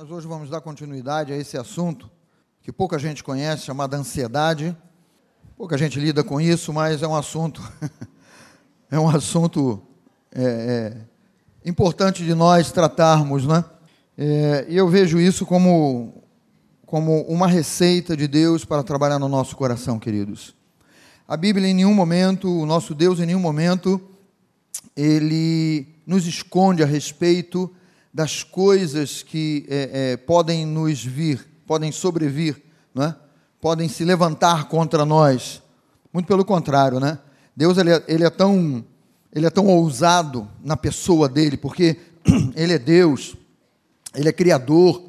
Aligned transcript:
Nós 0.00 0.12
hoje 0.12 0.28
vamos 0.28 0.48
dar 0.48 0.60
continuidade 0.60 1.32
a 1.32 1.36
esse 1.36 1.58
assunto 1.58 2.08
que 2.62 2.70
pouca 2.70 3.00
gente 3.00 3.24
conhece, 3.24 3.64
chamado 3.64 3.94
ansiedade. 3.94 4.76
Pouca 5.56 5.76
gente 5.76 5.98
lida 5.98 6.22
com 6.22 6.40
isso, 6.40 6.72
mas 6.72 7.02
é 7.02 7.08
um 7.08 7.16
assunto 7.16 7.60
é 8.92 8.96
um 8.96 9.08
assunto 9.08 9.82
é, 10.32 10.44
é, 11.64 11.68
importante 11.68 12.24
de 12.24 12.32
nós 12.32 12.70
tratarmos, 12.70 13.44
né? 13.44 13.64
É, 14.16 14.66
eu 14.68 14.88
vejo 14.88 15.18
isso 15.18 15.44
como 15.44 16.22
como 16.86 17.22
uma 17.22 17.48
receita 17.48 18.16
de 18.16 18.28
Deus 18.28 18.64
para 18.64 18.84
trabalhar 18.84 19.18
no 19.18 19.28
nosso 19.28 19.56
coração, 19.56 19.98
queridos. 19.98 20.54
A 21.26 21.36
Bíblia 21.36 21.66
em 21.66 21.74
nenhum 21.74 21.92
momento, 21.92 22.48
o 22.48 22.64
nosso 22.64 22.94
Deus 22.94 23.18
em 23.18 23.26
nenhum 23.26 23.40
momento, 23.40 24.00
ele 24.96 25.88
nos 26.06 26.24
esconde 26.24 26.84
a 26.84 26.86
respeito 26.86 27.68
das 28.18 28.42
coisas 28.42 29.22
que 29.22 29.64
é, 29.68 29.90
é, 29.92 30.16
podem 30.16 30.66
nos 30.66 31.04
vir, 31.04 31.46
podem 31.64 31.92
sobrevir, 31.92 32.60
não 32.92 33.04
é? 33.04 33.16
podem 33.60 33.88
se 33.88 34.04
levantar 34.04 34.64
contra 34.64 35.04
nós. 35.04 35.62
Muito 36.12 36.26
pelo 36.26 36.44
contrário, 36.44 36.98
né? 36.98 37.20
Deus 37.54 37.78
ele 37.78 37.92
é, 37.92 38.04
ele 38.08 38.24
é, 38.24 38.30
tão, 38.30 38.84
ele 39.32 39.46
é 39.46 39.50
tão 39.50 39.66
ousado 39.66 40.48
na 40.64 40.76
pessoa 40.76 41.28
dele, 41.28 41.56
porque 41.56 41.96
ele 42.56 42.72
é 42.72 42.78
Deus, 42.80 43.36
ele 44.12 44.28
é 44.28 44.32
Criador, 44.32 45.00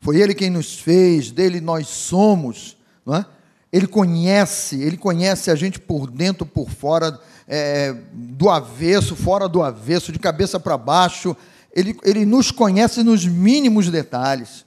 foi 0.00 0.20
ele 0.20 0.32
quem 0.32 0.48
nos 0.48 0.78
fez, 0.78 1.32
dele 1.32 1.60
nós 1.60 1.88
somos, 1.88 2.76
não 3.04 3.16
é? 3.16 3.26
Ele 3.72 3.88
conhece, 3.88 4.80
ele 4.80 4.96
conhece 4.96 5.50
a 5.50 5.56
gente 5.56 5.80
por 5.80 6.08
dentro, 6.08 6.46
por 6.46 6.70
fora, 6.70 7.18
é, 7.48 7.96
do 8.12 8.48
avesso, 8.48 9.16
fora 9.16 9.48
do 9.48 9.60
avesso, 9.60 10.12
de 10.12 10.20
cabeça 10.20 10.60
para 10.60 10.78
baixo, 10.78 11.36
ele, 11.74 11.96
ele 12.02 12.24
nos 12.24 12.50
conhece 12.50 13.02
nos 13.02 13.24
mínimos 13.24 13.90
detalhes. 13.90 14.64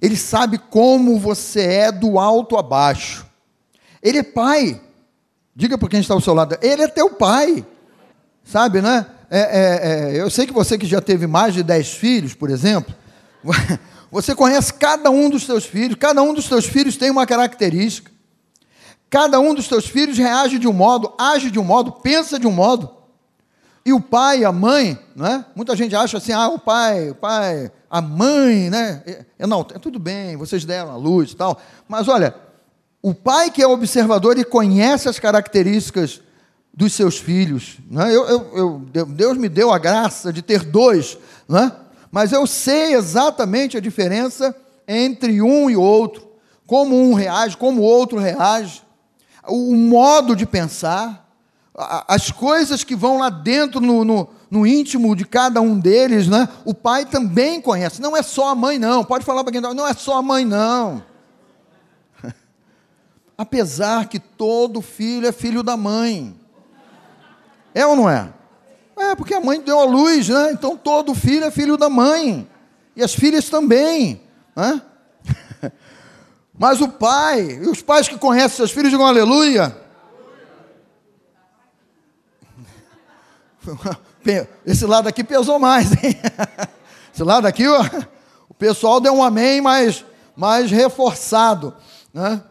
Ele 0.00 0.16
sabe 0.16 0.58
como 0.58 1.18
você 1.18 1.62
é 1.62 1.92
do 1.92 2.18
alto 2.18 2.56
a 2.56 2.62
baixo. 2.62 3.26
Ele 4.02 4.18
é 4.18 4.22
pai. 4.22 4.80
Diga 5.54 5.76
para 5.76 5.88
quem 5.88 6.00
está 6.00 6.14
ao 6.14 6.20
seu 6.20 6.34
lado, 6.34 6.56
ele 6.62 6.82
é 6.82 6.88
teu 6.88 7.10
pai. 7.10 7.66
Sabe, 8.44 8.80
né? 8.80 9.06
É, 9.30 9.40
é, 9.40 10.14
é, 10.16 10.20
eu 10.20 10.30
sei 10.30 10.46
que 10.46 10.52
você 10.52 10.78
que 10.78 10.86
já 10.86 11.00
teve 11.00 11.26
mais 11.26 11.52
de 11.52 11.62
dez 11.62 11.92
filhos, 11.92 12.32
por 12.32 12.48
exemplo, 12.48 12.94
você 14.10 14.34
conhece 14.34 14.72
cada 14.72 15.10
um 15.10 15.28
dos 15.28 15.44
seus 15.44 15.66
filhos, 15.66 15.98
cada 15.98 16.22
um 16.22 16.32
dos 16.32 16.46
seus 16.46 16.64
filhos 16.64 16.96
tem 16.96 17.10
uma 17.10 17.26
característica. 17.26 18.10
Cada 19.10 19.40
um 19.40 19.54
dos 19.54 19.66
seus 19.66 19.86
filhos 19.86 20.16
reage 20.16 20.58
de 20.58 20.68
um 20.68 20.72
modo, 20.72 21.12
age 21.18 21.50
de 21.50 21.58
um 21.58 21.64
modo, 21.64 21.92
pensa 21.92 22.38
de 22.38 22.46
um 22.46 22.52
modo. 22.52 22.97
E 23.88 23.92
o 23.94 24.02
pai, 24.02 24.44
a 24.44 24.52
mãe, 24.52 24.98
né? 25.16 25.46
muita 25.56 25.74
gente 25.74 25.96
acha 25.96 26.18
assim, 26.18 26.30
ah, 26.30 26.48
o 26.48 26.58
pai, 26.58 27.08
o 27.08 27.14
pai, 27.14 27.72
a 27.88 28.02
mãe, 28.02 28.68
né? 28.68 29.02
É, 29.38 29.46
não, 29.46 29.64
tudo 29.64 29.98
bem, 29.98 30.36
vocês 30.36 30.62
deram 30.62 30.90
a 30.90 30.96
luz 30.96 31.30
e 31.30 31.36
tal. 31.36 31.58
Mas 31.88 32.06
olha, 32.06 32.34
o 33.00 33.14
pai 33.14 33.50
que 33.50 33.62
é 33.62 33.66
observador 33.66 34.36
e 34.36 34.44
conhece 34.44 35.08
as 35.08 35.18
características 35.18 36.20
dos 36.70 36.92
seus 36.92 37.16
filhos. 37.16 37.78
Né? 37.90 38.14
Eu, 38.14 38.28
eu, 38.28 38.50
eu, 38.92 39.06
Deus 39.06 39.38
me 39.38 39.48
deu 39.48 39.72
a 39.72 39.78
graça 39.78 40.30
de 40.30 40.42
ter 40.42 40.64
dois, 40.64 41.16
né? 41.48 41.72
mas 42.12 42.30
eu 42.30 42.46
sei 42.46 42.92
exatamente 42.92 43.78
a 43.78 43.80
diferença 43.80 44.54
entre 44.86 45.40
um 45.40 45.70
e 45.70 45.76
outro, 45.78 46.28
como 46.66 46.94
um 46.94 47.14
reage, 47.14 47.56
como 47.56 47.80
o 47.80 47.84
outro 47.86 48.18
reage, 48.18 48.82
o 49.46 49.74
modo 49.74 50.36
de 50.36 50.44
pensar 50.44 51.26
as 51.78 52.32
coisas 52.32 52.82
que 52.82 52.96
vão 52.96 53.18
lá 53.18 53.30
dentro 53.30 53.80
no, 53.80 54.04
no, 54.04 54.28
no, 54.50 54.66
íntimo 54.66 55.14
de 55.14 55.24
cada 55.24 55.60
um 55.60 55.78
deles, 55.78 56.26
né? 56.26 56.48
O 56.64 56.74
pai 56.74 57.06
também 57.06 57.60
conhece. 57.60 58.02
Não 58.02 58.16
é 58.16 58.22
só 58.22 58.48
a 58.48 58.54
mãe, 58.54 58.80
não. 58.80 59.04
Pode 59.04 59.24
falar 59.24 59.44
para 59.44 59.52
quem 59.52 59.60
está. 59.60 59.72
Não 59.72 59.86
é 59.86 59.94
só 59.94 60.18
a 60.18 60.22
mãe, 60.22 60.44
não. 60.44 61.04
Apesar 63.38 64.08
que 64.08 64.18
todo 64.18 64.82
filho 64.82 65.28
é 65.28 65.30
filho 65.30 65.62
da 65.62 65.76
mãe. 65.76 66.34
É 67.72 67.86
ou 67.86 67.94
não 67.94 68.10
é? 68.10 68.28
É, 68.98 69.14
porque 69.14 69.34
a 69.34 69.40
mãe 69.40 69.60
deu 69.60 69.78
a 69.78 69.84
luz, 69.84 70.28
né? 70.28 70.50
Então 70.50 70.76
todo 70.76 71.14
filho 71.14 71.44
é 71.44 71.50
filho 71.52 71.76
da 71.76 71.88
mãe. 71.88 72.48
E 72.96 73.04
as 73.04 73.14
filhas 73.14 73.48
também. 73.48 74.20
Né? 74.56 74.82
Mas 76.58 76.80
o 76.80 76.88
pai, 76.88 77.60
e 77.62 77.68
os 77.68 77.80
pais 77.82 78.08
que 78.08 78.18
conhecem 78.18 78.56
seus 78.56 78.72
filhos, 78.72 78.90
digam 78.90 79.06
aleluia. 79.06 79.87
Esse 84.66 84.84
lado 84.86 85.08
aqui 85.08 85.24
pesou 85.24 85.58
mais, 85.58 85.92
hein? 85.92 86.18
Esse 87.12 87.22
lado 87.22 87.46
aqui, 87.46 87.66
o 88.48 88.54
pessoal 88.54 89.00
deu 89.00 89.14
um 89.14 89.22
amém 89.22 89.60
mais, 89.60 90.04
mais 90.36 90.70
reforçado. 90.70 91.74
Né? 92.12 92.42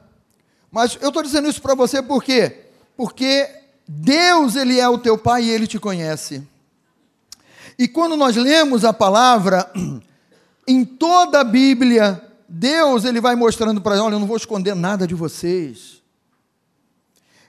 Mas 0.71 0.97
eu 1.01 1.09
estou 1.09 1.23
dizendo 1.23 1.47
isso 1.47 1.61
para 1.61 1.75
você 1.75 2.01
por 2.01 2.23
quê? 2.23 2.65
Porque 2.95 3.49
Deus, 3.87 4.55
Ele 4.55 4.79
é 4.79 4.89
o 4.89 4.97
teu 4.97 5.17
Pai 5.17 5.43
e 5.43 5.49
Ele 5.49 5.67
te 5.67 5.79
conhece. 5.79 6.45
E 7.79 7.87
quando 7.87 8.17
nós 8.17 8.35
lemos 8.35 8.83
a 8.83 8.91
palavra, 8.91 9.71
em 10.67 10.83
toda 10.83 11.41
a 11.41 11.43
Bíblia, 11.43 12.21
Deus 12.49 13.05
ele 13.05 13.21
vai 13.21 13.35
mostrando 13.35 13.81
para 13.81 13.95
nós, 13.95 14.05
olha, 14.05 14.15
eu 14.15 14.19
não 14.19 14.27
vou 14.27 14.37
esconder 14.37 14.75
nada 14.75 15.05
de 15.05 15.13
vocês. 15.13 16.01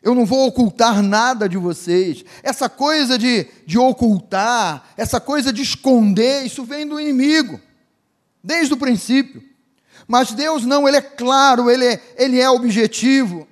Eu 0.02 0.14
não 0.14 0.24
vou 0.24 0.46
ocultar 0.46 1.02
nada 1.02 1.48
de 1.48 1.56
vocês. 1.56 2.24
Essa 2.42 2.68
coisa 2.68 3.18
de, 3.18 3.46
de 3.66 3.78
ocultar, 3.78 4.84
essa 4.96 5.20
coisa 5.20 5.52
de 5.52 5.62
esconder, 5.62 6.44
isso 6.44 6.64
vem 6.64 6.86
do 6.86 7.00
inimigo, 7.00 7.60
desde 8.42 8.74
o 8.74 8.76
princípio. 8.76 9.42
Mas 10.06 10.32
Deus 10.32 10.64
não, 10.64 10.88
Ele 10.88 10.96
é 10.96 11.02
claro, 11.02 11.70
Ele 11.70 11.84
é, 11.84 12.00
ele 12.16 12.40
é 12.40 12.48
objetivo. 12.48 13.46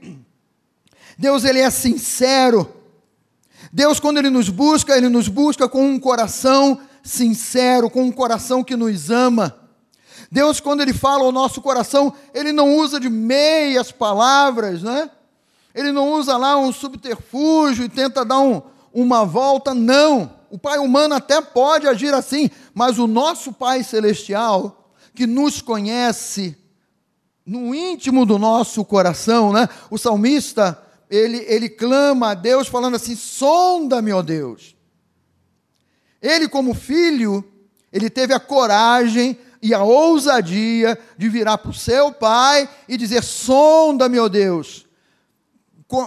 Deus, 1.18 1.44
Ele 1.44 1.58
é 1.58 1.70
sincero. 1.70 2.74
Deus, 3.72 3.98
quando 3.98 4.18
Ele 4.18 4.30
nos 4.30 4.48
busca, 4.48 4.96
Ele 4.96 5.08
nos 5.08 5.28
busca 5.28 5.68
com 5.68 5.84
um 5.84 5.98
coração 5.98 6.80
sincero, 7.02 7.90
com 7.90 8.02
um 8.04 8.12
coração 8.12 8.62
que 8.62 8.76
nos 8.76 9.10
ama. 9.10 9.54
Deus, 10.30 10.60
quando 10.60 10.80
Ele 10.80 10.92
fala 10.92 11.24
ao 11.24 11.32
nosso 11.32 11.60
coração, 11.60 12.12
Ele 12.32 12.52
não 12.52 12.76
usa 12.76 12.98
de 12.98 13.08
meias 13.08 13.92
palavras, 13.92 14.82
né? 14.82 15.10
Ele 15.76 15.92
não 15.92 16.14
usa 16.14 16.38
lá 16.38 16.56
um 16.56 16.72
subterfúgio 16.72 17.84
e 17.84 17.88
tenta 17.90 18.24
dar 18.24 18.40
um, 18.40 18.62
uma 18.94 19.26
volta, 19.26 19.74
não. 19.74 20.34
O 20.50 20.58
Pai 20.58 20.78
humano 20.78 21.14
até 21.14 21.38
pode 21.42 21.86
agir 21.86 22.14
assim, 22.14 22.50
mas 22.72 22.98
o 22.98 23.06
nosso 23.06 23.52
Pai 23.52 23.84
celestial, 23.84 24.94
que 25.14 25.26
nos 25.26 25.60
conhece 25.60 26.56
no 27.44 27.74
íntimo 27.74 28.24
do 28.24 28.38
nosso 28.38 28.82
coração, 28.86 29.52
né? 29.52 29.68
O 29.90 29.98
salmista, 29.98 30.82
ele, 31.10 31.44
ele 31.46 31.68
clama 31.68 32.30
a 32.30 32.34
Deus 32.34 32.68
falando 32.68 32.94
assim: 32.94 33.14
sonda-me, 33.14 34.14
ó 34.14 34.22
Deus. 34.22 34.74
Ele, 36.22 36.48
como 36.48 36.72
filho, 36.72 37.44
ele 37.92 38.08
teve 38.08 38.32
a 38.32 38.40
coragem 38.40 39.38
e 39.60 39.74
a 39.74 39.82
ousadia 39.82 40.98
de 41.18 41.28
virar 41.28 41.58
para 41.58 41.70
o 41.70 41.74
seu 41.74 42.12
pai 42.12 42.66
e 42.88 42.96
dizer: 42.96 43.22
sonda-me, 43.22 44.18
ó 44.18 44.26
Deus 44.26 44.85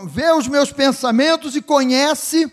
vê 0.05 0.31
os 0.31 0.47
meus 0.47 0.71
pensamentos 0.71 1.55
e 1.55 1.61
conhece 1.61 2.51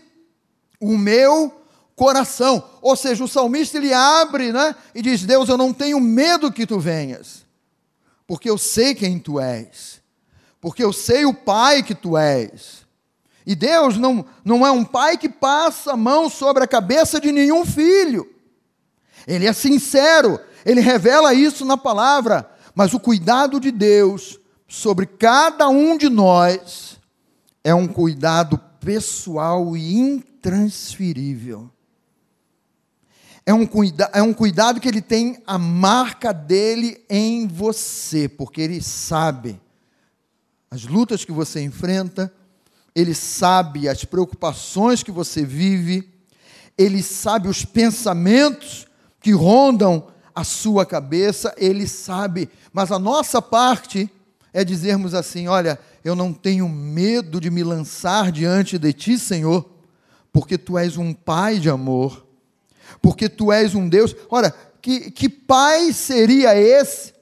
o 0.79 0.97
meu 0.97 1.61
coração. 1.95 2.63
Ou 2.81 2.95
seja, 2.95 3.23
o 3.23 3.27
salmista 3.27 3.77
ele 3.77 3.93
abre, 3.93 4.53
né, 4.53 4.75
e 4.95 5.01
diz: 5.01 5.23
"Deus, 5.23 5.49
eu 5.49 5.57
não 5.57 5.73
tenho 5.73 5.99
medo 5.99 6.51
que 6.51 6.65
tu 6.65 6.79
venhas, 6.79 7.45
porque 8.25 8.49
eu 8.49 8.57
sei 8.57 8.95
quem 8.95 9.19
tu 9.19 9.39
és. 9.39 10.01
Porque 10.61 10.83
eu 10.83 10.93
sei 10.93 11.25
o 11.25 11.33
pai 11.33 11.83
que 11.83 11.95
tu 11.95 12.17
és." 12.17 12.85
E 13.45 13.55
Deus 13.55 13.97
não, 13.97 14.25
não 14.43 14.67
é 14.67 14.71
um 14.71 14.83
pai 14.83 15.17
que 15.17 15.29
passa 15.29 15.93
a 15.93 15.97
mão 15.97 16.29
sobre 16.29 16.63
a 16.63 16.67
cabeça 16.67 17.19
de 17.19 17.31
nenhum 17.31 17.65
filho. 17.65 18.29
Ele 19.25 19.47
é 19.47 19.53
sincero, 19.53 20.39
ele 20.65 20.81
revela 20.81 21.33
isso 21.33 21.63
na 21.63 21.77
palavra, 21.77 22.49
mas 22.75 22.93
o 22.93 22.99
cuidado 22.99 23.57
de 23.57 23.71
Deus 23.71 24.37
sobre 24.67 25.05
cada 25.05 25.69
um 25.69 25.97
de 25.97 26.09
nós 26.09 26.96
é 27.67 27.75
um 27.75 27.85
cuidado 27.85 28.57
pessoal 28.79 29.75
e 29.75 29.93
intransferível. 29.93 31.69
É 33.45 33.53
um, 33.53 33.65
cuida 33.65 34.09
é 34.13 34.21
um 34.21 34.33
cuidado 34.33 34.79
que 34.79 34.87
ele 34.87 35.01
tem 35.01 35.43
a 35.45 35.57
marca 35.57 36.31
dele 36.31 37.03
em 37.09 37.45
você, 37.45 38.29
porque 38.29 38.61
ele 38.61 38.81
sabe 38.81 39.59
as 40.71 40.85
lutas 40.85 41.25
que 41.25 41.31
você 41.33 41.61
enfrenta, 41.61 42.33
ele 42.95 43.13
sabe 43.13 43.89
as 43.89 44.05
preocupações 44.05 45.03
que 45.03 45.11
você 45.11 45.43
vive, 45.43 46.09
ele 46.77 47.03
sabe 47.03 47.49
os 47.49 47.65
pensamentos 47.65 48.87
que 49.19 49.33
rondam 49.33 50.07
a 50.33 50.45
sua 50.45 50.85
cabeça, 50.85 51.53
ele 51.57 51.85
sabe, 51.85 52.49
mas 52.71 52.93
a 52.93 52.99
nossa 52.99 53.41
parte 53.41 54.09
é 54.53 54.63
dizermos 54.63 55.13
assim: 55.13 55.49
olha, 55.49 55.77
eu 56.03 56.15
não 56.15 56.33
tenho 56.33 56.67
medo 56.69 57.39
de 57.39 57.49
me 57.49 57.63
lançar 57.63 58.31
diante 58.31 58.77
de 58.77 58.93
ti, 58.93 59.17
Senhor, 59.17 59.69
porque 60.31 60.57
tu 60.57 60.77
és 60.77 60.97
um 60.97 61.13
Pai 61.13 61.59
de 61.59 61.69
amor, 61.69 62.25
porque 63.01 63.27
tu 63.27 63.51
és 63.51 63.75
um 63.75 63.87
Deus. 63.87 64.15
Ora, 64.29 64.53
que, 64.81 65.11
que 65.11 65.27
pai 65.27 65.91
seria 65.91 66.55
esse 66.55 67.13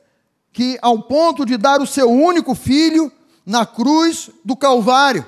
que, 0.53 0.77
ao 0.81 1.01
ponto 1.01 1.45
de 1.45 1.57
dar 1.57 1.81
o 1.81 1.87
seu 1.87 2.09
único 2.09 2.53
filho 2.53 3.11
na 3.45 3.65
cruz 3.65 4.29
do 4.43 4.55
Calvário, 4.55 5.25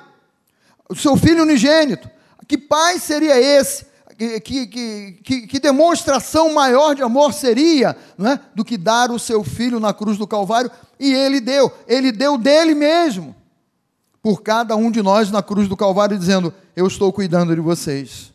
o 0.87 0.95
seu 0.95 1.17
filho 1.17 1.43
unigênito, 1.43 2.09
que 2.47 2.57
pai 2.57 2.99
seria 2.99 3.39
esse? 3.39 3.85
Que, 4.17 4.65
que, 4.65 5.47
que, 5.47 5.59
demonstração 5.59 6.51
maior 6.51 6.95
de 6.95 7.03
amor 7.03 7.33
seria 7.33 7.95
não 8.17 8.31
é, 8.31 8.39
do 8.55 8.65
que 8.65 8.75
dar 8.75 9.11
o 9.11 9.19
seu 9.19 9.43
filho 9.43 9.79
na 9.79 9.93
cruz 9.93 10.17
do 10.17 10.25
Calvário? 10.25 10.71
E 10.99 11.13
ele 11.13 11.39
deu, 11.39 11.71
ele 11.87 12.11
deu 12.11 12.35
dele 12.35 12.73
mesmo, 12.73 13.35
por 14.19 14.41
cada 14.41 14.75
um 14.75 14.89
de 14.89 15.03
nós 15.03 15.29
na 15.29 15.43
cruz 15.43 15.67
do 15.67 15.77
Calvário, 15.77 16.17
dizendo: 16.17 16.51
Eu 16.75 16.87
estou 16.87 17.13
cuidando 17.13 17.53
de 17.53 17.61
vocês. 17.61 18.33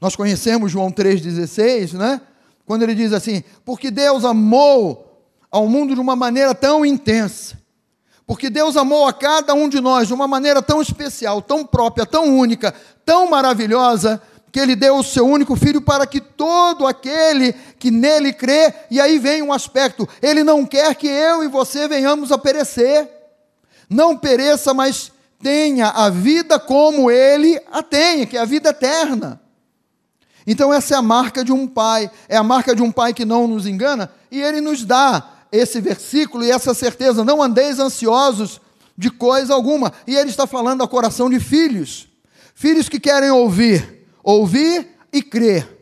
Nós 0.00 0.14
conhecemos 0.14 0.70
João 0.70 0.92
3,16, 0.92 1.94
né? 1.94 2.20
Quando 2.66 2.82
ele 2.82 2.94
diz 2.94 3.12
assim: 3.12 3.42
Porque 3.64 3.90
Deus 3.90 4.24
amou 4.24 5.24
ao 5.50 5.66
mundo 5.66 5.94
de 5.94 6.00
uma 6.00 6.14
maneira 6.14 6.54
tão 6.54 6.84
intensa, 6.84 7.58
porque 8.26 8.48
Deus 8.48 8.76
amou 8.76 9.08
a 9.08 9.12
cada 9.12 9.52
um 9.54 9.68
de 9.68 9.80
nós 9.80 10.06
de 10.06 10.14
uma 10.14 10.28
maneira 10.28 10.62
tão 10.62 10.80
especial, 10.80 11.42
tão 11.42 11.66
própria, 11.66 12.06
tão 12.06 12.38
única, 12.38 12.72
tão 13.04 13.28
maravilhosa, 13.28 14.22
que 14.52 14.58
Ele 14.58 14.74
deu 14.74 14.96
o 14.96 15.02
seu 15.02 15.26
único 15.26 15.54
filho 15.56 15.80
para 15.80 16.06
que 16.06 16.20
todo 16.20 16.86
aquele 16.86 17.52
que 17.78 17.90
nele 17.90 18.32
crê, 18.32 18.72
e 18.90 19.00
aí 19.00 19.18
vem 19.18 19.42
um 19.42 19.52
aspecto: 19.52 20.08
Ele 20.20 20.42
não 20.42 20.64
quer 20.66 20.94
que 20.94 21.06
eu 21.06 21.44
e 21.44 21.48
você 21.48 21.86
venhamos 21.86 22.32
a 22.32 22.38
perecer, 22.38 23.08
não 23.88 24.16
pereça, 24.16 24.74
mas 24.74 25.12
tenha 25.42 25.88
a 25.88 26.10
vida 26.10 26.58
como 26.58 27.10
Ele 27.10 27.60
a 27.72 27.82
tem, 27.82 28.26
que 28.26 28.36
é 28.36 28.40
a 28.40 28.44
vida 28.44 28.70
eterna. 28.70 29.40
Então, 30.46 30.72
essa 30.72 30.94
é 30.94 30.96
a 30.96 31.02
marca 31.02 31.44
de 31.44 31.52
um 31.52 31.66
pai, 31.66 32.10
é 32.28 32.36
a 32.36 32.42
marca 32.42 32.74
de 32.74 32.82
um 32.82 32.90
pai 32.90 33.12
que 33.12 33.24
não 33.24 33.46
nos 33.46 33.66
engana, 33.66 34.10
e 34.30 34.40
Ele 34.40 34.60
nos 34.60 34.84
dá 34.84 35.40
esse 35.52 35.80
versículo 35.80 36.44
e 36.44 36.50
essa 36.50 36.74
certeza: 36.74 37.24
não 37.24 37.42
andeis 37.42 37.78
ansiosos 37.78 38.60
de 38.96 39.10
coisa 39.10 39.54
alguma. 39.54 39.92
E 40.06 40.14
ele 40.14 40.30
está 40.30 40.46
falando 40.46 40.82
ao 40.82 40.88
coração 40.88 41.30
de 41.30 41.40
filhos, 41.40 42.08
filhos 42.54 42.88
que 42.88 43.00
querem 43.00 43.30
ouvir, 43.30 43.99
ouvir 44.30 44.88
e 45.12 45.22
crer. 45.22 45.78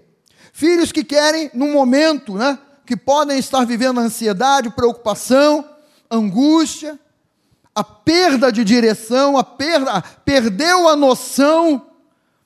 Filhos 0.53 0.91
que 0.91 1.05
querem, 1.05 1.50
no 1.55 1.69
momento, 1.69 2.35
né, 2.35 2.59
que 2.85 2.97
podem 2.97 3.39
estar 3.39 3.65
vivendo 3.65 4.00
ansiedade, 4.00 4.71
preocupação, 4.71 5.69
angústia, 6.11 6.99
a 7.75 7.85
perda 7.85 8.50
de 8.50 8.65
direção, 8.65 9.37
a 9.37 9.45
perda, 9.45 10.03
perdeu 10.25 10.89
a 10.89 10.97
noção 10.97 11.87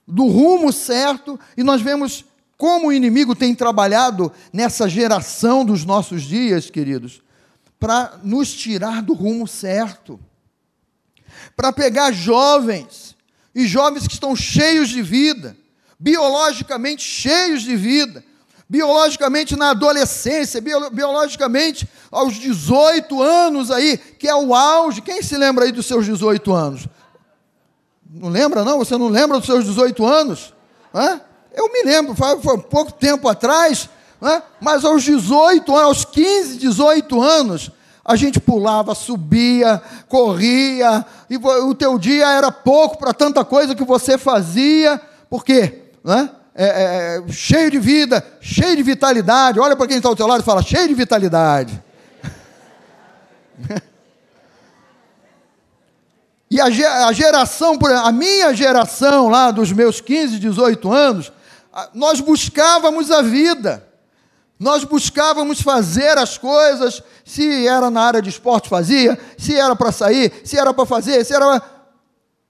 do 0.07 0.27
rumo 0.27 0.73
certo, 0.73 1.39
e 1.57 1.63
nós 1.63 1.81
vemos 1.81 2.25
como 2.59 2.89
o 2.89 2.93
inimigo 2.93 3.35
tem 3.35 3.55
trabalhado 3.55 4.31
nessa 4.53 4.89
geração 4.89 5.65
dos 5.65 5.85
nossos 5.85 6.23
dias, 6.23 6.69
queridos, 6.69 7.23
para 7.81 8.19
nos 8.23 8.53
tirar 8.53 9.03
do 9.03 9.15
rumo 9.15 9.49
certo, 9.49 10.21
para 11.57 11.73
pegar 11.73 12.13
jovens, 12.13 13.17
e 13.55 13.67
jovens 13.67 14.07
que 14.07 14.15
estão 14.15 14.35
cheios 14.35 14.89
de 14.89 15.03
vida, 15.03 15.57
biologicamente 16.03 17.05
cheios 17.05 17.63
de 17.63 17.77
vida, 17.77 18.25
biologicamente 18.69 19.55
na 19.55 19.71
adolescência, 19.71 20.61
biologicamente 20.61 21.89
aos 22.11 22.35
18 22.35 23.23
anos 23.23 23.71
aí, 23.71 23.97
que 23.97 24.27
é 24.27 24.35
o 24.35 24.53
auge. 24.53 25.01
Quem 25.01 25.23
se 25.23 25.37
lembra 25.37 25.65
aí 25.65 25.71
dos 25.71 25.87
seus 25.87 26.05
18 26.05 26.53
anos? 26.53 26.89
Não 28.11 28.29
lembra, 28.29 28.65
não? 28.65 28.79
Você 28.79 28.99
não 28.99 29.07
lembra 29.07 29.39
dos 29.39 29.47
seus 29.47 29.65
18 29.65 30.05
anos? 30.05 30.53
Hã? 30.93 31.21
Eu 31.55 31.73
me 31.73 31.85
lembro, 31.85 32.17
foi, 32.17 32.41
foi 32.41 32.59
pouco 32.59 32.93
tempo 32.93 33.29
atrás, 33.29 33.89
né? 34.21 34.43
mas 34.61 34.85
aos 34.85 35.05
18 35.05 35.77
anos, 35.77 35.87
aos 35.87 36.05
15, 36.05 36.59
18 36.59 37.23
anos, 37.23 37.71
a 38.05 38.17
gente 38.17 38.41
pulava, 38.41 38.93
subia, 38.93 39.81
corria, 40.09 41.07
e 41.31 41.37
o 41.37 41.75
teu 41.77 41.97
dia 41.97 42.27
era 42.27 42.51
pouco 42.51 42.99
para 42.99 43.15
tanta 43.15 43.45
coisa 43.45 43.75
que 43.77 43.85
você 43.85 44.19
fazia, 44.19 45.01
por 45.31 45.45
quê? 45.45 45.82
Né? 46.05 46.31
É, 46.55 46.65
é, 46.65 47.17
é, 47.17 47.33
cheio 47.33 47.71
de 47.71 47.79
vida, 47.79 48.23
cheio 48.41 48.77
de 48.77 48.83
vitalidade. 48.83 49.59
Olha 49.59 49.75
para 49.75 49.87
quem 49.87 49.97
está 49.97 50.09
ao 50.09 50.17
teu 50.17 50.27
lado 50.27 50.43
e 50.43 50.45
fala, 50.45 50.63
cheio 50.63 50.89
de 50.89 50.95
vitalidade. 50.95 51.83
e 56.51 56.61
a, 56.61 56.67
a 57.07 57.13
geração, 57.13 57.79
a 58.05 58.13
minha 58.13 58.55
geração 58.55 59.29
lá 59.29 59.51
dos 59.51 59.73
meus 59.73 60.01
15, 60.01 60.39
18 60.39 60.93
anos, 60.93 61.33
nós 61.95 62.21
buscávamos 62.21 63.11
a 63.11 63.23
vida, 63.23 63.89
nós 64.59 64.85
buscávamos 64.85 65.63
fazer 65.63 66.19
as 66.19 66.37
coisas, 66.37 67.03
se 67.25 67.67
era 67.67 67.91
na 67.91 68.03
área 68.03 68.21
de 68.23 68.29
esporte, 68.29 68.69
fazia, 68.69 69.19
se 69.39 69.57
era 69.57 69.75
para 69.75 69.91
sair, 69.91 70.33
se 70.45 70.59
era 70.59 70.75
para 70.75 70.87
fazer, 70.87 71.25
se 71.25 71.35
era. 71.35 71.63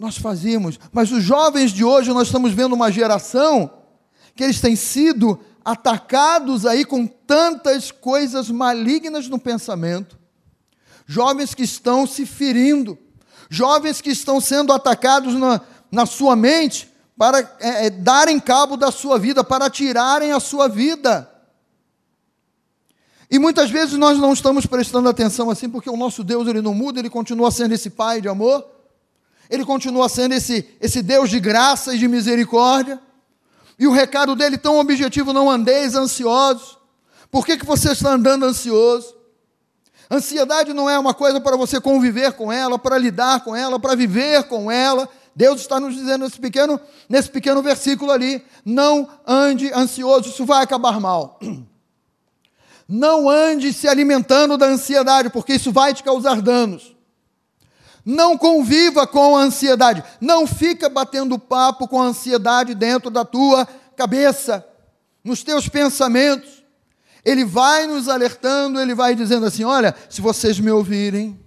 Nós 0.03 0.17
fazíamos, 0.17 0.81
mas 0.91 1.13
os 1.13 1.23
jovens 1.23 1.71
de 1.71 1.85
hoje, 1.85 2.11
nós 2.11 2.27
estamos 2.27 2.53
vendo 2.53 2.73
uma 2.73 2.91
geração 2.91 3.71
que 4.35 4.43
eles 4.43 4.61
têm 4.61 4.75
sido 4.75 5.39
atacados 5.65 6.67
aí 6.67 6.85
com 6.85 7.07
tantas 7.07 7.93
coisas 7.93 8.51
malignas 8.51 9.29
no 9.29 9.39
pensamento, 9.39 10.19
jovens 11.07 11.55
que 11.55 11.63
estão 11.63 12.05
se 12.05 12.27
ferindo, 12.27 12.99
jovens 13.49 14.01
que 14.01 14.11
estão 14.11 14.41
sendo 14.41 14.73
atacados 14.73 15.35
na, 15.35 15.61
na 15.89 16.05
sua 16.05 16.35
mente 16.35 16.91
para 17.17 17.39
é, 17.61 17.87
é, 17.87 17.91
darem 17.91 18.41
cabo 18.41 18.77
da 18.77 18.91
sua 18.91 19.21
vida, 19.21 19.45
para 19.45 19.71
tirarem 19.71 20.33
a 20.33 20.41
sua 20.41 20.69
vida. 20.69 21.31
E 23.31 23.39
muitas 23.39 23.71
vezes 23.71 23.97
nós 23.97 24.19
não 24.19 24.33
estamos 24.33 24.67
prestando 24.67 25.09
atenção 25.09 25.49
assim, 25.49 25.71
porque 25.71 25.89
o 25.89 25.97
nosso 25.97 26.25
Deus 26.25 26.49
ele 26.49 26.61
não 26.61 26.75
muda, 26.75 26.99
ele 26.99 27.09
continua 27.09 27.53
sendo 27.53 27.73
esse 27.73 27.89
Pai 27.89 28.21
de 28.21 28.29
amor, 28.29 28.72
ele 29.53 29.67
continua 29.67 30.09
sendo 30.09 30.33
esse, 30.33 30.67
esse 30.81 31.03
Deus 31.03 31.29
de 31.29 31.39
graça 31.39 31.95
e 31.95 31.99
de 31.99 32.09
misericórdia. 32.09 32.99
E 33.79 33.87
o 33.87 33.93
recado 33.93 34.35
dele 34.35 34.57
tão 34.57 34.79
objetivo: 34.79 35.31
não 35.31 35.51
andeis 35.51 35.95
ansiosos. 35.95 36.79
Por 37.31 37.45
que, 37.45 37.59
que 37.59 37.67
você 37.67 37.93
está 37.93 38.13
andando 38.15 38.47
ansioso? 38.47 39.15
Ansiedade 40.11 40.73
não 40.73 40.89
é 40.89 40.99
uma 40.99 41.13
coisa 41.13 41.39
para 41.39 41.55
você 41.55 41.79
conviver 41.79 42.33
com 42.33 42.51
ela, 42.51 42.79
para 42.79 42.97
lidar 42.97 43.45
com 43.45 43.55
ela, 43.55 43.79
para 43.79 43.95
viver 43.95 44.45
com 44.45 44.71
ela. 44.71 45.07
Deus 45.37 45.61
está 45.61 45.79
nos 45.79 45.95
dizendo 45.95 46.25
nesse 46.25 46.41
pequeno, 46.41 46.81
nesse 47.07 47.29
pequeno 47.29 47.61
versículo 47.61 48.11
ali: 48.11 48.43
não 48.65 49.07
ande 49.27 49.71
ansioso, 49.75 50.31
isso 50.31 50.47
vai 50.47 50.63
acabar 50.63 50.99
mal. 50.99 51.39
Não 52.89 53.29
ande 53.29 53.73
se 53.73 53.87
alimentando 53.87 54.57
da 54.59 54.67
ansiedade, 54.67 55.31
porque 55.31 55.55
isso 55.55 55.73
vai 55.73 55.95
te 55.95 56.03
causar 56.03 56.43
danos. 56.43 56.95
Não 58.05 58.37
conviva 58.37 59.07
com 59.07 59.37
a 59.37 59.43
ansiedade. 59.43 60.03
Não 60.21 60.47
fica 60.47 60.89
batendo 60.89 61.39
papo 61.39 61.87
com 61.87 62.01
a 62.01 62.07
ansiedade 62.07 62.75
dentro 62.75 63.11
da 63.11 63.25
tua 63.25 63.67
cabeça, 63.97 64.67
nos 65.23 65.43
teus 65.43 65.69
pensamentos. 65.69 66.63
Ele 67.25 67.45
vai 67.45 67.87
nos 67.87 68.09
alertando, 68.09 68.81
ele 68.81 68.95
vai 68.95 69.15
dizendo 69.15 69.47
assim: 69.47 69.65
olha, 69.65 69.95
se 70.11 70.21
vocês 70.21 70.59
me 70.59 70.71
ouvirem, 70.71 71.39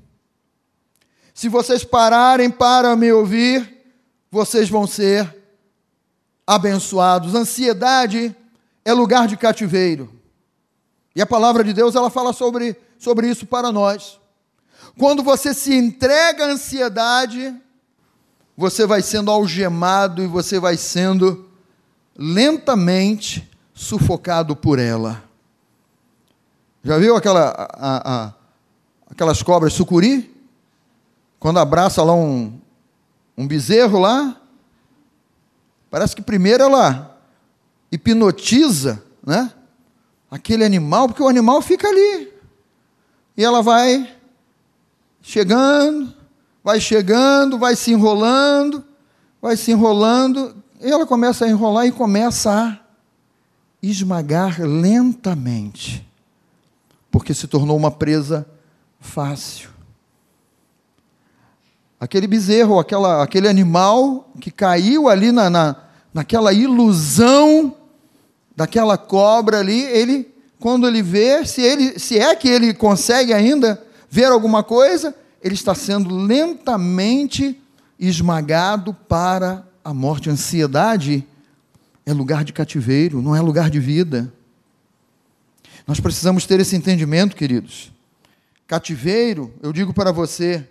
se 1.33 1.49
vocês 1.49 1.83
pararem 1.83 2.49
para 2.49 2.95
me 2.95 3.11
ouvir, 3.11 3.85
vocês 4.31 4.69
vão 4.69 4.87
ser 4.87 5.35
abençoados. 6.47 7.35
Ansiedade 7.35 8.33
é 8.85 8.93
lugar 8.93 9.27
de 9.27 9.35
cativeiro. 9.35 10.09
E 11.13 11.21
a 11.21 11.25
palavra 11.25 11.63
de 11.63 11.73
Deus, 11.73 11.95
ela 11.95 12.09
fala 12.09 12.31
sobre, 12.31 12.77
sobre 12.97 13.29
isso 13.29 13.45
para 13.45 13.71
nós. 13.71 14.19
Quando 14.97 15.21
você 15.23 15.53
se 15.53 15.73
entrega 15.73 16.45
à 16.45 16.51
ansiedade, 16.51 17.53
você 18.55 18.85
vai 18.85 19.01
sendo 19.01 19.29
algemado 19.29 20.23
e 20.23 20.27
você 20.27 20.59
vai 20.59 20.77
sendo 20.77 21.49
lentamente 22.15 23.49
sufocado 23.73 24.55
por 24.55 24.79
ela. 24.79 25.21
Já 26.81 26.97
viu 26.97 27.15
aquela, 27.15 27.49
a, 27.73 28.25
a, 28.27 28.33
aquelas 29.11 29.43
cobras 29.43 29.73
sucuri? 29.73 30.33
Quando 31.39 31.59
abraça 31.59 32.01
lá 32.01 32.13
um, 32.13 32.57
um 33.37 33.45
bezerro 33.45 33.99
lá, 33.99 34.39
parece 35.89 36.15
que 36.15 36.21
primeiro 36.21 36.63
ela 36.63 37.19
hipnotiza, 37.91 39.03
né? 39.25 39.51
Aquele 40.31 40.63
animal, 40.63 41.07
porque 41.07 41.21
o 41.21 41.27
animal 41.27 41.61
fica 41.61 41.87
ali. 41.87 42.33
E 43.35 43.43
ela 43.43 43.61
vai 43.61 44.14
chegando, 45.25 46.13
vai 46.63 46.79
chegando, 46.79 47.57
vai 47.57 47.75
se 47.75 47.91
enrolando, 47.91 48.85
vai 49.41 49.57
se 49.57 49.71
enrolando, 49.71 50.55
e 50.79 50.91
ela 50.91 51.05
começa 51.05 51.45
a 51.45 51.49
enrolar 51.49 51.87
e 51.87 51.91
começa 51.91 52.51
a 52.51 52.79
esmagar 53.81 54.61
lentamente, 54.61 56.07
porque 57.09 57.33
se 57.33 57.47
tornou 57.47 57.75
uma 57.75 57.89
presa 57.89 58.45
fácil. 58.99 59.69
Aquele 61.99 62.27
bezerro, 62.27 62.77
aquela, 62.77 63.23
aquele 63.23 63.47
animal 63.47 64.29
que 64.39 64.51
caiu 64.51 65.09
ali 65.09 65.31
na, 65.31 65.49
na, 65.49 65.75
naquela 66.13 66.53
ilusão 66.53 67.75
daquela 68.55 68.95
cobra 68.95 69.59
ali, 69.59 69.81
ele 69.81 70.31
quando 70.59 70.87
ele 70.87 71.01
vê, 71.01 71.45
se, 71.45 71.61
ele, 71.61 71.99
se 71.99 72.17
é 72.17 72.35
que 72.35 72.47
ele 72.47 72.73
consegue 72.73 73.33
ainda 73.33 73.83
ver 74.09 74.25
alguma 74.25 74.63
coisa, 74.63 75.15
ele 75.41 75.55
está 75.55 75.75
sendo 75.75 76.15
lentamente 76.15 77.61
esmagado 77.99 78.93
para 78.93 79.67
a 79.83 79.93
morte. 79.93 80.29
Ansiedade 80.29 81.25
é 82.05 82.13
lugar 82.13 82.43
de 82.43 82.53
cativeiro, 82.53 83.21
não 83.21 83.35
é 83.35 83.41
lugar 83.41 83.69
de 83.69 83.79
vida. 83.79 84.31
Nós 85.87 85.99
precisamos 85.99 86.45
ter 86.45 86.59
esse 86.59 86.75
entendimento, 86.75 87.35
queridos. 87.35 87.91
Cativeiro, 88.67 89.53
eu 89.61 89.71
digo 89.71 89.93
para 89.93 90.11
você, 90.11 90.67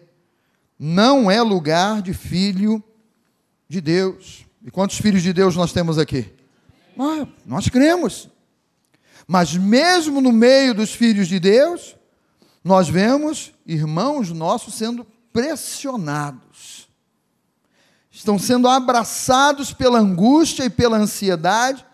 não 0.79 1.31
é 1.31 1.41
lugar 1.41 2.03
de 2.03 2.13
filho 2.13 2.83
de 3.69 3.81
Deus. 3.81 4.45
E 4.65 4.71
quantos 4.71 4.99
filhos 4.99 5.23
de 5.23 5.33
Deus 5.33 5.55
nós 5.55 5.73
temos 5.73 5.99
aqui? 5.99 6.33
Nós, 6.97 7.29
nós 7.47 7.69
cremos. 7.69 8.29
Mas 9.27 9.55
mesmo 9.57 10.21
no 10.21 10.33
meio 10.33 10.75
dos 10.75 10.93
filhos 10.93 11.29
de 11.29 11.39
Deus, 11.39 11.97
nós 12.65 12.89
vemos 12.89 13.53
irmãos 13.67 14.33
nossos 14.33 14.75
sendo 14.75 15.07
pressionados. 15.31 16.89
Estão 18.11 18.39
sendo 18.39 18.67
abraçados 18.67 19.75
pela 19.75 19.99
angústia 19.99 20.65
e 20.65 20.71
pela 20.71 20.97
ansiedade, 20.97 21.85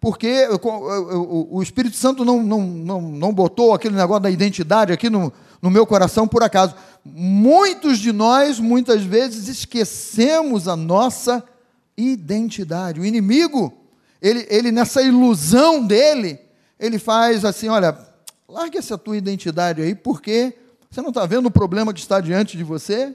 porque 0.00 0.48
o 0.48 1.60
Espírito 1.60 1.96
Santo 1.96 2.24
não, 2.24 2.42
não, 2.42 2.60
não, 2.62 3.00
não 3.02 3.32
botou 3.34 3.74
aquele 3.74 3.96
negócio 3.96 4.22
da 4.22 4.30
identidade 4.30 4.92
aqui 4.92 5.10
no, 5.10 5.32
no 5.60 5.70
meu 5.70 5.84
coração 5.84 6.26
por 6.26 6.42
acaso. 6.42 6.74
Muitos 7.04 7.98
de 7.98 8.12
nós, 8.12 8.60
muitas 8.60 9.02
vezes, 9.02 9.48
esquecemos 9.48 10.68
a 10.68 10.76
nossa 10.76 11.44
identidade. 11.96 13.00
O 13.00 13.04
inimigo, 13.04 13.76
ele, 14.22 14.46
ele 14.48 14.70
nessa 14.70 15.02
ilusão 15.02 15.84
dele, 15.84 16.38
ele 16.78 16.98
faz 17.00 17.44
assim: 17.44 17.68
olha, 17.68 18.07
larga 18.48 18.78
essa 18.78 18.96
tua 18.96 19.16
identidade 19.16 19.82
aí, 19.82 19.94
porque 19.94 20.56
você 20.90 21.02
não 21.02 21.10
está 21.10 21.26
vendo 21.26 21.46
o 21.46 21.50
problema 21.50 21.92
que 21.92 22.00
está 22.00 22.18
diante 22.20 22.56
de 22.56 22.64
você? 22.64 23.14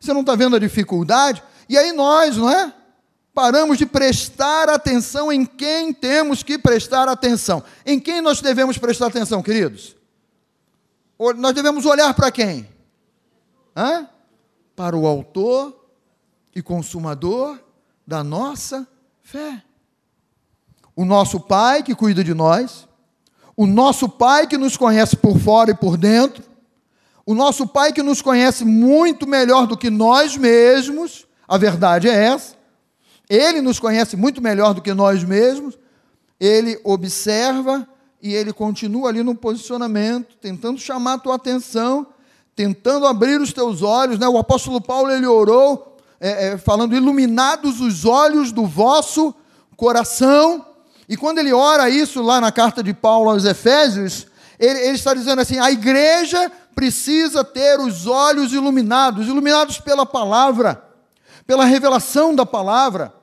Você 0.00 0.12
não 0.12 0.22
está 0.22 0.34
vendo 0.34 0.56
a 0.56 0.58
dificuldade? 0.58 1.42
E 1.68 1.76
aí 1.76 1.92
nós, 1.92 2.36
não 2.36 2.48
é? 2.48 2.72
Paramos 3.34 3.76
de 3.76 3.84
prestar 3.84 4.68
atenção 4.70 5.30
em 5.30 5.44
quem 5.44 5.92
temos 5.92 6.42
que 6.42 6.58
prestar 6.58 7.08
atenção. 7.08 7.62
Em 7.84 8.00
quem 8.00 8.20
nós 8.20 8.40
devemos 8.40 8.78
prestar 8.78 9.08
atenção, 9.08 9.42
queridos? 9.42 9.94
Nós 11.36 11.52
devemos 11.52 11.84
olhar 11.84 12.14
para 12.14 12.32
quem? 12.32 12.68
Hã? 13.76 14.08
Para 14.74 14.96
o 14.96 15.06
autor 15.06 15.88
e 16.54 16.62
consumador 16.62 17.58
da 18.06 18.24
nossa 18.24 18.88
fé. 19.22 19.62
O 20.96 21.04
nosso 21.04 21.38
Pai 21.38 21.82
que 21.82 21.94
cuida 21.94 22.24
de 22.24 22.34
nós, 22.34 22.87
o 23.58 23.66
nosso 23.66 24.08
Pai 24.08 24.46
que 24.46 24.56
nos 24.56 24.76
conhece 24.76 25.16
por 25.16 25.36
fora 25.36 25.72
e 25.72 25.74
por 25.74 25.96
dentro, 25.96 26.44
o 27.26 27.34
nosso 27.34 27.66
Pai 27.66 27.92
que 27.92 28.04
nos 28.04 28.22
conhece 28.22 28.64
muito 28.64 29.26
melhor 29.26 29.66
do 29.66 29.76
que 29.76 29.90
nós 29.90 30.36
mesmos, 30.36 31.26
a 31.48 31.58
verdade 31.58 32.08
é 32.08 32.26
essa. 32.26 32.54
Ele 33.28 33.60
nos 33.60 33.80
conhece 33.80 34.16
muito 34.16 34.40
melhor 34.40 34.74
do 34.74 34.80
que 34.80 34.94
nós 34.94 35.24
mesmos, 35.24 35.76
ele 36.38 36.80
observa 36.84 37.84
e 38.22 38.32
ele 38.32 38.52
continua 38.52 39.08
ali 39.08 39.24
no 39.24 39.34
posicionamento, 39.34 40.36
tentando 40.40 40.78
chamar 40.78 41.14
a 41.14 41.18
tua 41.18 41.34
atenção, 41.34 42.06
tentando 42.54 43.08
abrir 43.08 43.40
os 43.40 43.52
teus 43.52 43.82
olhos. 43.82 44.20
Né? 44.20 44.28
O 44.28 44.38
apóstolo 44.38 44.80
Paulo 44.80 45.10
ele 45.10 45.26
orou, 45.26 45.96
é, 46.20 46.50
é, 46.50 46.58
falando: 46.58 46.94
iluminados 46.94 47.80
os 47.80 48.04
olhos 48.04 48.52
do 48.52 48.64
vosso 48.64 49.34
coração. 49.76 50.64
E 51.08 51.16
quando 51.16 51.38
ele 51.38 51.52
ora 51.52 51.88
isso 51.88 52.22
lá 52.22 52.40
na 52.40 52.52
carta 52.52 52.82
de 52.82 52.92
Paulo 52.92 53.30
aos 53.30 53.44
Efésios, 53.44 54.26
ele, 54.58 54.78
ele 54.80 54.94
está 54.96 55.14
dizendo 55.14 55.40
assim: 55.40 55.58
a 55.58 55.70
igreja 55.70 56.50
precisa 56.74 57.42
ter 57.42 57.80
os 57.80 58.06
olhos 58.06 58.52
iluminados 58.52 59.26
iluminados 59.26 59.80
pela 59.80 60.04
palavra, 60.04 60.82
pela 61.46 61.64
revelação 61.64 62.34
da 62.34 62.44
palavra. 62.44 63.14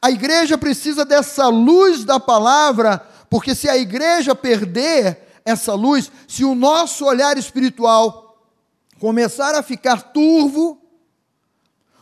A 0.00 0.10
igreja 0.10 0.56
precisa 0.56 1.04
dessa 1.04 1.48
luz 1.48 2.04
da 2.04 2.20
palavra 2.20 3.06
porque 3.32 3.54
se 3.54 3.66
a 3.66 3.78
igreja 3.78 4.34
perder 4.34 5.40
essa 5.42 5.72
luz, 5.72 6.12
se 6.28 6.44
o 6.44 6.54
nosso 6.54 7.06
olhar 7.06 7.38
espiritual 7.38 8.36
começar 9.00 9.54
a 9.54 9.62
ficar 9.62 10.12
turvo, 10.12 10.78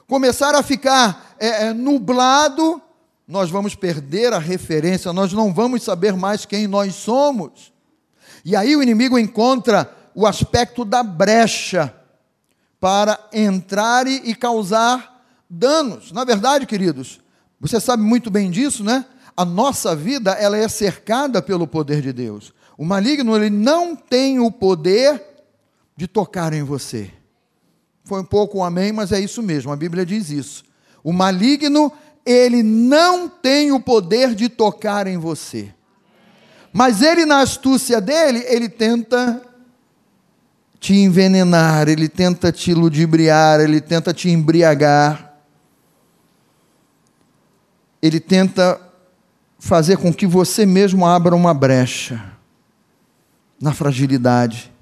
começar 0.08 0.56
a 0.56 0.62
ficar 0.62 1.37
é, 1.38 1.66
é, 1.66 1.72
nublado, 1.72 2.82
nós 3.30 3.49
vamos 3.49 3.75
perder 3.75 4.32
a 4.32 4.38
referência, 4.38 5.12
nós 5.12 5.32
não 5.32 5.54
vamos 5.54 5.82
saber 5.84 6.14
mais 6.14 6.44
quem 6.44 6.66
nós 6.66 6.94
somos. 6.96 7.72
E 8.44 8.56
aí 8.56 8.75
o 8.75 8.82
inimigo 8.82 9.18
encontra 9.18 9.90
o 10.14 10.26
aspecto 10.26 10.84
da 10.84 11.02
brecha 11.02 11.94
para 12.80 13.18
entrar 13.32 14.06
e 14.06 14.34
causar 14.34 15.25
danos. 15.49 16.10
Na 16.10 16.25
verdade, 16.25 16.66
queridos, 16.66 17.20
você 17.60 17.78
sabe 17.78 18.02
muito 18.02 18.30
bem 18.30 18.50
disso, 18.50 18.82
né? 18.82 19.06
a 19.37 19.44
nossa 19.44 19.96
vida 19.96 20.32
ela 20.32 20.56
é 20.56 20.68
cercada 20.68 21.40
pelo 21.40 21.66
poder 21.66 22.02
de 22.02 22.12
Deus. 22.12 22.52
O 22.76 22.84
maligno 22.84 23.34
ele 23.34 23.49
não 23.49 23.96
tem 23.96 24.38
o 24.38 24.50
poder 24.50 25.22
de 25.96 26.06
tocar 26.06 26.52
em 26.52 26.62
você. 26.62 27.10
Foi 28.04 28.20
um 28.20 28.25
pouco 28.25 28.58
um 28.58 28.64
amém, 28.64 28.92
mas 28.92 29.12
é 29.12 29.20
isso 29.20 29.42
mesmo. 29.42 29.72
A 29.72 29.76
Bíblia 29.76 30.04
diz 30.04 30.30
isso. 30.30 30.64
O 31.02 31.12
maligno 31.12 31.90
ele 32.24 32.62
não 32.62 33.28
tem 33.28 33.72
o 33.72 33.80
poder 33.80 34.34
de 34.34 34.48
tocar 34.48 35.06
em 35.06 35.16
você. 35.16 35.72
Mas 36.72 37.02
ele 37.02 37.24
na 37.24 37.40
astúcia 37.40 38.00
dele, 38.00 38.44
ele 38.46 38.68
tenta 38.68 39.42
te 40.78 40.94
envenenar, 40.94 41.88
ele 41.88 42.08
tenta 42.08 42.52
te 42.52 42.72
ludibriar, 42.72 43.60
ele 43.60 43.80
tenta 43.80 44.14
te 44.14 44.30
embriagar. 44.30 45.34
Ele 48.00 48.18
tenta 48.18 48.80
fazer 49.58 49.98
com 49.98 50.12
que 50.12 50.26
você 50.26 50.64
mesmo 50.64 51.06
abra 51.06 51.36
uma 51.36 51.52
brecha 51.52 52.32
na 53.60 53.74
fragilidade, 53.74 54.72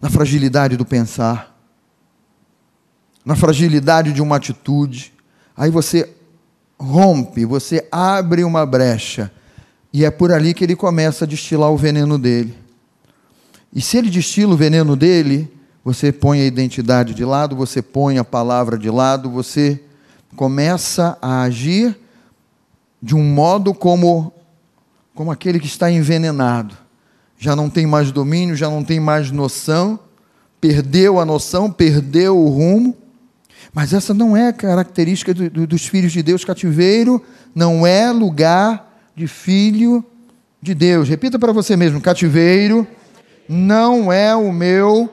na 0.00 0.08
fragilidade 0.08 0.76
do 0.76 0.84
pensar, 0.84 1.58
na 3.24 3.34
fragilidade 3.34 4.12
de 4.12 4.22
uma 4.22 4.36
atitude. 4.36 5.12
Aí 5.56 5.70
você 5.70 6.16
rompe, 6.80 7.44
você 7.44 7.86
abre 7.92 8.42
uma 8.42 8.64
brecha, 8.64 9.30
e 9.92 10.04
é 10.04 10.10
por 10.10 10.32
ali 10.32 10.54
que 10.54 10.64
ele 10.64 10.74
começa 10.74 11.24
a 11.24 11.28
destilar 11.28 11.70
o 11.70 11.76
veneno 11.76 12.18
dele. 12.18 12.56
E 13.72 13.80
se 13.80 13.98
ele 13.98 14.08
destila 14.08 14.54
o 14.54 14.56
veneno 14.56 14.96
dele, 14.96 15.52
você 15.84 16.10
põe 16.10 16.40
a 16.40 16.46
identidade 16.46 17.14
de 17.14 17.24
lado, 17.24 17.54
você 17.54 17.82
põe 17.82 18.18
a 18.18 18.24
palavra 18.24 18.78
de 18.78 18.90
lado, 18.90 19.30
você 19.30 19.80
começa 20.36 21.18
a 21.20 21.42
agir 21.42 21.96
de 23.02 23.14
um 23.14 23.22
modo 23.22 23.74
como, 23.74 24.32
como 25.14 25.30
aquele 25.30 25.58
que 25.58 25.66
está 25.66 25.90
envenenado. 25.90 26.76
Já 27.38 27.56
não 27.56 27.70
tem 27.70 27.86
mais 27.86 28.12
domínio, 28.12 28.54
já 28.54 28.68
não 28.68 28.84
tem 28.84 29.00
mais 29.00 29.30
noção, 29.30 29.98
perdeu 30.60 31.18
a 31.18 31.24
noção, 31.24 31.70
perdeu 31.70 32.38
o 32.38 32.48
rumo. 32.48 32.96
Mas 33.72 33.92
essa 33.92 34.12
não 34.12 34.36
é 34.36 34.52
característica 34.52 35.32
do, 35.32 35.48
do, 35.48 35.66
dos 35.66 35.86
filhos 35.86 36.12
de 36.12 36.22
Deus. 36.22 36.44
Cativeiro 36.44 37.24
não 37.54 37.86
é 37.86 38.10
lugar 38.10 39.02
de 39.14 39.26
filho 39.26 40.04
de 40.60 40.74
Deus. 40.74 41.08
Repita 41.08 41.38
para 41.38 41.52
você 41.52 41.76
mesmo: 41.76 42.00
cativeiro 42.00 42.86
não 43.48 44.12
é 44.12 44.34
o 44.34 44.52
meu, 44.52 45.08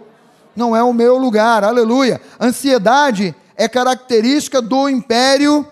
não 0.56 0.76
é 0.76 0.84
o 0.84 0.94
meu 0.94 1.18
lugar. 1.18 1.64
Aleluia. 1.64 2.20
Ansiedade 2.40 3.36
é 3.56 3.68
característica 3.68 4.62
do 4.62 4.90
império 4.90 5.66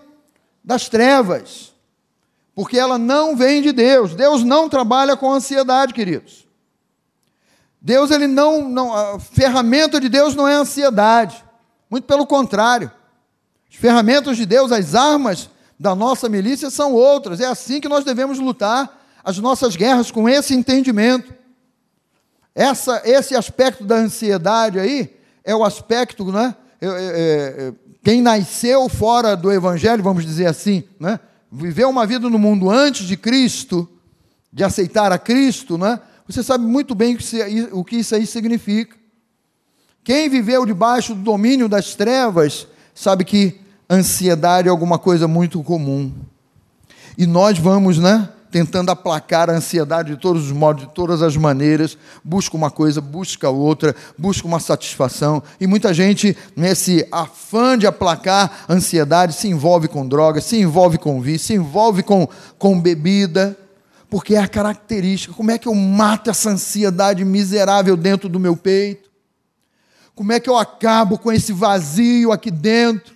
das 0.63 0.89
trevas 0.89 1.75
porque 2.55 2.79
ela 2.79 2.97
não 2.97 3.35
vem 3.35 3.61
de 3.61 3.73
Deus. 3.73 4.15
Deus 4.15 4.43
não 4.43 4.69
trabalha 4.69 5.17
com 5.17 5.31
ansiedade, 5.31 5.93
queridos. 5.93 6.47
Deus, 7.81 8.09
ele 8.09 8.25
não, 8.25 8.67
não, 8.67 8.93
a 8.93 9.19
ferramenta 9.19 9.99
de 9.99 10.07
Deus 10.07 10.33
não 10.33 10.47
é 10.47 10.53
ansiedade. 10.53 11.43
Muito 11.95 12.07
pelo 12.07 12.27
contrário. 12.27 12.91
As 13.71 13.77
ferramentas 13.77 14.35
de 14.35 14.45
Deus, 14.45 14.69
as 14.69 14.95
armas 14.95 15.49
da 15.79 15.95
nossa 15.95 16.27
milícia 16.27 16.69
são 16.69 16.91
outras. 16.91 17.39
É 17.39 17.45
assim 17.45 17.79
que 17.79 17.87
nós 17.87 18.03
devemos 18.03 18.37
lutar 18.37 19.01
as 19.23 19.37
nossas 19.37 19.77
guerras 19.77 20.11
com 20.11 20.27
esse 20.27 20.53
entendimento. 20.53 21.33
Essa, 22.53 23.01
esse 23.05 23.33
aspecto 23.33 23.85
da 23.85 23.95
ansiedade 23.95 24.77
aí 24.77 25.15
é 25.41 25.55
o 25.55 25.63
aspecto, 25.63 26.33
né? 26.33 26.53
É, 26.81 26.85
é, 26.85 26.89
é, 26.89 27.73
quem 28.03 28.21
nasceu 28.21 28.89
fora 28.89 29.33
do 29.33 29.49
Evangelho, 29.49 30.03
vamos 30.03 30.25
dizer 30.25 30.47
assim, 30.47 30.83
né? 30.99 31.17
viveu 31.49 31.89
uma 31.89 32.05
vida 32.05 32.29
no 32.29 32.37
mundo 32.37 32.69
antes 32.69 33.07
de 33.07 33.15
Cristo, 33.15 33.87
de 34.51 34.65
aceitar 34.65 35.13
a 35.13 35.17
Cristo, 35.17 35.77
né? 35.77 36.01
você 36.27 36.43
sabe 36.43 36.65
muito 36.65 36.93
bem 36.93 37.17
o 37.71 37.85
que 37.85 37.95
isso 37.95 38.13
aí 38.13 38.27
significa. 38.27 38.97
Quem 40.05 40.29
viveu 40.29 40.67
debaixo 40.67 41.15
do 41.15 41.21
domínio 41.21 41.67
das 41.67 41.95
trevas, 41.95 42.67
sabe 42.93 43.25
que 43.25 43.59
ansiedade 43.89 44.67
é 44.67 44.71
alguma 44.71 44.99
coisa 44.99 45.27
muito 45.27 45.63
comum. 45.63 46.13
E 47.17 47.25
nós 47.25 47.57
vamos, 47.57 47.97
né, 47.97 48.29
tentando 48.51 48.91
aplacar 48.91 49.49
a 49.49 49.53
ansiedade 49.53 50.11
de 50.11 50.21
todos 50.21 50.45
os 50.45 50.51
modos, 50.51 50.83
de 50.83 50.93
todas 50.93 51.23
as 51.23 51.35
maneiras, 51.35 51.97
busca 52.23 52.55
uma 52.55 52.69
coisa, 52.69 53.01
busca 53.01 53.49
outra, 53.49 53.95
busca 54.15 54.47
uma 54.47 54.59
satisfação. 54.59 55.41
E 55.59 55.65
muita 55.65 55.91
gente, 55.91 56.37
nesse 56.55 57.07
afã 57.11 57.75
de 57.75 57.87
aplacar 57.87 58.65
a 58.67 58.73
ansiedade, 58.73 59.33
se 59.33 59.47
envolve 59.47 59.87
com 59.87 60.07
drogas, 60.07 60.43
se 60.43 60.61
envolve 60.61 60.99
com 60.99 61.19
vício, 61.19 61.47
se 61.47 61.53
envolve 61.55 62.03
com, 62.03 62.29
com 62.59 62.79
bebida, 62.79 63.57
porque 64.07 64.35
é 64.35 64.39
a 64.39 64.47
característica. 64.47 65.33
Como 65.33 65.49
é 65.49 65.57
que 65.57 65.67
eu 65.67 65.73
mato 65.73 66.29
essa 66.29 66.51
ansiedade 66.51 67.25
miserável 67.25 67.97
dentro 67.97 68.29
do 68.29 68.39
meu 68.39 68.55
peito? 68.55 69.04
Como 70.15 70.31
é 70.31 70.39
que 70.39 70.49
eu 70.49 70.57
acabo 70.57 71.17
com 71.19 71.31
esse 71.31 71.51
vazio 71.51 72.31
aqui 72.31 72.49
dentro? 72.49 73.13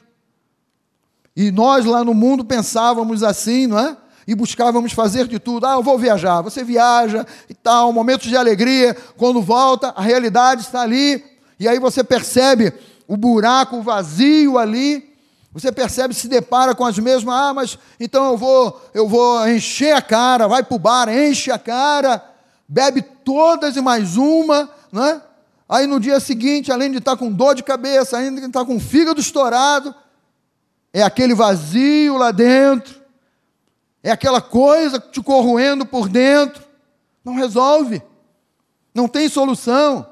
E 1.36 1.50
nós 1.50 1.86
lá 1.86 2.04
no 2.04 2.14
mundo 2.14 2.44
pensávamos 2.44 3.24
assim, 3.24 3.66
não 3.66 3.80
é? 3.80 3.98
E 4.28 4.36
buscávamos 4.36 4.92
fazer 4.92 5.26
de 5.26 5.40
tudo. 5.40 5.66
Ah, 5.66 5.74
eu 5.74 5.82
vou 5.82 5.98
viajar. 5.98 6.42
Você 6.42 6.64
viaja 6.64 7.26
e 7.50 7.54
tal, 7.54 7.94
momentos 7.94 8.28
de 8.28 8.36
alegria. 8.36 8.96
Quando 9.18 9.42
volta, 9.42 9.94
a 9.96 10.02
realidade 10.02 10.62
está 10.62 10.82
ali. 10.82 11.24
E 11.58 11.68
aí 11.68 11.80
você 11.80 12.04
percebe 12.04 12.74
o 13.08 13.16
buraco, 13.16 13.78
o 13.78 13.82
vazio 13.82 14.58
ali. 14.58 15.10
Você 15.54 15.72
percebe, 15.72 16.14
se 16.14 16.28
depara 16.28 16.76
com 16.76 16.86
as 16.86 17.00
mesmas. 17.00 17.34
Ah, 17.34 17.54
mas 17.54 17.80
então 18.00 18.32
eu 18.32 18.38
vou, 18.38 18.82
eu 18.94 19.08
vou 19.08 19.48
encher 19.48 19.96
a 19.96 20.02
cara. 20.02 20.48
Vai 20.48 20.64
para 20.64 20.76
o 20.76 20.80
bar, 20.80 21.10
enche 21.10 21.50
a 21.50 21.58
cara, 21.58 22.22
bebe 22.68 23.02
todas 23.02 23.78
e 23.78 23.82
mais 23.82 24.18
uma, 24.18 24.70
não 24.92 25.06
é? 25.06 25.22
Aí 25.70 25.86
no 25.86 26.00
dia 26.00 26.20
seguinte, 26.20 26.72
além 26.72 26.90
de 26.90 26.98
estar 26.98 27.16
com 27.16 27.32
dor 27.32 27.54
de 27.54 27.62
cabeça, 27.62 28.18
ainda 28.18 28.44
estar 28.44 28.66
com 28.66 28.78
o 28.78 28.80
fígado 28.80 29.22
estourado, 29.22 29.94
é 30.92 31.04
aquele 31.04 31.36
vazio 31.36 32.18
lá 32.18 32.32
dentro, 32.32 33.00
é 34.02 34.10
aquela 34.10 34.42
coisa 34.42 35.00
te 35.00 35.22
corroendo 35.22 35.86
por 35.86 36.10
dentro. 36.10 36.64
Não 37.24 37.36
resolve, 37.36 38.02
não 38.96 39.08
tem 39.08 39.30
solução. 39.30 40.08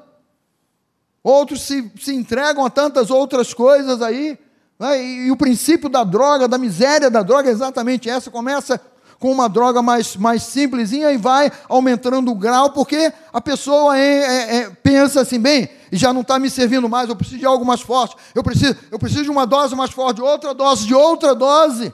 Outros 1.24 1.62
se, 1.62 1.90
se 1.98 2.14
entregam 2.14 2.64
a 2.64 2.70
tantas 2.70 3.10
outras 3.10 3.52
coisas 3.52 4.00
aí, 4.00 4.38
né? 4.78 5.02
e, 5.02 5.26
e 5.26 5.30
o 5.32 5.36
princípio 5.36 5.88
da 5.88 6.04
droga, 6.04 6.46
da 6.46 6.56
miséria 6.56 7.10
da 7.10 7.24
droga 7.24 7.48
é 7.48 7.52
exatamente 7.52 8.08
essa: 8.08 8.30
começa 8.30 8.80
com 9.18 9.32
uma 9.32 9.48
droga 9.48 9.82
mais, 9.82 10.16
mais 10.16 10.44
simplesinha 10.44 11.12
e 11.12 11.16
vai 11.16 11.50
aumentando 11.68 12.30
o 12.30 12.34
grau, 12.34 12.72
porque 12.72 13.12
a 13.32 13.40
pessoa 13.40 13.98
é, 13.98 14.56
é, 14.56 14.70
pensa 14.70 15.20
assim, 15.22 15.40
bem, 15.40 15.68
já 15.90 16.12
não 16.12 16.20
está 16.20 16.38
me 16.38 16.48
servindo 16.48 16.88
mais, 16.88 17.08
eu 17.08 17.16
preciso 17.16 17.40
de 17.40 17.46
algo 17.46 17.64
mais 17.64 17.80
forte, 17.80 18.16
eu 18.34 18.42
preciso, 18.42 18.76
eu 18.90 18.98
preciso 18.98 19.24
de 19.24 19.30
uma 19.30 19.46
dose 19.46 19.74
mais 19.74 19.90
forte, 19.90 20.16
de 20.16 20.22
outra 20.22 20.54
dose, 20.54 20.86
de 20.86 20.94
outra 20.94 21.34
dose, 21.34 21.92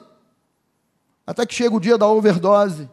até 1.27 1.47
que 1.47 1.55
chega 1.55 1.75
o 1.75 1.81
dia 1.81 1.97
da 1.97 2.07
overdose 2.07 2.89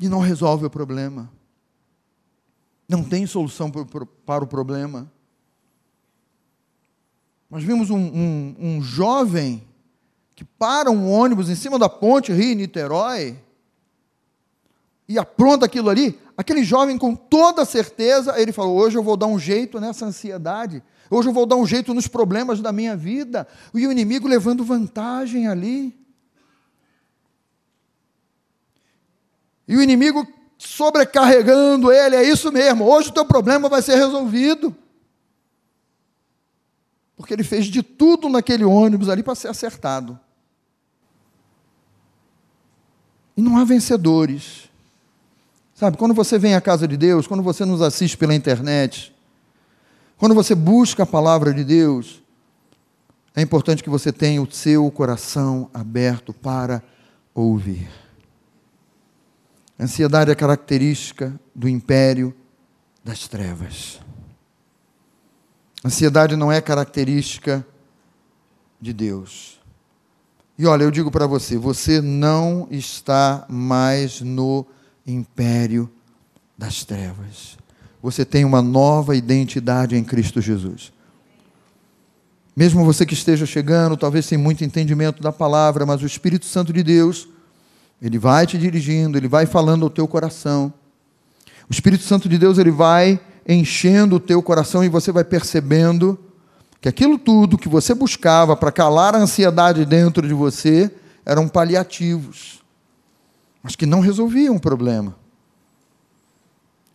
e 0.00 0.08
não 0.08 0.20
resolve 0.20 0.64
o 0.64 0.70
problema. 0.70 1.30
Não 2.88 3.04
tem 3.04 3.26
solução 3.26 3.70
para 3.70 4.44
o 4.44 4.46
problema. 4.46 5.12
Nós 7.50 7.62
vimos 7.62 7.90
um, 7.90 7.98
um, 7.98 8.56
um 8.58 8.82
jovem 8.82 9.67
que 10.38 10.44
para 10.44 10.88
um 10.88 11.10
ônibus 11.10 11.50
em 11.50 11.56
cima 11.56 11.80
da 11.80 11.88
ponte 11.88 12.32
Rio-Niterói 12.32 13.36
e 15.08 15.18
apronta 15.18 15.66
aquilo 15.66 15.90
ali, 15.90 16.16
aquele 16.36 16.62
jovem 16.62 16.96
com 16.96 17.12
toda 17.12 17.64
certeza, 17.64 18.40
ele 18.40 18.52
falou: 18.52 18.76
hoje 18.76 18.96
eu 18.96 19.02
vou 19.02 19.16
dar 19.16 19.26
um 19.26 19.36
jeito 19.36 19.80
nessa 19.80 20.06
ansiedade, 20.06 20.80
hoje 21.10 21.28
eu 21.28 21.32
vou 21.32 21.44
dar 21.44 21.56
um 21.56 21.66
jeito 21.66 21.92
nos 21.92 22.06
problemas 22.06 22.60
da 22.60 22.70
minha 22.70 22.96
vida, 22.96 23.48
e 23.74 23.84
o 23.84 23.90
inimigo 23.90 24.28
levando 24.28 24.62
vantagem 24.62 25.48
ali. 25.48 25.92
E 29.66 29.76
o 29.76 29.82
inimigo 29.82 30.24
sobrecarregando 30.56 31.90
ele, 31.90 32.14
é 32.14 32.22
isso 32.22 32.52
mesmo, 32.52 32.84
hoje 32.84 33.08
o 33.08 33.12
teu 33.12 33.24
problema 33.24 33.68
vai 33.68 33.82
ser 33.82 33.96
resolvido. 33.96 34.72
Porque 37.16 37.34
ele 37.34 37.42
fez 37.42 37.66
de 37.66 37.82
tudo 37.82 38.28
naquele 38.28 38.62
ônibus 38.62 39.08
ali 39.08 39.24
para 39.24 39.34
ser 39.34 39.48
acertado. 39.48 40.16
E 43.38 43.40
não 43.40 43.56
há 43.56 43.62
vencedores. 43.62 44.68
Sabe, 45.72 45.96
quando 45.96 46.12
você 46.12 46.36
vem 46.40 46.56
à 46.56 46.60
casa 46.60 46.88
de 46.88 46.96
Deus, 46.96 47.24
quando 47.24 47.40
você 47.40 47.64
nos 47.64 47.80
assiste 47.80 48.16
pela 48.16 48.34
internet, 48.34 49.14
quando 50.16 50.34
você 50.34 50.56
busca 50.56 51.04
a 51.04 51.06
palavra 51.06 51.54
de 51.54 51.62
Deus, 51.62 52.20
é 53.36 53.40
importante 53.40 53.80
que 53.80 53.88
você 53.88 54.10
tenha 54.10 54.42
o 54.42 54.50
seu 54.50 54.90
coração 54.90 55.70
aberto 55.72 56.34
para 56.34 56.82
ouvir. 57.32 57.88
ansiedade 59.78 60.32
é 60.32 60.34
característica 60.34 61.32
do 61.54 61.68
império 61.68 62.34
das 63.04 63.28
trevas. 63.28 64.00
ansiedade 65.84 66.34
não 66.34 66.50
é 66.50 66.60
característica 66.60 67.64
de 68.80 68.92
Deus. 68.92 69.57
E 70.58 70.66
olha, 70.66 70.82
eu 70.82 70.90
digo 70.90 71.10
para 71.10 71.26
você: 71.26 71.56
você 71.56 72.00
não 72.00 72.66
está 72.70 73.46
mais 73.48 74.20
no 74.20 74.66
império 75.06 75.88
das 76.56 76.84
trevas. 76.84 77.56
Você 78.02 78.24
tem 78.24 78.44
uma 78.44 78.60
nova 78.60 79.14
identidade 79.14 79.96
em 79.96 80.02
Cristo 80.02 80.40
Jesus. 80.40 80.92
Mesmo 82.56 82.84
você 82.84 83.06
que 83.06 83.14
esteja 83.14 83.46
chegando, 83.46 83.96
talvez 83.96 84.26
sem 84.26 84.36
muito 84.36 84.64
entendimento 84.64 85.22
da 85.22 85.30
palavra, 85.30 85.86
mas 85.86 86.02
o 86.02 86.06
Espírito 86.06 86.44
Santo 86.44 86.72
de 86.72 86.82
Deus, 86.82 87.28
ele 88.02 88.18
vai 88.18 88.48
te 88.48 88.58
dirigindo, 88.58 89.16
ele 89.16 89.28
vai 89.28 89.46
falando 89.46 89.84
ao 89.84 89.90
teu 89.90 90.08
coração. 90.08 90.72
O 91.70 91.72
Espírito 91.72 92.02
Santo 92.02 92.28
de 92.28 92.36
Deus, 92.36 92.58
ele 92.58 92.72
vai 92.72 93.20
enchendo 93.46 94.16
o 94.16 94.20
teu 94.20 94.42
coração 94.42 94.82
e 94.82 94.88
você 94.88 95.12
vai 95.12 95.22
percebendo 95.22 96.18
que 96.80 96.88
aquilo 96.88 97.18
tudo 97.18 97.58
que 97.58 97.68
você 97.68 97.94
buscava 97.94 98.56
para 98.56 98.70
calar 98.70 99.14
a 99.14 99.18
ansiedade 99.18 99.84
dentro 99.84 100.26
de 100.26 100.34
você 100.34 100.90
eram 101.26 101.48
paliativos, 101.48 102.62
mas 103.62 103.74
que 103.74 103.84
não 103.84 104.00
resolviam 104.00 104.56
o 104.56 104.60
problema. 104.60 105.16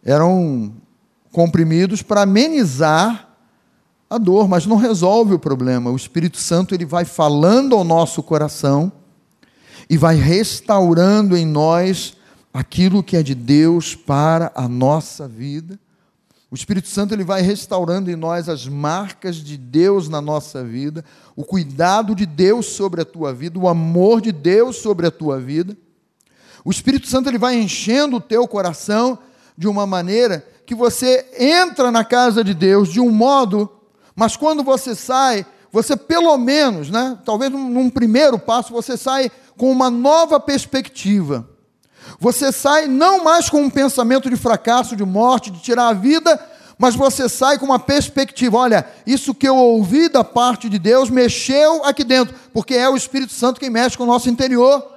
Eram 0.03 0.73
comprimidos 1.31 2.01
para 2.01 2.21
amenizar 2.21 3.29
a 4.09 4.17
dor, 4.17 4.47
mas 4.47 4.65
não 4.65 4.77
resolve 4.77 5.33
o 5.33 5.39
problema. 5.39 5.91
O 5.91 5.95
Espírito 5.95 6.37
Santo 6.37 6.73
ele 6.73 6.85
vai 6.85 7.03
falando 7.03 7.75
ao 7.75 7.83
nosso 7.83 8.21
coração 8.23 8.91
e 9.89 9.97
vai 9.97 10.15
restaurando 10.15 11.35
em 11.35 11.45
nós 11.45 12.15
aquilo 12.53 13.03
que 13.03 13.17
é 13.17 13.23
de 13.23 13.35
Deus 13.35 13.95
para 13.95 14.51
a 14.55 14.67
nossa 14.67 15.27
vida 15.27 15.79
o 16.53 16.55
Espírito 16.55 16.87
Santo 16.87 17.15
ele 17.15 17.23
vai 17.23 17.41
restaurando 17.41 18.11
em 18.11 18.15
nós 18.15 18.47
as 18.47 18.67
marcas 18.67 19.37
de 19.37 19.57
Deus 19.57 20.07
na 20.07 20.21
nossa 20.21 20.63
vida, 20.63 21.03
o 21.35 21.43
cuidado 21.43 22.13
de 22.13 22.27
Deus 22.27 22.67
sobre 22.67 23.01
a 23.01 23.05
tua 23.05 23.33
vida, 23.33 23.57
o 23.57 23.67
amor 23.67 24.21
de 24.21 24.31
Deus 24.31 24.75
sobre 24.75 25.07
a 25.07 25.09
tua 25.09 25.39
vida. 25.39 25.75
O 26.63 26.69
Espírito 26.69 27.07
Santo 27.07 27.27
ele 27.27 27.39
vai 27.39 27.55
enchendo 27.55 28.17
o 28.17 28.21
teu 28.21 28.47
coração 28.47 29.17
de 29.57 29.67
uma 29.67 29.87
maneira 29.87 30.45
que 30.63 30.75
você 30.75 31.25
entra 31.39 31.91
na 31.91 32.05
casa 32.05 32.43
de 32.43 32.53
Deus 32.53 32.87
de 32.89 32.99
um 32.99 33.09
modo, 33.09 33.67
mas 34.15 34.37
quando 34.37 34.61
você 34.61 34.93
sai, 34.93 35.47
você 35.71 35.97
pelo 35.97 36.37
menos, 36.37 36.91
né, 36.91 37.17
talvez 37.25 37.51
num 37.51 37.89
primeiro 37.89 38.37
passo, 38.37 38.71
você 38.71 38.95
sai 38.95 39.31
com 39.57 39.71
uma 39.71 39.89
nova 39.89 40.39
perspectiva. 40.39 41.49
Você 42.19 42.51
sai 42.51 42.87
não 42.87 43.23
mais 43.23 43.49
com 43.49 43.61
um 43.61 43.69
pensamento 43.69 44.29
de 44.29 44.35
fracasso, 44.35 44.95
de 44.95 45.05
morte, 45.05 45.51
de 45.51 45.59
tirar 45.59 45.89
a 45.89 45.93
vida, 45.93 46.39
mas 46.77 46.95
você 46.95 47.29
sai 47.29 47.57
com 47.57 47.65
uma 47.65 47.79
perspectiva: 47.79 48.57
olha, 48.57 48.85
isso 49.05 49.33
que 49.33 49.47
eu 49.47 49.55
ouvi 49.55 50.09
da 50.09 50.23
parte 50.23 50.69
de 50.69 50.79
Deus 50.79 51.09
mexeu 51.09 51.83
aqui 51.85 52.03
dentro, 52.03 52.35
porque 52.53 52.75
é 52.75 52.89
o 52.89 52.95
Espírito 52.95 53.33
Santo 53.33 53.59
quem 53.59 53.69
mexe 53.69 53.97
com 53.97 54.03
o 54.03 54.07
nosso 54.07 54.29
interior. 54.29 54.91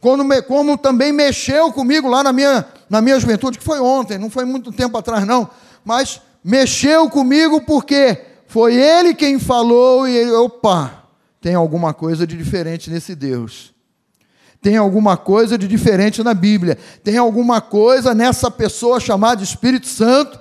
Como, 0.00 0.42
como 0.42 0.76
também 0.76 1.12
mexeu 1.12 1.72
comigo 1.72 2.08
lá 2.08 2.22
na 2.22 2.32
minha, 2.32 2.66
na 2.90 3.00
minha 3.00 3.18
juventude, 3.18 3.58
que 3.58 3.64
foi 3.64 3.80
ontem, 3.80 4.18
não 4.18 4.28
foi 4.28 4.44
muito 4.44 4.70
tempo 4.70 4.98
atrás, 4.98 5.26
não, 5.26 5.48
mas 5.82 6.20
mexeu 6.44 7.08
comigo 7.08 7.62
porque 7.62 8.20
foi 8.46 8.74
Ele 8.74 9.14
quem 9.14 9.38
falou 9.38 10.06
e 10.06 10.14
ele, 10.14 10.30
opa, 10.32 11.04
tem 11.40 11.54
alguma 11.54 11.94
coisa 11.94 12.26
de 12.26 12.36
diferente 12.36 12.90
nesse 12.90 13.14
Deus. 13.14 13.73
Tem 14.64 14.78
alguma 14.78 15.14
coisa 15.14 15.58
de 15.58 15.68
diferente 15.68 16.22
na 16.22 16.32
Bíblia. 16.32 16.78
Tem 17.02 17.18
alguma 17.18 17.60
coisa 17.60 18.14
nessa 18.14 18.50
pessoa 18.50 18.98
chamada 18.98 19.42
Espírito 19.42 19.86
Santo 19.86 20.40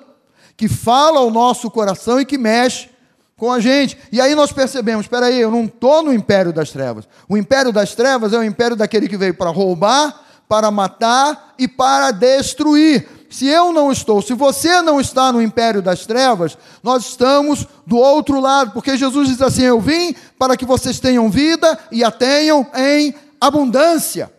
que 0.55 0.69
fala 0.69 1.19
ao 1.19 1.29
nosso 1.29 1.69
coração 1.69 2.21
e 2.21 2.25
que 2.25 2.37
mexe 2.37 2.89
com 3.35 3.51
a 3.51 3.59
gente. 3.59 3.97
E 4.13 4.21
aí 4.21 4.33
nós 4.33 4.53
percebemos: 4.53 5.07
espera 5.07 5.25
aí, 5.25 5.41
eu 5.41 5.51
não 5.51 5.65
estou 5.65 6.01
no 6.01 6.13
império 6.13 6.53
das 6.53 6.71
trevas. 6.71 7.05
O 7.27 7.35
império 7.35 7.73
das 7.73 7.95
trevas 7.95 8.31
é 8.31 8.39
o 8.39 8.43
império 8.45 8.77
daquele 8.77 9.09
que 9.09 9.17
veio 9.17 9.33
para 9.33 9.49
roubar, 9.49 10.17
para 10.47 10.71
matar 10.71 11.53
e 11.59 11.67
para 11.67 12.11
destruir. 12.11 13.05
Se 13.29 13.45
eu 13.45 13.73
não 13.73 13.91
estou, 13.91 14.21
se 14.21 14.33
você 14.33 14.81
não 14.81 15.01
está 15.01 15.33
no 15.33 15.41
império 15.41 15.81
das 15.81 16.05
trevas, 16.05 16.57
nós 16.81 17.07
estamos 17.07 17.67
do 17.85 17.97
outro 17.97 18.39
lado, 18.39 18.71
porque 18.71 18.95
Jesus 18.95 19.27
diz 19.27 19.41
assim: 19.41 19.63
Eu 19.63 19.81
vim 19.81 20.15
para 20.39 20.55
que 20.55 20.63
vocês 20.63 20.97
tenham 20.97 21.29
vida 21.29 21.77
e 21.91 22.05
a 22.05 22.09
tenham 22.09 22.65
em 22.73 23.13
abundância. 23.47 24.31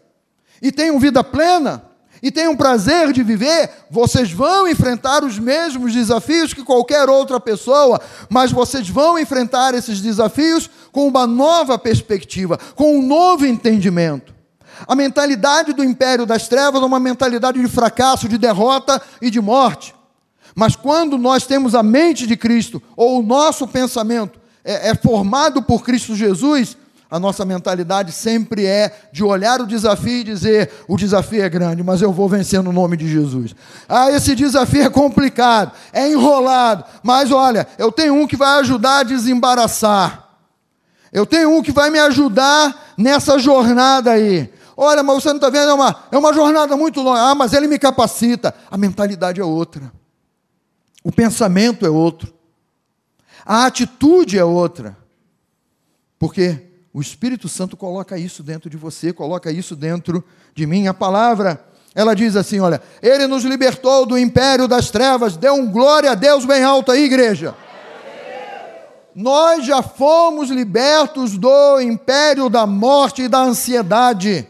e 0.63 0.73
tenham 0.73 0.99
vida 0.99 1.23
plena, 1.23 1.85
e 2.23 2.31
tenham 2.31 2.57
prazer 2.57 3.13
de 3.13 3.23
viver, 3.23 3.69
vocês 3.91 4.33
vão 4.33 4.67
enfrentar 4.67 5.23
os 5.23 5.39
mesmos 5.39 5.93
desafios 5.93 6.55
que 6.55 6.65
qualquer 6.65 7.07
outra 7.07 7.39
pessoa, 7.39 8.01
mas 8.31 8.51
vocês 8.51 8.89
vão 8.89 9.19
enfrentar 9.19 9.75
esses 9.75 10.01
desafios 10.01 10.71
com 10.91 11.07
uma 11.07 11.27
nova 11.27 11.79
perspectiva, 11.79 12.59
com 12.75 12.99
um 12.99 13.03
novo 13.03 13.45
entendimento. 13.45 14.35
A 14.87 14.95
mentalidade 14.95 15.75
do 15.75 15.85
império 15.85 16.25
das 16.25 16.49
trevas 16.49 16.81
é 16.81 16.87
uma 16.87 16.99
mentalidade 16.99 17.61
de 17.61 17.69
fracasso, 17.69 18.27
de 18.27 18.39
derrota 18.39 19.03
e 19.21 19.29
de 19.29 19.41
morte. 19.41 19.95
Mas 20.55 20.75
quando 20.75 21.19
nós 21.19 21.47
temos 21.47 21.75
a 21.75 21.83
mente 21.83 22.27
de 22.27 22.39
Cristo, 22.39 22.83
ou 22.97 23.19
o 23.19 23.23
nosso 23.23 23.69
pensamento 23.69 24.41
é, 24.65 24.91
é 24.91 24.95
formado 24.95 25.63
por 25.63 25.85
Cristo 25.85 26.17
Jesus, 26.17 26.75
a 27.11 27.19
nossa 27.19 27.45
mentalidade 27.45 28.13
sempre 28.13 28.67
é 28.67 29.09
de 29.13 29.23
olhar 29.23 29.61
o 29.61 29.67
desafio 29.67 30.19
e 30.19 30.25
dizer: 30.25 30.71
o 30.89 30.97
desafio 30.97 31.43
é 31.43 31.49
grande, 31.49 31.83
mas 31.83 32.03
eu 32.03 32.13
vou 32.13 32.29
vencer 32.29 32.63
no 32.63 32.73
nome 32.73 32.97
de 32.97 33.09
Jesus. 33.09 33.55
Ah, 33.89 34.11
esse 34.11 34.35
desafio 34.35 34.83
é 34.83 34.91
complicado, 34.91 35.73
é 35.93 36.11
enrolado, 36.11 36.85
mas 37.03 37.31
olha, 37.31 37.67
eu 37.79 37.93
tenho 37.93 38.15
um 38.15 38.27
que 38.27 38.37
vai 38.37 38.59
ajudar 38.61 39.01
a 39.01 39.03
desembaraçar. 39.03 40.25
Eu 41.13 41.25
tenho 41.25 41.51
um 41.57 41.63
que 41.63 41.71
vai 41.71 41.91
me 41.91 41.99
ajudar 42.01 42.95
nessa 42.99 43.39
jornada 43.39 44.11
aí. 44.11 44.53
Olha, 44.77 45.03
mas 45.03 45.23
você 45.23 45.29
não 45.29 45.37
está 45.37 45.49
vendo, 45.49 45.71
é 45.71 45.75
uma, 45.75 45.97
é 46.11 46.19
uma 46.19 46.33
jornada 46.33 46.77
muito 46.77 47.01
longa. 47.01 47.21
Ah, 47.21 47.35
mas 47.35 47.53
ele 47.53 47.69
me 47.69 47.79
capacita. 47.79 48.53
A 48.69 48.77
mentalidade 48.77 49.41
é 49.41 49.45
outra. 49.45 49.93
O 51.05 51.13
pensamento 51.13 51.87
é 51.87 51.89
outro. 51.89 52.35
A 53.47 53.67
atitude 53.67 54.37
é 54.37 54.45
outra. 54.45 54.97
Porque 56.19 56.74
o 56.95 57.01
Espírito 57.01 57.49
Santo 57.49 57.77
coloca 57.77 58.17
isso 58.17 58.41
dentro 58.41 58.71
de 58.71 58.77
você, 58.77 59.13
coloca 59.13 59.51
isso 59.51 59.75
dentro 59.75 60.25
de 60.55 60.65
mim. 60.65 60.87
A 60.87 60.95
palavra, 60.95 61.61
ela 61.93 62.15
diz 62.15 62.37
assim: 62.37 62.61
olha, 62.61 62.81
Ele 63.03 63.27
nos 63.27 63.43
libertou 63.43 64.07
do 64.07 64.17
império 64.17 64.69
das 64.69 64.93
trevas, 64.93 65.37
deu 65.37 65.55
um 65.55 65.69
glória 65.69 66.13
a 66.13 66.15
Deus 66.15 66.45
bem 66.45 66.63
alto 66.63 66.93
aí, 66.93 67.03
igreja. 67.03 67.53
Nós 69.13 69.67
já 69.67 69.83
fomos 69.83 70.51
libertos 70.51 71.37
do 71.37 71.81
império 71.81 72.49
da 72.49 72.65
morte 72.65 73.23
e 73.23 73.29
da 73.29 73.41
ansiedade. 73.41 74.49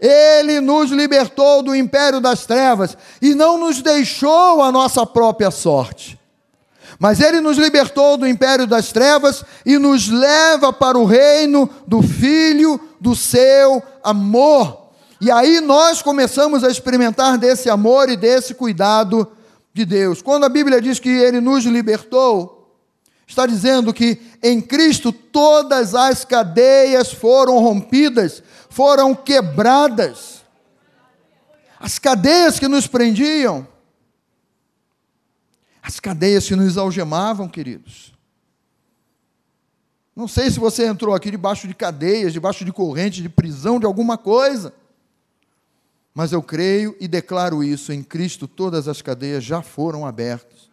Ele 0.00 0.60
nos 0.60 0.90
libertou 0.90 1.62
do 1.62 1.74
império 1.74 2.20
das 2.20 2.46
trevas 2.46 2.98
e 3.22 3.32
não 3.32 3.58
nos 3.58 3.80
deixou 3.80 4.60
a 4.60 4.72
nossa 4.72 5.06
própria 5.06 5.52
sorte. 5.52 6.18
Mas 6.98 7.20
ele 7.20 7.40
nos 7.40 7.58
libertou 7.58 8.16
do 8.16 8.26
império 8.26 8.66
das 8.66 8.90
trevas 8.90 9.44
e 9.64 9.78
nos 9.78 10.08
leva 10.08 10.72
para 10.72 10.98
o 10.98 11.04
reino 11.04 11.68
do 11.86 12.02
Filho 12.02 12.80
do 13.00 13.14
seu 13.14 13.82
amor. 14.02 14.86
E 15.20 15.30
aí 15.30 15.60
nós 15.60 16.02
começamos 16.02 16.64
a 16.64 16.70
experimentar 16.70 17.38
desse 17.38 17.70
amor 17.70 18.08
e 18.08 18.16
desse 18.16 18.54
cuidado 18.54 19.30
de 19.72 19.84
Deus. 19.84 20.22
Quando 20.22 20.44
a 20.44 20.48
Bíblia 20.48 20.80
diz 20.80 20.98
que 20.98 21.08
ele 21.08 21.40
nos 21.40 21.64
libertou, 21.64 22.74
está 23.26 23.46
dizendo 23.46 23.92
que 23.92 24.18
em 24.42 24.60
Cristo 24.60 25.12
todas 25.12 25.94
as 25.94 26.24
cadeias 26.24 27.12
foram 27.12 27.58
rompidas, 27.58 28.42
foram 28.70 29.14
quebradas. 29.14 30.36
As 31.78 31.98
cadeias 31.98 32.58
que 32.58 32.68
nos 32.68 32.86
prendiam, 32.86 33.66
as 35.86 36.00
cadeias 36.00 36.48
que 36.48 36.56
nos 36.56 36.76
algemavam, 36.76 37.48
queridos. 37.48 38.12
Não 40.16 40.26
sei 40.26 40.50
se 40.50 40.58
você 40.58 40.84
entrou 40.84 41.14
aqui 41.14 41.30
debaixo 41.30 41.68
de 41.68 41.74
cadeias, 41.74 42.32
debaixo 42.32 42.64
de 42.64 42.72
corrente, 42.72 43.22
de 43.22 43.28
prisão, 43.28 43.78
de 43.78 43.86
alguma 43.86 44.18
coisa. 44.18 44.74
Mas 46.12 46.32
eu 46.32 46.42
creio 46.42 46.96
e 46.98 47.06
declaro 47.06 47.62
isso: 47.62 47.92
em 47.92 48.02
Cristo 48.02 48.48
todas 48.48 48.88
as 48.88 49.00
cadeias 49.00 49.44
já 49.44 49.62
foram 49.62 50.04
abertas. 50.04 50.68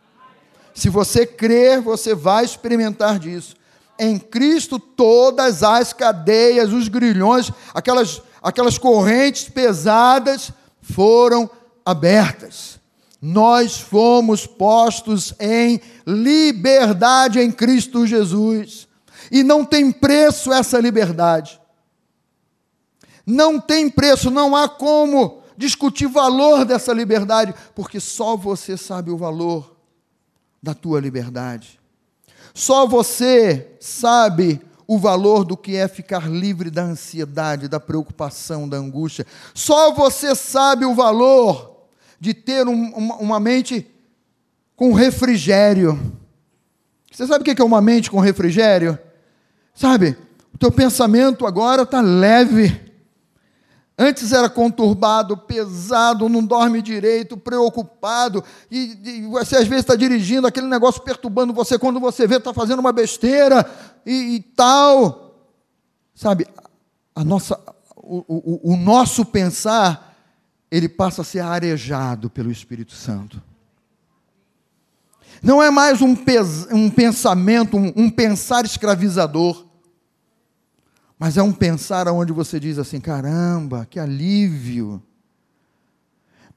Se 0.74 0.90
você 0.90 1.28
crer, 1.28 1.80
você 1.80 2.16
vai 2.16 2.44
experimentar 2.44 3.20
disso. 3.20 3.56
Em 4.00 4.18
Cristo 4.18 4.80
todas 4.80 5.62
as 5.62 5.94
cadeias, 5.94 6.74
os 6.74 6.88
grilhões, 6.88 7.52
aquelas, 7.72 8.20
aquelas 8.42 8.80
correntes 8.80 9.48
pesadas 9.48 10.52
foram 10.82 11.48
abertas 11.86 12.82
nós 13.26 13.80
fomos 13.80 14.46
postos 14.46 15.34
em 15.40 15.80
liberdade 16.06 17.40
em 17.40 17.50
Cristo 17.50 18.06
Jesus. 18.06 18.86
E 19.32 19.44
não 19.44 19.64
tem 19.64 19.94
preço 19.94 20.52
essa 20.52 20.78
liberdade. 20.78 21.58
Não 23.26 23.62
tem 23.62 23.90
preço, 23.90 24.30
não 24.30 24.54
há 24.54 24.68
como 24.68 25.42
discutir 25.56 26.06
valor 26.06 26.66
dessa 26.66 26.92
liberdade, 26.92 27.56
porque 27.74 27.98
só 27.98 28.36
você 28.36 28.76
sabe 28.76 29.10
o 29.10 29.16
valor 29.16 29.74
da 30.62 30.74
tua 30.74 31.00
liberdade. 31.00 31.80
Só 32.54 32.86
você 32.86 33.78
sabe 33.80 34.60
o 34.86 35.00
valor 35.00 35.46
do 35.46 35.56
que 35.56 35.78
é 35.78 35.88
ficar 35.88 36.30
livre 36.30 36.70
da 36.70 36.84
ansiedade, 36.84 37.70
da 37.70 37.80
preocupação, 37.80 38.68
da 38.68 38.76
angústia. 38.76 39.26
Só 39.54 39.94
você 39.94 40.36
sabe 40.36 40.84
o 40.84 40.94
valor 40.94 41.73
de 42.24 42.34
ter 42.34 42.66
um, 42.70 42.90
uma, 42.94 43.16
uma, 43.18 43.38
mente 43.38 43.86
com 44.78 44.94
refrigério. 44.94 46.00
Você 47.12 47.28
sabe 47.28 47.42
o 47.42 47.54
que 47.54 47.62
é 47.62 47.66
uma 47.66 47.82
mente 47.82 48.10
com 48.10 48.22
refrigério? 48.22 48.98
Sabe, 49.76 50.18
o 50.54 50.58
teu 50.58 50.72
pensamento 50.72 51.46
agora 51.46 51.82
está 51.82 52.00
leve. 52.00 52.80
Antes 54.00 54.32
era 54.32 54.50
conturbado, 54.50 55.36
pesado, 55.36 56.30
não 56.30 56.46
dorme 56.46 56.82
direito, 56.82 57.36
preocupado, 57.36 58.42
e, 58.72 58.98
e 59.04 59.22
você 59.24 59.58
às 59.58 59.68
vezes 59.68 59.84
está 59.84 59.98
dirigindo 59.98 60.48
aquele 60.48 60.68
negócio 60.68 61.02
perturbando 61.02 61.52
você, 61.52 61.78
quando 61.78 62.00
você 62.00 62.26
vê, 62.26 62.38
está 62.38 62.54
fazendo 62.54 62.80
uma 62.80 62.94
besteira 62.94 63.70
e, 64.06 64.36
e 64.36 64.40
tal. 64.40 65.36
Sabe, 66.16 66.48
a 67.14 67.22
nossa, 67.22 67.60
o, 67.98 68.24
o, 68.30 68.74
o 68.74 68.78
nosso 68.78 69.26
pensar 69.26 70.13
ele 70.74 70.90
passa 70.90 71.22
a 71.22 71.26
ser 71.26 71.40
arejado 71.40 72.32
pelo 72.32 72.52
Espírito 72.52 72.94
Santo. 72.94 73.40
Não 75.40 75.62
é 75.62 75.70
mais 75.70 76.02
um, 76.02 76.16
um 76.72 76.90
pensamento, 76.90 77.78
um, 77.78 77.94
um, 77.96 78.10
pensar 78.10 78.66
escravizador, 78.66 79.68
mas 81.20 81.38
é 81.38 81.44
um 81.44 81.54
pensar 81.54 82.08
onde 82.08 82.34
você 82.34 82.60
diz 82.60 82.80
assim: 82.80 83.00
caramba, 83.00 83.86
que 83.88 84.00
alívio. 84.00 85.00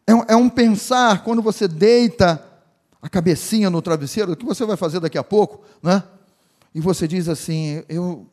É, 0.06 0.32
é 0.32 0.36
um 0.36 0.48
pensar 0.48 1.22
quando 1.22 1.42
você 1.42 1.68
deita 1.68 2.42
a 3.02 3.10
cabecinha 3.10 3.68
no 3.68 3.82
travesseiro, 3.82 4.32
o 4.32 4.36
que 4.36 4.46
você 4.46 4.64
vai 4.64 4.78
fazer 4.78 4.98
daqui 4.98 5.18
a 5.18 5.24
pouco, 5.24 5.62
né? 5.82 6.02
E 6.74 6.80
você 6.80 7.06
diz 7.06 7.28
assim: 7.28 7.84
eu, 7.86 8.26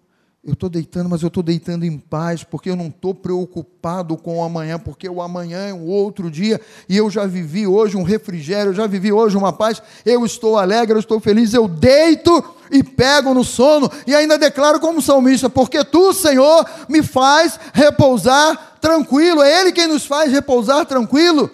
eu 0.46 0.52
estou 0.52 0.70
deitando, 0.70 1.10
mas 1.10 1.22
eu 1.22 1.30
estou 1.30 1.42
deitando 1.42 1.86
em 1.86 1.98
paz, 1.98 2.44
porque 2.44 2.70
eu 2.70 2.76
não 2.76 2.88
estou 2.88 3.16
preocupado 3.16 4.18
com 4.18 4.40
o 4.40 4.44
amanhã, 4.44 4.78
porque 4.78 5.08
o 5.08 5.22
amanhã 5.22 5.70
é 5.70 5.74
um 5.74 5.88
outro 5.88 6.30
dia, 6.30 6.60
e 6.90 6.98
eu 6.98 7.10
já 7.10 7.26
vivi 7.26 7.66
hoje 7.66 7.96
um 7.96 8.04
refrigério, 8.04 8.72
eu 8.72 8.74
já 8.74 8.86
vivi 8.86 9.10
hoje 9.10 9.38
uma 9.38 9.54
paz, 9.54 9.82
eu 10.06 10.26
estou 10.26 10.58
alegre, 10.58 10.96
eu 10.96 11.00
estou 11.00 11.22
feliz, 11.22 11.54
eu 11.54 11.66
deito 11.66 12.44
e 12.70 12.84
pego 12.84 13.34
no 13.34 13.42
sono, 13.46 13.90
e 14.06 14.14
ainda 14.14 14.38
declaro 14.38 14.82
como 14.82 15.02
salmista, 15.02 15.50
porque 15.50 15.82
tu, 15.86 16.12
Senhor, 16.12 16.66
me 16.90 17.02
faz 17.02 17.58
repousar 17.72 18.80
tranquilo, 18.82 19.42
é 19.42 19.62
Ele 19.62 19.72
quem 19.72 19.88
nos 19.88 20.06
faz 20.06 20.30
repousar 20.30 20.86
tranquilo. 20.86 21.50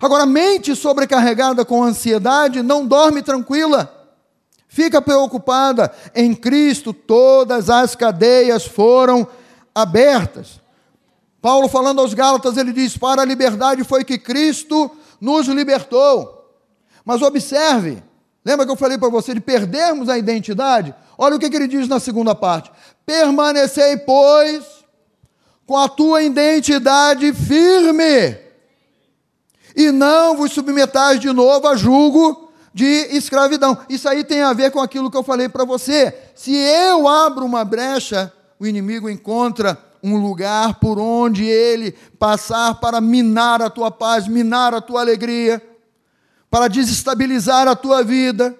Agora, 0.00 0.26
mente 0.26 0.74
sobrecarregada 0.74 1.64
com 1.64 1.84
ansiedade 1.84 2.64
não 2.64 2.84
dorme 2.84 3.22
tranquila. 3.22 4.03
Fica 4.74 5.00
preocupada, 5.00 5.94
em 6.16 6.34
Cristo 6.34 6.92
todas 6.92 7.70
as 7.70 7.94
cadeias 7.94 8.66
foram 8.66 9.24
abertas. 9.72 10.60
Paulo 11.40 11.68
falando 11.68 12.00
aos 12.00 12.12
Gálatas, 12.12 12.56
ele 12.56 12.72
diz: 12.72 12.96
"Para 12.96 13.22
a 13.22 13.24
liberdade 13.24 13.84
foi 13.84 14.02
que 14.02 14.18
Cristo 14.18 14.90
nos 15.20 15.46
libertou". 15.46 16.58
Mas 17.04 17.22
observe, 17.22 18.02
lembra 18.44 18.66
que 18.66 18.72
eu 18.72 18.76
falei 18.76 18.98
para 18.98 19.08
você 19.08 19.32
de 19.32 19.40
perdermos 19.40 20.08
a 20.08 20.18
identidade? 20.18 20.92
Olha 21.16 21.36
o 21.36 21.38
que, 21.38 21.46
ele 21.46 21.68
diz 21.68 21.86
na 21.86 22.00
segunda 22.00 22.34
parte: 22.34 22.68
"Permanecei, 23.06 23.98
pois, 23.98 24.64
com 25.64 25.78
a 25.78 25.88
tua 25.88 26.20
identidade 26.20 27.32
firme, 27.32 28.36
e 29.76 29.92
não 29.92 30.36
vos 30.36 30.50
submetais 30.50 31.20
de 31.20 31.32
novo 31.32 31.68
a 31.68 31.76
julgo 31.76 32.43
de 32.74 33.16
escravidão. 33.16 33.78
Isso 33.88 34.08
aí 34.08 34.24
tem 34.24 34.42
a 34.42 34.52
ver 34.52 34.72
com 34.72 34.80
aquilo 34.80 35.08
que 35.08 35.16
eu 35.16 35.22
falei 35.22 35.48
para 35.48 35.64
você. 35.64 36.12
Se 36.34 36.52
eu 36.52 37.06
abro 37.06 37.46
uma 37.46 37.64
brecha, 37.64 38.32
o 38.58 38.66
inimigo 38.66 39.08
encontra 39.08 39.78
um 40.02 40.16
lugar 40.16 40.74
por 40.74 40.98
onde 40.98 41.44
ele 41.44 41.92
passar 42.18 42.74
para 42.74 43.00
minar 43.00 43.62
a 43.62 43.70
tua 43.70 43.92
paz, 43.92 44.26
minar 44.26 44.74
a 44.74 44.80
tua 44.80 45.00
alegria, 45.00 45.62
para 46.50 46.68
desestabilizar 46.68 47.68
a 47.68 47.76
tua 47.76 48.02
vida. 48.02 48.54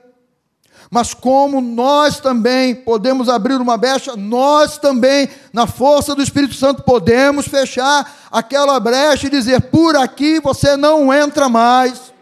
mas 0.91 1.13
como 1.13 1.61
nós 1.61 2.21
também 2.21 2.73
podemos 2.73 3.29
abrir 3.29 3.57
uma 3.57 3.77
brecha, 3.77 4.15
nós 4.15 4.79
também, 4.79 5.29
na 5.53 5.67
força 5.67 6.15
do 6.15 6.23
Espírito 6.23 6.55
Santo, 6.55 6.85
podemos 6.85 7.49
fechar 7.49 8.29
aquela 8.31 8.79
brecha 8.79 9.27
e 9.27 9.31
dizer: 9.31 9.61
por 9.71 9.97
aqui 9.97 10.39
você 10.39 10.77
não 10.77 11.13
entra 11.13 11.49
mais. 11.49 12.14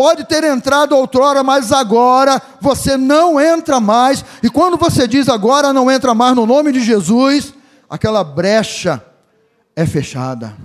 Pode 0.00 0.24
ter 0.24 0.42
entrado 0.44 0.96
outrora, 0.96 1.44
mas 1.44 1.72
agora 1.72 2.40
você 2.58 2.96
não 2.96 3.38
entra 3.38 3.78
mais. 3.80 4.24
E 4.42 4.48
quando 4.48 4.78
você 4.78 5.06
diz 5.06 5.28
agora 5.28 5.74
não 5.74 5.90
entra 5.90 6.14
mais 6.14 6.34
no 6.34 6.46
nome 6.46 6.72
de 6.72 6.80
Jesus, 6.80 7.52
aquela 7.86 8.24
brecha 8.24 9.04
é 9.76 9.84
fechada. 9.84 10.56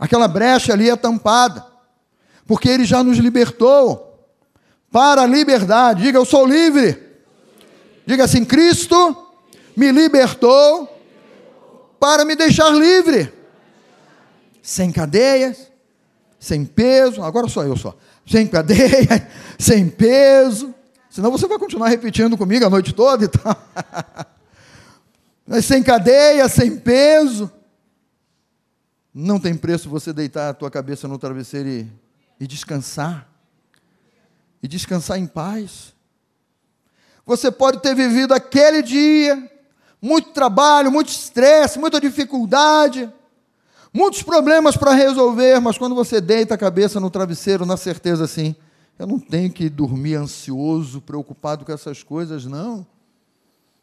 Aquela 0.00 0.26
brecha 0.26 0.72
ali 0.72 0.88
é 0.88 0.96
tampada, 0.96 1.62
porque 2.46 2.70
Ele 2.70 2.86
já 2.86 3.04
nos 3.04 3.18
libertou 3.18 4.18
para 4.90 5.20
a 5.20 5.26
liberdade. 5.26 6.04
Diga, 6.04 6.16
eu 6.16 6.24
sou 6.24 6.46
livre. 6.46 6.98
Diga 8.06 8.24
assim: 8.24 8.46
Cristo 8.46 9.14
me 9.76 9.92
libertou 9.92 10.88
para 12.00 12.24
me 12.24 12.34
deixar 12.34 12.70
livre, 12.70 13.30
sem 14.62 14.90
cadeias, 14.90 15.73
sem 16.44 16.64
peso. 16.64 17.22
Agora 17.22 17.48
sou 17.48 17.64
eu 17.64 17.76
só, 17.76 17.96
sem 18.26 18.46
cadeia, 18.46 19.28
sem 19.58 19.88
peso. 19.88 20.74
Senão 21.08 21.30
você 21.30 21.46
vai 21.46 21.58
continuar 21.58 21.88
repetindo 21.88 22.36
comigo 22.36 22.66
a 22.66 22.70
noite 22.70 22.92
toda 22.92 23.24
e 23.24 23.28
tal. 23.28 23.56
Mas 25.46 25.64
sem 25.64 25.82
cadeia, 25.82 26.48
sem 26.48 26.76
peso. 26.76 27.50
Não 29.12 29.38
tem 29.38 29.54
preço 29.54 29.88
você 29.88 30.12
deitar 30.12 30.50
a 30.50 30.54
tua 30.54 30.70
cabeça 30.70 31.06
no 31.06 31.18
travesseiro 31.18 31.68
e, 31.68 31.90
e 32.40 32.46
descansar. 32.46 33.28
E 34.62 34.68
descansar 34.68 35.18
em 35.18 35.26
paz. 35.26 35.94
Você 37.24 37.50
pode 37.50 37.80
ter 37.80 37.94
vivido 37.94 38.34
aquele 38.34 38.82
dia, 38.82 39.50
muito 40.00 40.32
trabalho, 40.32 40.90
muito 40.90 41.08
estresse, 41.08 41.78
muita 41.78 42.00
dificuldade, 42.00 43.10
muitos 43.94 44.24
problemas 44.24 44.76
para 44.76 44.92
resolver, 44.92 45.60
mas 45.60 45.78
quando 45.78 45.94
você 45.94 46.20
deita 46.20 46.54
a 46.54 46.58
cabeça 46.58 46.98
no 46.98 47.08
travesseiro, 47.08 47.64
na 47.64 47.76
certeza 47.76 48.24
assim, 48.24 48.56
eu 48.98 49.06
não 49.06 49.20
tenho 49.20 49.50
que 49.52 49.70
dormir 49.70 50.16
ansioso, 50.16 51.00
preocupado 51.00 51.64
com 51.64 51.72
essas 51.72 52.02
coisas, 52.02 52.44
não. 52.44 52.84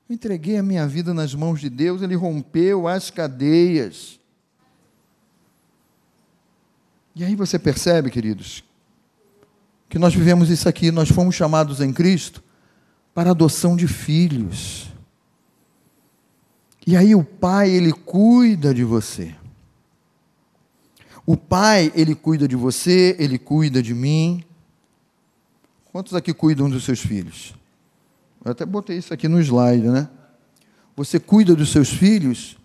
Eu 0.09 0.13
entreguei 0.13 0.57
a 0.57 0.63
minha 0.63 0.85
vida 0.85 1.13
nas 1.13 1.33
mãos 1.33 1.61
de 1.61 1.69
Deus, 1.69 2.01
Ele 2.01 2.15
rompeu 2.15 2.89
as 2.89 3.09
cadeias. 3.09 4.19
E 7.15 7.23
aí 7.23 7.35
você 7.35 7.57
percebe, 7.57 8.09
queridos, 8.09 8.63
que 9.89 9.97
nós 9.97 10.13
vivemos 10.13 10.49
isso 10.49 10.67
aqui, 10.67 10.91
nós 10.91 11.09
fomos 11.09 11.35
chamados 11.35 11.79
em 11.79 11.93
Cristo 11.93 12.43
para 13.13 13.31
adoção 13.31 13.75
de 13.75 13.87
filhos. 13.87 14.89
E 16.85 16.97
aí 16.97 17.13
o 17.13 17.23
pai, 17.23 17.69
ele 17.69 17.91
cuida 17.91 18.73
de 18.73 18.83
você. 18.83 19.35
O 21.31 21.37
pai, 21.37 21.93
ele 21.95 22.13
cuida 22.13 22.45
de 22.45 22.57
você, 22.57 23.15
ele 23.17 23.39
cuida 23.39 23.81
de 23.81 23.93
mim. 23.93 24.43
Quantos 25.89 26.13
aqui 26.13 26.33
cuidam 26.33 26.69
dos 26.69 26.83
seus 26.83 26.99
filhos? 26.99 27.55
Eu 28.43 28.51
até 28.51 28.65
botei 28.65 28.97
isso 28.97 29.13
aqui 29.13 29.29
no 29.29 29.39
slide, 29.39 29.87
né? 29.87 30.09
Você 30.93 31.21
cuida 31.21 31.55
dos 31.55 31.71
seus 31.71 31.87
filhos 31.87 32.57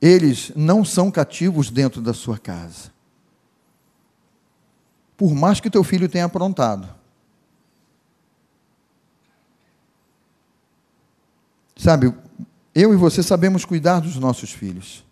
eles 0.00 0.50
não 0.56 0.82
são 0.82 1.10
cativos 1.10 1.68
dentro 1.68 2.00
da 2.00 2.14
sua 2.14 2.38
casa. 2.38 2.90
Por 5.14 5.34
mais 5.34 5.60
que 5.60 5.68
teu 5.68 5.84
filho 5.84 6.08
tenha 6.08 6.24
aprontado. 6.24 6.88
Sabe, 11.76 12.14
eu 12.74 12.94
e 12.94 12.96
você 12.96 13.22
sabemos 13.22 13.66
cuidar 13.66 14.00
dos 14.00 14.16
nossos 14.16 14.52
filhos, 14.52 15.04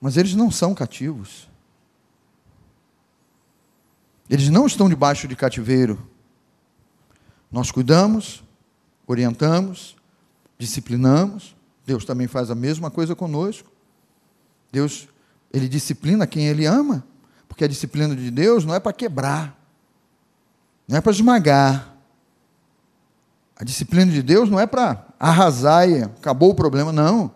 mas 0.00 0.16
eles 0.16 0.34
não 0.34 0.50
são 0.50 0.74
cativos. 0.74 1.48
Eles 4.28 4.48
não 4.48 4.66
estão 4.66 4.88
debaixo 4.88 5.28
de 5.28 5.36
cativeiro. 5.36 6.06
Nós 7.50 7.70
cuidamos, 7.70 8.42
orientamos, 9.06 9.96
disciplinamos. 10.58 11.54
Deus 11.86 12.04
também 12.04 12.26
faz 12.26 12.50
a 12.50 12.54
mesma 12.54 12.90
coisa 12.90 13.14
conosco. 13.14 13.70
Deus, 14.72 15.08
ele 15.52 15.68
disciplina 15.68 16.26
quem 16.26 16.46
ele 16.46 16.64
ama, 16.66 17.06
porque 17.48 17.64
a 17.64 17.68
disciplina 17.68 18.16
de 18.16 18.30
Deus 18.30 18.64
não 18.64 18.74
é 18.74 18.80
para 18.80 18.92
quebrar, 18.92 19.56
não 20.88 20.96
é 20.96 21.00
para 21.00 21.12
esmagar. 21.12 21.94
A 23.56 23.62
disciplina 23.62 24.10
de 24.10 24.22
Deus 24.22 24.50
não 24.50 24.58
é 24.58 24.66
para 24.66 25.06
arrasar 25.18 25.88
e 25.88 26.02
acabou 26.02 26.50
o 26.50 26.54
problema, 26.54 26.90
não. 26.90 27.32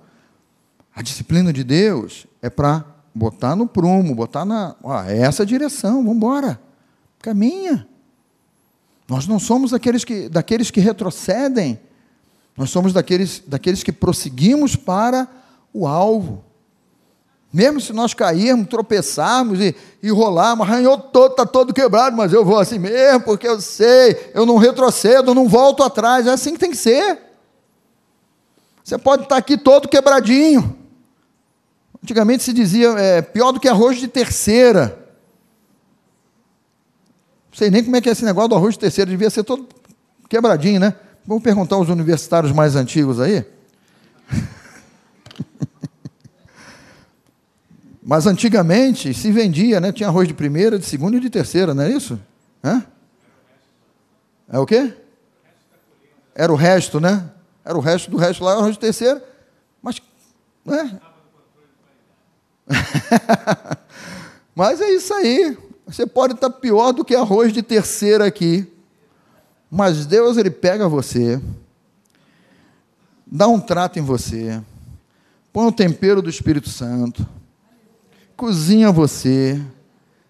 A 0.92 1.00
disciplina 1.00 1.52
de 1.52 1.62
Deus 1.62 2.26
é 2.40 2.48
para 2.48 2.84
botar 3.14 3.56
no 3.56 3.66
prumo, 3.66 4.14
botar 4.14 4.44
na. 4.44 4.76
Ó, 4.82 5.02
é 5.02 5.18
essa 5.18 5.44
direção, 5.44 5.96
vamos 5.96 6.16
embora. 6.16 6.60
Caminha. 7.20 7.86
Nós 9.08 9.26
não 9.26 9.38
somos 9.38 9.70
daqueles 9.70 10.04
que, 10.04 10.28
daqueles 10.28 10.70
que 10.70 10.80
retrocedem, 10.80 11.80
nós 12.56 12.70
somos 12.70 12.92
daqueles, 12.92 13.42
daqueles 13.46 13.82
que 13.82 13.92
prosseguimos 13.92 14.76
para 14.76 15.26
o 15.72 15.86
alvo. 15.86 16.44
Mesmo 17.50 17.80
se 17.80 17.92
nós 17.94 18.12
cairmos, 18.12 18.68
tropeçarmos 18.68 19.58
e, 19.60 19.74
e 20.02 20.10
rolarmos, 20.10 20.68
arranhou 20.68 20.98
todo, 20.98 21.30
está 21.30 21.46
todo 21.46 21.72
quebrado, 21.72 22.14
mas 22.14 22.32
eu 22.32 22.44
vou 22.44 22.58
assim 22.58 22.78
mesmo, 22.78 23.22
porque 23.22 23.48
eu 23.48 23.58
sei, 23.60 24.30
eu 24.34 24.44
não 24.44 24.58
retrocedo, 24.58 25.34
não 25.34 25.48
volto 25.48 25.82
atrás. 25.82 26.26
É 26.26 26.30
assim 26.30 26.52
que 26.52 26.58
tem 26.58 26.70
que 26.70 26.76
ser. 26.76 27.18
Você 28.84 28.98
pode 28.98 29.22
estar 29.22 29.36
aqui 29.36 29.56
todo 29.56 29.88
quebradinho. 29.88 30.76
Antigamente 32.02 32.42
se 32.42 32.52
dizia, 32.52 32.90
é, 32.90 33.22
pior 33.22 33.52
do 33.52 33.60
que 33.60 33.68
arroz 33.68 33.98
de 33.98 34.08
terceira. 34.08 34.98
Não 37.50 37.58
sei 37.58 37.70
nem 37.70 37.82
como 37.82 37.96
é 37.96 38.00
que 38.00 38.08
é 38.08 38.12
esse 38.12 38.24
negócio 38.24 38.48
do 38.48 38.54
arroz 38.54 38.74
de 38.74 38.80
terceira, 38.80 39.10
devia 39.10 39.30
ser 39.30 39.42
todo 39.42 39.68
quebradinho, 40.28 40.78
né? 40.80 40.94
Vamos 41.26 41.42
perguntar 41.42 41.76
aos 41.76 41.88
universitários 41.88 42.52
mais 42.52 42.76
antigos 42.76 43.20
aí. 43.20 43.44
Mas 48.02 48.26
antigamente 48.26 49.12
se 49.12 49.30
vendia, 49.32 49.80
né? 49.80 49.92
Tinha 49.92 50.08
arroz 50.08 50.28
de 50.28 50.34
primeira, 50.34 50.78
de 50.78 50.86
segunda 50.86 51.16
e 51.16 51.20
de 51.20 51.28
terceira, 51.28 51.74
não 51.74 51.82
é 51.82 51.90
isso? 51.90 52.18
Hã? 52.64 52.84
É 54.50 54.58
o 54.58 54.64
quê? 54.64 54.94
Era 56.34 56.52
o 56.52 56.56
resto, 56.56 57.00
né? 57.00 57.28
Era 57.64 57.76
o 57.76 57.80
resto 57.80 58.10
do 58.10 58.16
resto 58.16 58.44
lá, 58.44 58.52
arroz 58.52 58.74
de 58.74 58.78
terceira. 58.78 59.22
Mas, 59.82 60.00
né? 60.64 60.98
mas 64.54 64.80
é 64.80 64.90
isso 64.90 65.12
aí. 65.14 65.56
Você 65.86 66.06
pode 66.06 66.34
estar 66.34 66.50
pior 66.50 66.92
do 66.92 67.04
que 67.04 67.14
arroz 67.14 67.52
de 67.52 67.62
terceira 67.62 68.26
aqui. 68.26 68.66
Mas 69.70 70.06
Deus, 70.06 70.36
Ele 70.36 70.50
pega 70.50 70.88
você, 70.88 71.40
dá 73.26 73.46
um 73.46 73.60
trato 73.60 73.98
em 73.98 74.02
você, 74.02 74.62
põe 75.52 75.66
o 75.66 75.72
tempero 75.72 76.22
do 76.22 76.30
Espírito 76.30 76.70
Santo 76.70 77.26
cozinha 78.38 78.92
você, 78.92 79.60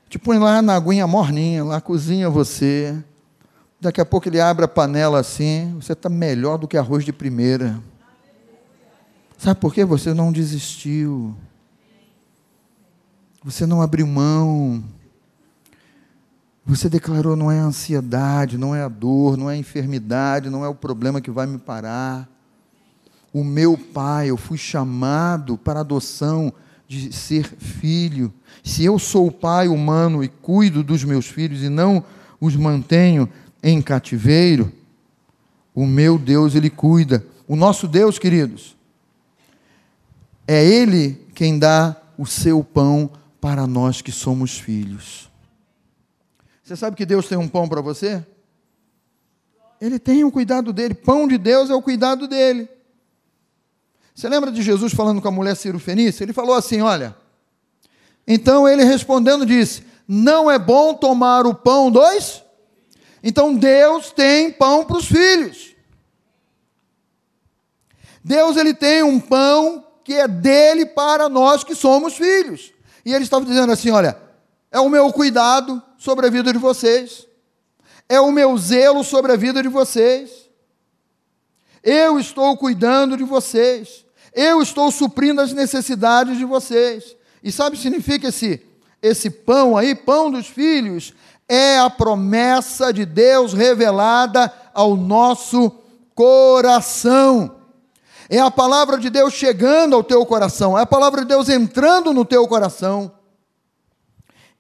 te 0.09 0.19
põe 0.19 0.39
lá 0.39 0.63
na 0.63 0.75
aguinha 0.75 1.07
morninha, 1.07 1.63
lá 1.63 1.79
cozinha 1.79 2.31
você. 2.31 2.97
Daqui 3.79 4.01
a 4.01 4.05
pouco 4.05 4.27
ele 4.27 4.41
abre 4.41 4.65
a 4.65 4.69
panela 4.69 5.21
assim, 5.21 5.77
você 5.79 5.93
está 5.93 6.09
melhor 6.09 6.57
do 6.57 6.67
que 6.67 6.79
arroz 6.79 7.05
de 7.05 7.13
primeira. 7.13 7.79
Sabe 9.37 9.61
por 9.61 9.75
quê? 9.75 9.85
Você 9.85 10.15
não 10.15 10.33
desistiu. 10.33 11.37
Você 13.45 13.65
não 13.67 13.81
abriu 13.81 14.07
mão. 14.07 14.83
Você 16.67 16.89
declarou: 16.89 17.37
não 17.37 17.51
é 17.51 17.61
a 17.61 17.65
ansiedade, 17.65 18.59
não 18.59 18.75
é 18.75 18.83
a 18.83 18.89
dor, 18.89 19.37
não 19.37 19.49
é 19.49 19.55
a 19.55 19.59
enfermidade, 19.59 20.51
não 20.51 20.65
é 20.65 20.69
o 20.69 20.75
problema 20.75 21.21
que 21.21 21.31
vai 21.31 21.47
me 21.47 21.59
parar. 21.59 22.29
O 23.33 23.45
meu 23.45 23.79
pai, 23.79 24.31
eu 24.31 24.37
fui 24.37 24.59
chamado 24.59 25.57
para 25.57 25.81
adoção 25.81 26.53
de 26.89 27.13
ser 27.13 27.45
filho. 27.45 28.33
Se 28.65 28.85
eu 28.85 28.99
sou 28.99 29.31
pai 29.31 29.69
humano 29.69 30.25
e 30.25 30.29
cuido 30.29 30.83
dos 30.83 31.05
meus 31.05 31.27
filhos 31.27 31.63
e 31.63 31.69
não 31.69 32.03
os 32.41 32.57
mantenho 32.57 33.29
em 33.63 33.81
cativeiro, 33.81 34.73
o 35.75 35.87
meu 35.87 36.19
Deus, 36.19 36.55
Ele 36.55 36.71
cuida. 36.71 37.25
O 37.47 37.55
nosso 37.55 37.87
Deus, 37.87 38.19
queridos, 38.19 38.77
é 40.47 40.65
Ele 40.65 41.25
quem 41.35 41.57
dá 41.59 41.97
o 42.17 42.27
seu 42.27 42.65
pão 42.65 43.11
para 43.41 43.67
nós 43.67 44.03
que 44.03 44.13
somos 44.13 44.59
filhos. 44.59 45.31
Você 46.63 46.77
sabe 46.77 46.97
que 46.97 47.07
Deus 47.07 47.29
tem 47.29 47.39
um 47.39 47.49
pão 47.49 47.69
para 47.69 47.81
você? 47.81 48.25
Ele 49.81 49.99
tem 49.99 50.25
o 50.25 50.33
cuidado 50.33 50.73
dele. 50.73 50.95
Pão 50.95 51.27
de 51.27 51.39
Deus 51.39 51.71
é 51.71 51.75
o 51.75 51.83
cuidado 51.83 52.27
dele. 52.27 52.69
Você 54.15 54.29
lembra 54.29 54.51
de 54.51 54.63
Jesus 54.63 54.93
falando 54.93 55.23
com 55.23 55.29
a 55.29 55.33
mulher 55.33 55.57
Ciro 55.57 55.79
Fenícia? 55.79 56.25
Ele 56.25 56.33
falou 56.33 56.55
assim: 56.55 56.81
Olha. 56.81 57.17
Então 58.27 58.69
ele 58.69 58.85
respondendo 58.85 59.47
disse: 59.47 59.83
não 60.09 60.51
é 60.51 60.59
bom 60.59 60.95
tomar 60.95 61.47
o 61.47 61.55
pão 61.55 61.91
dos? 61.91 62.43
Então 63.23 63.55
Deus 63.55 64.11
tem 64.11 64.51
pão 64.51 64.87
para 64.87 64.97
os 64.97 65.07
filhos. 65.07 65.75
Deus 68.25 68.57
ele 68.57 68.73
tem 68.73 69.03
um 69.03 69.21
pão 69.21 69.87
que 70.03 70.15
é 70.15 70.27
dele 70.27 70.87
para 70.87 71.29
nós 71.29 71.63
que 71.63 71.75
somos 71.75 72.15
filhos. 72.17 72.73
E 73.09 73.15
ele 73.15 73.25
estava 73.25 73.43
dizendo 73.43 73.73
assim: 73.73 73.91
olha, 73.91 74.19
é 74.71 74.79
o 74.79 74.91
meu 74.91 75.11
cuidado 75.11 75.83
sobre 75.97 76.27
a 76.27 76.31
vida 76.31 76.53
de 76.53 76.59
vocês, 76.59 77.27
é 78.07 78.21
o 78.21 78.31
meu 78.31 78.55
zelo 78.59 79.03
sobre 79.03 79.33
a 79.33 79.37
vida 79.37 79.63
de 79.63 79.69
vocês. 79.71 80.31
Eu 81.83 82.21
estou 82.21 82.55
cuidando 82.59 83.17
de 83.17 83.25
vocês, 83.25 84.05
eu 84.35 84.61
estou 84.61 84.93
suprindo 84.93 85.41
as 85.41 85.55
necessidades 85.55 86.37
de 86.37 86.45
vocês. 86.45 87.17
E 87.43 87.51
sabe 87.51 87.77
o 87.77 87.79
que 87.79 87.83
significa 87.83 88.29
esse, 88.29 88.63
esse 89.01 89.31
pão 89.31 89.75
aí, 89.75 89.95
pão 89.95 90.31
dos 90.31 90.47
filhos? 90.47 91.15
É 91.49 91.79
a 91.79 91.89
promessa 91.89 92.93
de 92.93 93.07
Deus 93.07 93.55
revelada 93.55 94.53
ao 94.75 94.95
nosso 94.99 95.71
coração. 96.15 97.58
É 98.31 98.39
a 98.39 98.51
palavra 98.51 98.99
de 98.99 99.09
Deus 99.09 99.33
chegando 99.33 99.97
ao 99.97 100.05
teu 100.05 100.25
coração, 100.27 100.79
é 100.79 100.83
a 100.83 100.87
palavra 100.87 101.23
de 101.23 101.29
Deus 101.29 101.49
entrando 101.49 102.13
no 102.13 102.25
teu 102.25 102.47
coração. 102.47 103.11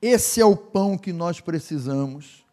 Esse 0.00 0.40
é 0.40 0.44
o 0.44 0.56
pão 0.56 0.96
que 0.96 1.12
nós 1.12 1.40
precisamos. 1.40 2.44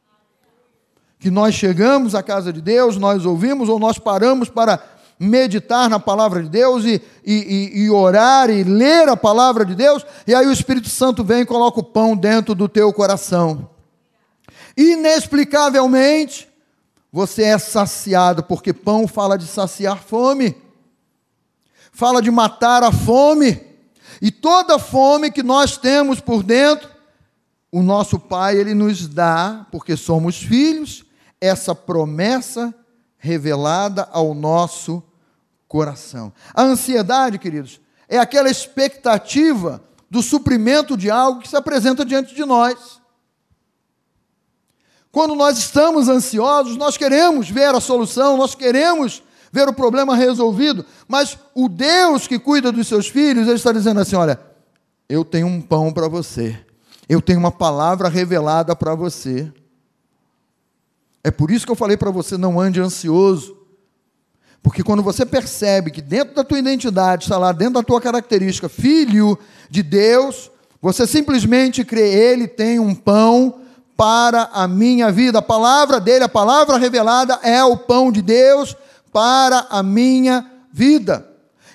Que 1.19 1.31
nós 1.31 1.55
chegamos 1.55 2.13
à 2.13 2.21
casa 2.21 2.51
de 2.51 2.61
Deus, 2.61 2.97
nós 2.97 3.25
ouvimos 3.25 3.69
ou 3.69 3.79
nós 3.79 3.97
paramos 3.97 4.49
para 4.49 4.83
meditar 5.17 5.89
na 5.89 5.99
palavra 5.99 6.43
de 6.43 6.49
Deus 6.49 6.83
e, 6.83 7.01
e, 7.25 7.83
e, 7.83 7.89
orar 7.89 8.49
e 8.49 8.63
ler 8.63 9.07
a 9.07 9.15
palavra 9.15 9.65
de 9.65 9.73
Deus, 9.73 10.05
e 10.27 10.35
aí 10.35 10.45
o 10.45 10.51
Espírito 10.51 10.89
Santo 10.89 11.23
vem 11.23 11.41
e 11.41 11.45
coloca 11.45 11.79
o 11.79 11.83
pão 11.83 12.17
dentro 12.17 12.53
do 12.53 12.67
teu 12.67 12.91
coração. 12.91 13.69
Inexplicavelmente, 14.75 16.49
você 17.11 17.43
é 17.43 17.57
saciado, 17.57 18.43
porque 18.43 18.73
pão 18.73 19.07
fala 19.07 19.37
de 19.37 19.47
saciar 19.47 20.03
fome, 20.03 20.53
fala 21.95 22.21
de 22.21 22.29
matar 22.29 22.83
a 22.83 22.91
fome, 22.91 23.61
e 24.21 24.29
toda 24.29 24.77
fome 24.77 25.31
que 25.31 25.41
nós 25.41 25.77
temos 25.77 26.19
por 26.19 26.43
dentro, 26.43 26.89
o 27.71 27.81
nosso 27.81 28.19
Pai, 28.19 28.57
Ele 28.57 28.73
nos 28.73 29.07
dá, 29.07 29.65
porque 29.71 29.95
somos 29.95 30.35
filhos, 30.35 31.05
essa 31.39 31.73
promessa 31.73 32.75
revelada 33.17 34.09
ao 34.11 34.33
nosso 34.33 35.01
coração. 35.69 36.33
A 36.53 36.63
ansiedade, 36.63 37.39
queridos, 37.39 37.79
é 38.09 38.17
aquela 38.17 38.49
expectativa 38.49 39.81
do 40.09 40.21
suprimento 40.21 40.97
de 40.97 41.09
algo 41.09 41.39
que 41.39 41.47
se 41.47 41.55
apresenta 41.55 42.05
diante 42.05 42.35
de 42.35 42.43
nós. 42.43 43.01
Quando 45.13 45.33
nós 45.33 45.57
estamos 45.57 46.09
ansiosos, 46.09 46.75
nós 46.75 46.97
queremos 46.97 47.49
ver 47.49 47.73
a 47.73 47.79
solução, 47.79 48.35
nós 48.35 48.53
queremos 48.53 49.23
ver 49.55 49.69
o 49.69 49.73
problema 49.73 50.17
resolvido, 50.17 50.85
mas 51.07 51.39
o 51.55 51.69
Deus 51.69 52.27
que 52.27 52.37
cuida 52.37 52.73
dos 52.73 52.87
seus 52.87 53.07
filhos, 53.07 53.47
ele 53.47 53.55
está 53.55 53.71
dizendo 53.71 54.01
assim: 54.01 54.17
olha, 54.17 54.37
eu 55.07 55.23
tenho 55.23 55.47
um 55.47 55.61
pão 55.61 55.93
para 55.93 56.09
você. 56.09 56.59
Eu 57.07 57.21
tenho 57.21 57.39
uma 57.39 57.51
palavra 57.51 58.09
revelada 58.09 58.75
para 58.75 58.93
você. 58.93 59.49
É 61.23 61.31
por 61.31 61.51
isso 61.51 61.65
que 61.65 61.71
eu 61.71 61.75
falei 61.75 61.95
para 61.95 62.11
você: 62.11 62.37
não 62.37 62.59
ande 62.59 62.81
ansioso. 62.81 63.55
Porque 64.61 64.83
quando 64.83 65.01
você 65.01 65.25
percebe 65.25 65.89
que 65.89 66.01
dentro 66.01 66.35
da 66.35 66.43
tua 66.43 66.59
identidade, 66.59 67.23
está 67.23 67.37
lá 67.37 67.53
dentro 67.53 67.75
da 67.75 67.83
tua 67.83 68.01
característica, 68.01 68.67
filho 68.67 69.37
de 69.69 69.81
Deus, 69.83 70.51
você 70.81 71.07
simplesmente 71.07 71.85
crê, 71.85 72.09
Ele 72.09 72.47
tem 72.47 72.79
um 72.79 72.93
pão 72.93 73.61
para 73.95 74.49
a 74.51 74.67
minha 74.67 75.11
vida. 75.11 75.39
A 75.39 75.43
palavra 75.43 76.01
dele, 76.01 76.25
a 76.25 76.29
palavra 76.29 76.77
revelada 76.77 77.39
é 77.43 77.63
o 77.63 77.77
pão 77.77 78.11
de 78.11 78.21
Deus 78.21 78.75
para 79.15 79.67
a 79.69 79.81
minha 79.81 80.45
vida. 80.73 81.25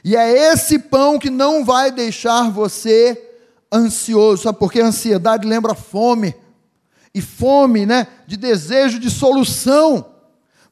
E 0.04 0.14
é 0.14 0.52
esse 0.52 0.78
pão 0.78 1.18
que 1.18 1.30
não 1.30 1.64
vai 1.64 1.90
deixar 1.90 2.50
você 2.50 3.18
ansioso, 3.72 4.42
sabe 4.42 4.58
por 4.58 4.70
quê? 4.70 4.82
A 4.82 4.88
ansiedade 4.88 5.48
lembra 5.48 5.74
fome, 5.74 6.34
e 7.14 7.22
fome, 7.22 7.86
né, 7.86 8.08
de 8.26 8.36
desejo 8.36 9.00
de 9.00 9.08
solução. 9.08 10.16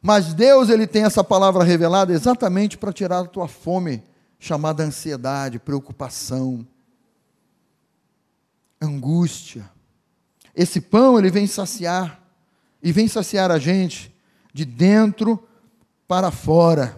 Mas 0.02 0.35
Deus, 0.35 0.68
ele 0.68 0.87
tem 0.87 1.04
essa 1.04 1.24
palavra 1.24 1.64
revelada 1.64 2.12
exatamente 2.12 2.76
para 2.76 2.92
tirar 2.92 3.20
a 3.20 3.26
tua 3.26 3.48
fome, 3.48 4.04
chamada 4.38 4.83
ansiedade, 4.83 5.59
preocupação, 5.59 6.66
angústia. 8.78 9.70
Esse 10.54 10.83
pão, 10.83 11.18
ele 11.18 11.31
vem 11.31 11.46
saciar, 11.46 12.20
e 12.83 12.92
vem 12.92 13.09
saciar 13.09 13.50
a 13.50 13.59
gente 13.59 14.14
de 14.52 14.66
dentro 14.66 15.47
para 16.09 16.31
fora. 16.31 16.97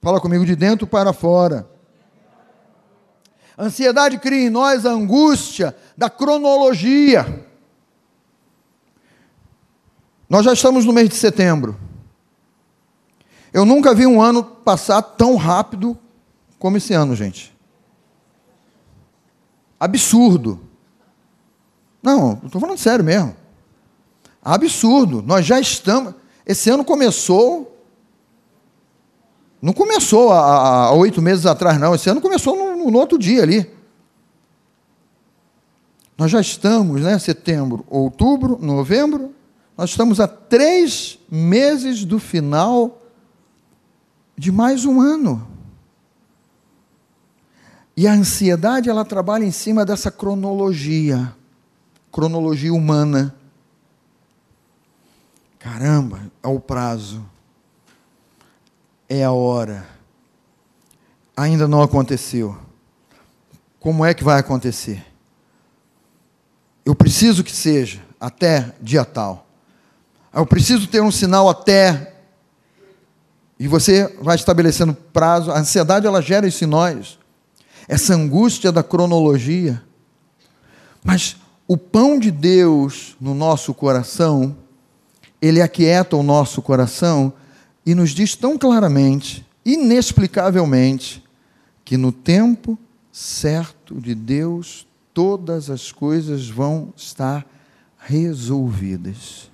Fala 0.00 0.20
comigo, 0.20 0.46
de 0.46 0.54
dentro 0.54 0.86
para 0.86 1.12
fora. 1.12 1.68
A 3.58 3.64
ansiedade 3.64 4.18
cria 4.18 4.46
em 4.46 4.50
nós 4.50 4.86
a 4.86 4.90
angústia 4.90 5.76
da 5.96 6.08
cronologia. 6.08 7.44
Nós 10.28 10.44
já 10.44 10.52
estamos 10.52 10.84
no 10.84 10.92
mês 10.92 11.08
de 11.08 11.16
setembro. 11.16 11.76
Eu 13.52 13.64
nunca 13.64 13.94
vi 13.94 14.06
um 14.06 14.22
ano 14.22 14.44
passar 14.44 15.02
tão 15.02 15.34
rápido 15.34 15.98
como 16.58 16.76
esse 16.76 16.94
ano, 16.94 17.16
gente. 17.16 17.56
Absurdo. 19.80 20.60
Não, 22.02 22.40
estou 22.44 22.60
falando 22.60 22.78
sério 22.78 23.04
mesmo. 23.04 23.34
Absurdo. 24.42 25.22
Nós 25.22 25.44
já 25.44 25.58
estamos. 25.58 26.14
Esse 26.46 26.70
ano 26.70 26.84
começou 26.84 27.75
não 29.60 29.72
começou 29.72 30.32
há, 30.32 30.92
oito 30.92 31.22
meses 31.22 31.46
atrás, 31.46 31.78
não. 31.80 31.94
Esse 31.94 32.10
ano 32.10 32.20
começou 32.20 32.56
no, 32.56 32.90
no, 32.90 32.98
outro 32.98 33.18
dia 33.18 33.42
ali. 33.42 33.70
Nós 36.16 36.30
já 36.30 36.40
estamos, 36.40 37.02
né? 37.02 37.18
Setembro, 37.18 37.84
outubro, 37.88 38.58
novembro. 38.60 39.34
Nós 39.76 39.90
estamos 39.90 40.20
a 40.20 40.28
três 40.28 41.18
meses 41.30 42.04
do 42.04 42.18
final 42.18 43.02
de 44.36 44.52
mais 44.52 44.84
um 44.84 45.00
ano. 45.00 45.46
E 47.96 48.06
a 48.06 48.12
ansiedade, 48.12 48.90
ela 48.90 49.04
trabalha 49.04 49.44
em 49.44 49.50
cima 49.50 49.84
dessa 49.84 50.10
cronologia, 50.10 51.34
cronologia 52.12 52.72
humana. 52.72 53.34
Caramba, 55.58 56.20
é 56.42 56.46
o 56.48 56.60
prazo 56.60 57.24
é 59.08 59.24
a 59.24 59.32
hora. 59.32 59.86
Ainda 61.36 61.68
não 61.68 61.82
aconteceu. 61.82 62.56
Como 63.78 64.04
é 64.04 64.14
que 64.14 64.24
vai 64.24 64.40
acontecer? 64.40 65.04
Eu 66.84 66.94
preciso 66.94 67.44
que 67.44 67.52
seja 67.52 68.00
até 68.20 68.72
dia 68.80 69.04
tal. 69.04 69.46
Eu 70.32 70.46
preciso 70.46 70.86
ter 70.86 71.00
um 71.00 71.10
sinal 71.10 71.48
até. 71.48 72.14
E 73.58 73.66
você 73.68 74.14
vai 74.20 74.36
estabelecendo 74.36 74.94
prazo. 74.94 75.50
A 75.50 75.58
ansiedade 75.58 76.06
ela 76.06 76.20
gera 76.20 76.46
isso 76.46 76.64
em 76.64 76.68
nós. 76.68 77.18
Essa 77.88 78.14
angústia 78.14 78.70
da 78.70 78.82
cronologia. 78.82 79.82
Mas 81.02 81.36
o 81.68 81.76
pão 81.76 82.18
de 82.18 82.30
Deus 82.30 83.16
no 83.20 83.34
nosso 83.34 83.72
coração, 83.72 84.56
ele 85.40 85.62
aquieta 85.62 86.16
o 86.16 86.22
nosso 86.22 86.60
coração 86.60 87.32
e 87.86 87.94
nos 87.94 88.10
diz 88.10 88.34
tão 88.34 88.58
claramente, 88.58 89.46
inexplicavelmente, 89.64 91.24
que 91.84 91.96
no 91.96 92.10
tempo 92.10 92.76
certo 93.12 94.00
de 94.00 94.12
Deus 94.12 94.84
todas 95.14 95.70
as 95.70 95.92
coisas 95.92 96.48
vão 96.48 96.92
estar 96.96 97.46
resolvidas. 97.96 99.48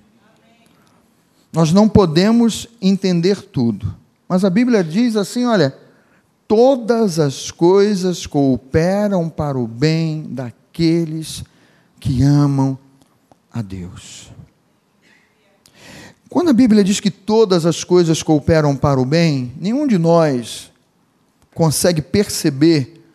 Nós 1.53 1.71
não 1.71 1.87
podemos 1.87 2.67
entender 2.81 3.39
tudo, 3.43 3.95
mas 4.27 4.43
a 4.43 4.49
Bíblia 4.49 4.83
diz 4.83 5.15
assim: 5.15 5.45
olha, 5.45 5.77
todas 6.47 7.19
as 7.19 7.51
coisas 7.51 8.25
cooperam 8.25 9.29
para 9.29 9.59
o 9.59 9.67
bem 9.67 10.25
daqueles 10.29 11.43
que 11.99 12.23
amam 12.23 12.77
a 13.51 13.61
Deus. 13.61 14.31
Quando 16.33 16.49
a 16.49 16.53
Bíblia 16.53 16.83
diz 16.83 16.99
que 16.99 17.11
todas 17.11 17.63
as 17.63 17.83
coisas 17.83 18.23
cooperam 18.23 18.75
para 18.75 18.99
o 18.99 19.05
bem, 19.05 19.53
nenhum 19.61 19.85
de 19.85 19.99
nós 19.99 20.71
consegue 21.53 22.01
perceber 22.01 23.05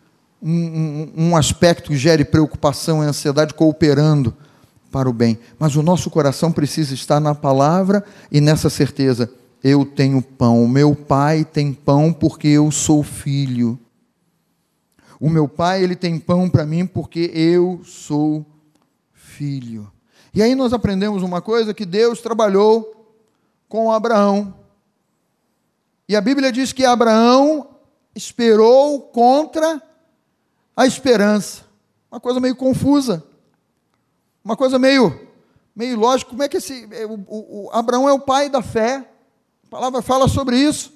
um, 0.40 0.52
um, 0.52 1.12
um 1.16 1.36
aspecto 1.36 1.90
que 1.90 1.96
gere 1.96 2.24
preocupação 2.24 3.02
e 3.02 3.06
ansiedade 3.08 3.54
cooperando 3.54 4.32
para 4.88 5.10
o 5.10 5.12
bem. 5.12 5.36
Mas 5.58 5.74
o 5.74 5.82
nosso 5.82 6.10
coração 6.10 6.52
precisa 6.52 6.94
estar 6.94 7.18
na 7.18 7.34
palavra 7.34 8.04
e 8.30 8.40
nessa 8.40 8.70
certeza. 8.70 9.28
Eu 9.64 9.84
tenho 9.84 10.22
pão, 10.22 10.62
o 10.62 10.68
meu 10.68 10.94
pai 10.94 11.44
tem 11.44 11.72
pão 11.72 12.12
porque 12.12 12.46
eu 12.46 12.70
sou 12.70 13.02
filho. 13.02 13.76
O 15.18 15.28
meu 15.28 15.48
pai, 15.48 15.82
ele 15.82 15.96
tem 15.96 16.20
pão 16.20 16.48
para 16.48 16.64
mim 16.64 16.86
porque 16.86 17.32
eu 17.34 17.80
sou 17.84 18.46
filho. 19.12 19.90
E 20.32 20.40
aí 20.40 20.54
nós 20.54 20.72
aprendemos 20.72 21.24
uma 21.24 21.40
coisa 21.40 21.74
que 21.74 21.84
Deus 21.84 22.20
trabalhou 22.20 22.94
com 23.68 23.92
Abraão. 23.92 24.54
E 26.08 26.16
a 26.16 26.20
Bíblia 26.20 26.50
diz 26.50 26.72
que 26.72 26.84
Abraão 26.84 27.68
esperou 28.14 29.00
contra 29.00 29.82
a 30.76 30.86
esperança. 30.86 31.62
Uma 32.10 32.20
coisa 32.20 32.40
meio 32.40 32.56
confusa. 32.56 33.22
Uma 34.44 34.56
coisa 34.56 34.78
meio 34.78 35.28
meio 35.76 35.96
lógica. 35.98 36.30
Como 36.30 36.42
é 36.42 36.48
que 36.48 36.56
esse 36.56 36.88
é, 36.90 37.06
o, 37.06 37.24
o 37.28 37.70
Abraão 37.72 38.08
é 38.08 38.12
o 38.12 38.18
pai 38.18 38.48
da 38.48 38.62
fé? 38.62 39.08
A 39.66 39.70
palavra 39.70 40.02
fala 40.02 40.26
sobre 40.26 40.56
isso. 40.56 40.92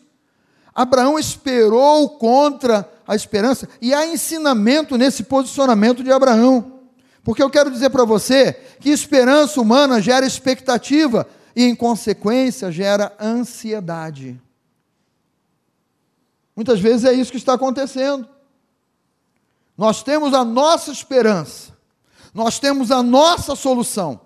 Abraão 0.74 1.18
esperou 1.18 2.08
contra 2.10 2.90
a 3.06 3.14
esperança, 3.14 3.68
e 3.80 3.92
há 3.92 4.06
ensinamento 4.06 4.96
nesse 4.96 5.24
posicionamento 5.24 6.02
de 6.02 6.10
Abraão. 6.10 6.80
Porque 7.22 7.42
eu 7.42 7.50
quero 7.50 7.70
dizer 7.70 7.90
para 7.90 8.04
você 8.04 8.54
que 8.80 8.90
esperança 8.90 9.60
humana 9.60 10.00
gera 10.00 10.26
expectativa 10.26 11.26
e, 11.54 11.64
em 11.64 11.74
consequência, 11.74 12.70
gera 12.70 13.14
ansiedade. 13.20 14.40
Muitas 16.54 16.80
vezes 16.80 17.04
é 17.04 17.12
isso 17.12 17.30
que 17.30 17.36
está 17.38 17.54
acontecendo. 17.54 18.28
Nós 19.76 20.02
temos 20.02 20.34
a 20.34 20.44
nossa 20.44 20.92
esperança, 20.92 21.72
nós 22.34 22.58
temos 22.58 22.90
a 22.90 23.02
nossa 23.02 23.56
solução, 23.56 24.20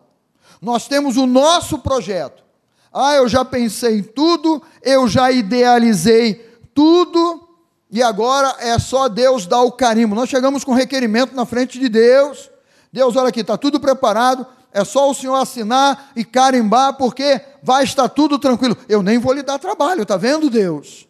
nós 0.60 0.88
temos 0.88 1.16
o 1.16 1.26
nosso 1.26 1.78
projeto. 1.78 2.44
Ah, 2.92 3.14
eu 3.14 3.28
já 3.28 3.44
pensei 3.44 3.98
em 3.98 4.02
tudo, 4.02 4.62
eu 4.82 5.06
já 5.06 5.30
idealizei 5.30 6.34
tudo, 6.74 7.48
e 7.90 8.02
agora 8.02 8.56
é 8.58 8.78
só 8.78 9.08
Deus 9.08 9.46
dar 9.46 9.62
o 9.62 9.72
carimbo. 9.72 10.14
Nós 10.14 10.28
chegamos 10.28 10.64
com 10.64 10.72
requerimento 10.72 11.34
na 11.34 11.46
frente 11.46 11.78
de 11.78 11.88
Deus. 11.88 12.50
Deus, 12.92 13.14
olha 13.16 13.28
aqui, 13.28 13.40
está 13.40 13.56
tudo 13.56 13.78
preparado, 13.78 14.46
é 14.76 14.84
só 14.84 15.10
o 15.10 15.14
Senhor 15.14 15.34
assinar 15.34 16.12
e 16.14 16.22
carimbar, 16.22 16.94
porque 16.98 17.40
vai 17.62 17.82
estar 17.82 18.08
tudo 18.10 18.38
tranquilo. 18.38 18.76
Eu 18.88 19.02
nem 19.02 19.18
vou 19.18 19.32
lhe 19.32 19.42
dar 19.42 19.58
trabalho, 19.58 20.02
está 20.02 20.18
vendo, 20.18 20.50
Deus? 20.50 21.08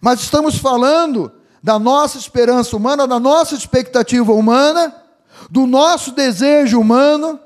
Mas 0.00 0.20
estamos 0.20 0.56
falando 0.56 1.30
da 1.62 1.78
nossa 1.78 2.16
esperança 2.16 2.74
humana, 2.74 3.06
da 3.06 3.20
nossa 3.20 3.54
expectativa 3.54 4.32
humana, 4.32 4.94
do 5.50 5.66
nosso 5.66 6.12
desejo 6.12 6.80
humano, 6.80 7.38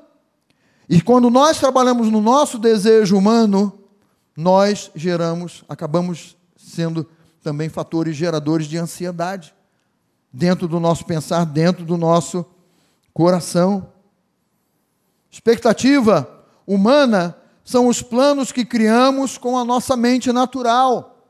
e 0.87 1.01
quando 1.01 1.29
nós 1.29 1.59
trabalhamos 1.59 2.09
no 2.09 2.21
nosso 2.21 2.57
desejo 2.57 3.17
humano, 3.17 3.79
nós 4.35 4.91
geramos, 4.95 5.63
acabamos 5.67 6.37
sendo 6.55 7.05
também 7.41 7.67
fatores 7.67 8.15
geradores 8.15 8.67
de 8.67 8.77
ansiedade 8.77 9.53
dentro 10.31 10.67
do 10.67 10.79
nosso 10.79 11.05
pensar, 11.05 11.45
dentro 11.45 11.83
do 11.83 11.97
nosso 11.97 12.45
coração. 13.13 13.91
Expectativa 15.31 16.45
humana 16.67 17.37
são 17.63 17.87
os 17.87 18.01
planos 18.01 18.51
que 18.51 18.65
criamos 18.65 19.37
com 19.37 19.57
a 19.57 19.63
nossa 19.63 19.95
mente 19.95 20.31
natural. 20.33 21.25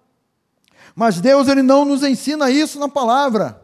Mas 0.95 1.22
Deus 1.22 1.47
ele 1.47 1.62
não 1.62 1.86
nos 1.86 2.04
ensina 2.04 2.49
isso 2.49 2.80
na 2.80 2.89
palavra. 2.89 3.62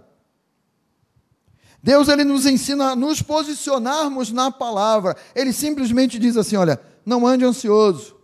Deus 1.81 2.07
ele 2.07 2.23
nos 2.23 2.45
ensina 2.45 2.91
a 2.91 2.95
nos 2.95 3.21
posicionarmos 3.21 4.31
na 4.31 4.51
palavra. 4.51 5.15
Ele 5.33 5.51
simplesmente 5.51 6.19
diz 6.19 6.37
assim: 6.37 6.55
olha, 6.55 6.79
não 7.05 7.25
ande 7.25 7.43
ansioso, 7.43 8.15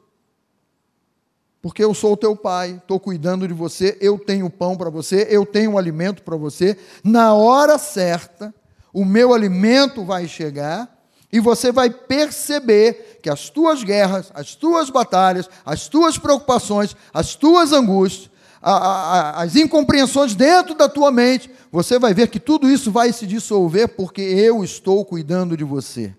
porque 1.61 1.83
eu 1.83 1.93
sou 1.93 2.13
o 2.13 2.17
teu 2.17 2.35
pai, 2.35 2.75
estou 2.75 2.99
cuidando 2.99 3.47
de 3.47 3.53
você, 3.53 3.97
eu 4.01 4.19
tenho 4.19 4.49
pão 4.49 4.75
para 4.75 4.89
você, 4.89 5.27
eu 5.29 5.45
tenho 5.45 5.77
alimento 5.77 6.21
para 6.21 6.35
você. 6.35 6.77
Na 7.03 7.33
hora 7.33 7.77
certa, 7.77 8.53
o 8.91 9.03
meu 9.03 9.33
alimento 9.33 10.03
vai 10.03 10.27
chegar 10.27 10.92
e 11.33 11.39
você 11.39 11.71
vai 11.71 11.89
perceber 11.89 13.17
que 13.19 13.27
as 13.27 13.49
tuas 13.49 13.83
guerras, 13.83 14.31
as 14.35 14.53
tuas 14.53 14.91
batalhas, 14.91 15.49
as 15.65 15.87
tuas 15.87 16.15
preocupações, 16.15 16.95
as 17.11 17.33
tuas 17.33 17.73
angústias, 17.73 18.29
a, 18.61 18.71
a, 18.71 19.41
as 19.41 19.55
incompreensões 19.55 20.35
dentro 20.35 20.75
da 20.75 20.87
tua 20.87 21.11
mente, 21.11 21.49
você 21.71 21.97
vai 21.97 22.13
ver 22.13 22.27
que 22.27 22.39
tudo 22.39 22.69
isso 22.69 22.91
vai 22.91 23.11
se 23.11 23.25
dissolver 23.25 23.95
porque 23.95 24.21
eu 24.21 24.63
estou 24.63 25.03
cuidando 25.03 25.57
de 25.57 25.63
você. 25.63 26.13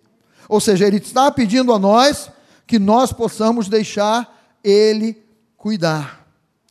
Ou 0.49 0.61
seja, 0.61 0.85
ele 0.85 0.97
está 0.97 1.31
pedindo 1.31 1.73
a 1.73 1.79
nós 1.79 2.29
que 2.67 2.81
nós 2.81 3.13
possamos 3.13 3.69
deixar 3.69 4.37
ele 4.65 5.23
cuidar, 5.57 6.27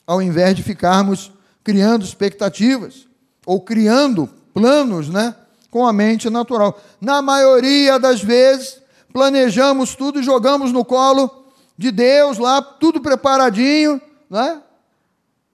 ao 0.05 0.21
invés 0.21 0.53
de 0.53 0.61
ficarmos 0.61 1.31
criando 1.63 2.03
expectativas 2.03 3.07
ou 3.45 3.61
criando 3.61 4.27
planos, 4.53 5.07
né, 5.07 5.33
com 5.73 5.87
a 5.87 5.91
mente 5.91 6.29
natural. 6.29 6.79
Na 7.01 7.19
maioria 7.19 7.97
das 7.97 8.21
vezes, 8.21 8.79
planejamos 9.11 9.95
tudo 9.95 10.19
e 10.19 10.23
jogamos 10.23 10.71
no 10.71 10.85
colo 10.85 11.47
de 11.75 11.89
Deus 11.89 12.37
lá, 12.37 12.61
tudo 12.61 13.01
preparadinho, 13.01 13.99
né? 14.29 14.61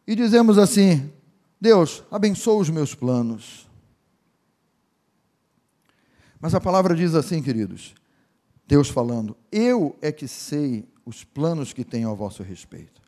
E 0.05 0.13
dizemos 0.15 0.57
assim: 0.57 1.09
Deus, 1.59 2.03
abençoa 2.11 2.57
os 2.61 2.69
meus 2.69 2.93
planos. 2.93 3.65
Mas 6.37 6.53
a 6.53 6.59
palavra 6.59 6.93
diz 6.93 7.15
assim, 7.15 7.41
queridos, 7.41 7.95
Deus 8.67 8.89
falando: 8.89 9.37
Eu 9.49 9.95
é 10.01 10.11
que 10.11 10.27
sei 10.27 10.85
os 11.05 11.23
planos 11.23 11.71
que 11.71 11.85
tenho 11.85 12.11
a 12.11 12.13
vosso 12.13 12.43
respeito. 12.43 13.01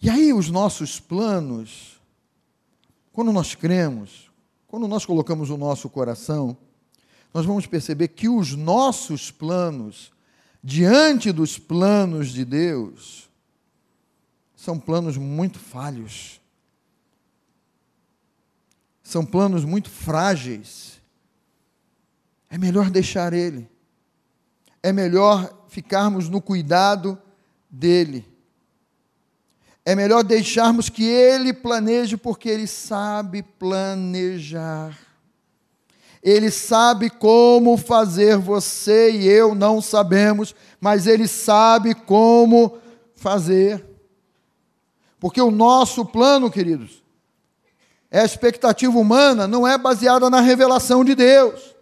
E 0.00 0.10
aí, 0.10 0.32
os 0.32 0.50
nossos 0.50 0.98
planos, 0.98 2.00
quando 3.12 3.32
nós 3.32 3.54
cremos, 3.54 4.31
quando 4.72 4.88
nós 4.88 5.06
colocamos 5.06 5.50
o 5.50 5.56
nosso 5.56 5.88
coração, 5.88 6.56
nós 7.32 7.46
vamos 7.46 7.66
perceber 7.66 8.08
que 8.08 8.28
os 8.28 8.56
nossos 8.56 9.30
planos, 9.30 10.10
diante 10.64 11.30
dos 11.30 11.58
planos 11.58 12.32
de 12.32 12.44
Deus, 12.44 13.30
são 14.56 14.80
planos 14.80 15.16
muito 15.16 15.60
falhos 15.60 16.42
são 19.12 19.26
planos 19.26 19.62
muito 19.62 19.90
frágeis. 19.90 20.98
É 22.48 22.56
melhor 22.56 22.88
deixar 22.88 23.34
Ele. 23.34 23.68
É 24.82 24.90
melhor 24.90 25.66
ficarmos 25.68 26.30
no 26.30 26.40
cuidado 26.40 27.20
dEle. 27.68 28.26
É 29.84 29.96
melhor 29.96 30.22
deixarmos 30.22 30.88
que 30.88 31.04
Ele 31.04 31.52
planeje, 31.52 32.16
porque 32.16 32.48
Ele 32.48 32.66
sabe 32.66 33.42
planejar. 33.42 34.96
Ele 36.22 36.52
sabe 36.52 37.10
como 37.10 37.76
fazer, 37.76 38.36
você 38.36 39.10
e 39.10 39.26
eu 39.26 39.56
não 39.56 39.80
sabemos, 39.80 40.54
mas 40.80 41.08
Ele 41.08 41.26
sabe 41.26 41.94
como 41.94 42.78
fazer. 43.16 43.84
Porque 45.18 45.40
o 45.40 45.50
nosso 45.50 46.04
plano, 46.04 46.48
queridos, 46.48 47.02
é 48.08 48.20
a 48.20 48.24
expectativa 48.24 48.96
humana, 48.96 49.48
não 49.48 49.66
é 49.66 49.76
baseada 49.76 50.30
na 50.30 50.40
revelação 50.40 51.04
de 51.04 51.14
Deus. 51.16 51.74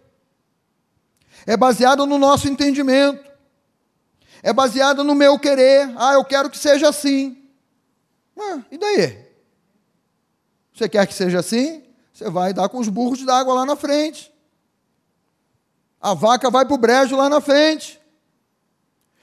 É 1.45 1.57
baseada 1.57 2.05
no 2.05 2.17
nosso 2.17 2.47
entendimento. 2.47 3.29
É 4.41 4.53
baseada 4.53 5.03
no 5.03 5.13
meu 5.13 5.37
querer. 5.37 5.91
Ah, 5.97 6.13
eu 6.13 6.25
quero 6.25 6.49
que 6.49 6.57
seja 6.57 6.89
assim. 6.89 7.40
Ah, 8.37 8.59
e 8.71 8.77
daí? 8.77 9.25
Você 10.73 10.87
quer 10.89 11.05
que 11.05 11.13
seja 11.13 11.39
assim? 11.39 11.83
Você 12.13 12.29
vai 12.29 12.53
dar 12.53 12.69
com 12.69 12.79
os 12.79 12.89
burros 12.89 13.19
de 13.19 13.29
água 13.29 13.53
lá 13.53 13.65
na 13.65 13.75
frente. 13.75 14.31
A 15.99 16.13
vaca 16.13 16.49
vai 16.49 16.65
para 16.65 16.73
o 16.73 16.77
brejo 16.77 17.15
lá 17.15 17.29
na 17.29 17.39
frente. 17.39 18.01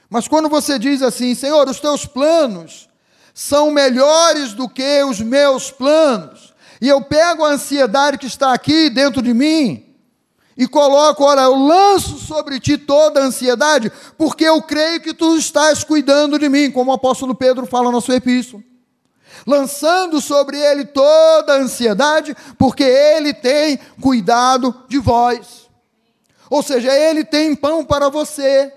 Mas 0.09 0.27
quando 0.29 0.49
você 0.49 0.79
diz 0.79 1.03
assim, 1.03 1.35
Senhor, 1.35 1.69
os 1.69 1.81
teus 1.81 2.07
planos 2.07 2.89
são 3.35 3.71
melhores 3.71 4.53
do 4.53 4.69
que 4.69 5.03
os 5.05 5.21
meus 5.21 5.71
planos, 5.71 6.55
e 6.81 6.89
eu 6.89 7.03
pego 7.03 7.45
a 7.45 7.51
ansiedade 7.51 8.19
que 8.19 8.27
está 8.27 8.53
aqui 8.53 8.91
dentro 8.91 9.23
de 9.23 9.33
mim 9.33 9.85
e 10.57 10.67
coloco, 10.67 11.23
olha, 11.23 11.43
eu 11.43 11.55
lanço 11.55 12.19
sobre 12.19 12.59
ti 12.59 12.77
toda 12.77 13.21
a 13.21 13.25
ansiedade, 13.25 13.93
porque 14.17 14.45
eu 14.45 14.61
creio 14.61 15.01
que 15.01 15.15
tu 15.15 15.37
estás 15.37 15.85
cuidando 15.85 16.37
de 16.37 16.49
mim, 16.49 16.71
como 16.71 16.91
o 16.91 16.95
apóstolo 16.95 17.33
Pedro 17.33 17.65
fala 17.65 17.93
na 17.93 18.01
sua 18.01 18.17
epístola. 18.17 18.63
Lançando 19.49 20.21
sobre 20.21 20.59
ele 20.59 20.85
toda 20.85 21.55
a 21.55 21.57
ansiedade, 21.57 22.37
porque 22.59 22.85
ele 22.85 23.33
tem 23.33 23.79
cuidado 23.99 24.85
de 24.87 24.99
vós. 24.99 25.71
Ou 26.51 26.63
seja, 26.63 26.95
ele 26.95 27.25
tem 27.25 27.57
pão 27.57 27.83
para 27.83 28.11
você, 28.11 28.71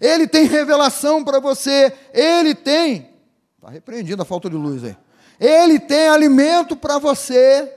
ele 0.00 0.28
tem 0.28 0.46
revelação 0.46 1.24
para 1.24 1.40
você, 1.40 1.92
ele 2.14 2.54
tem. 2.54 3.10
Está 3.56 3.68
repreendido 3.68 4.22
a 4.22 4.24
falta 4.24 4.48
de 4.48 4.54
luz 4.54 4.84
aí. 4.84 4.96
Ele 5.40 5.80
tem 5.80 6.08
alimento 6.08 6.76
para 6.76 6.98
você, 6.98 7.76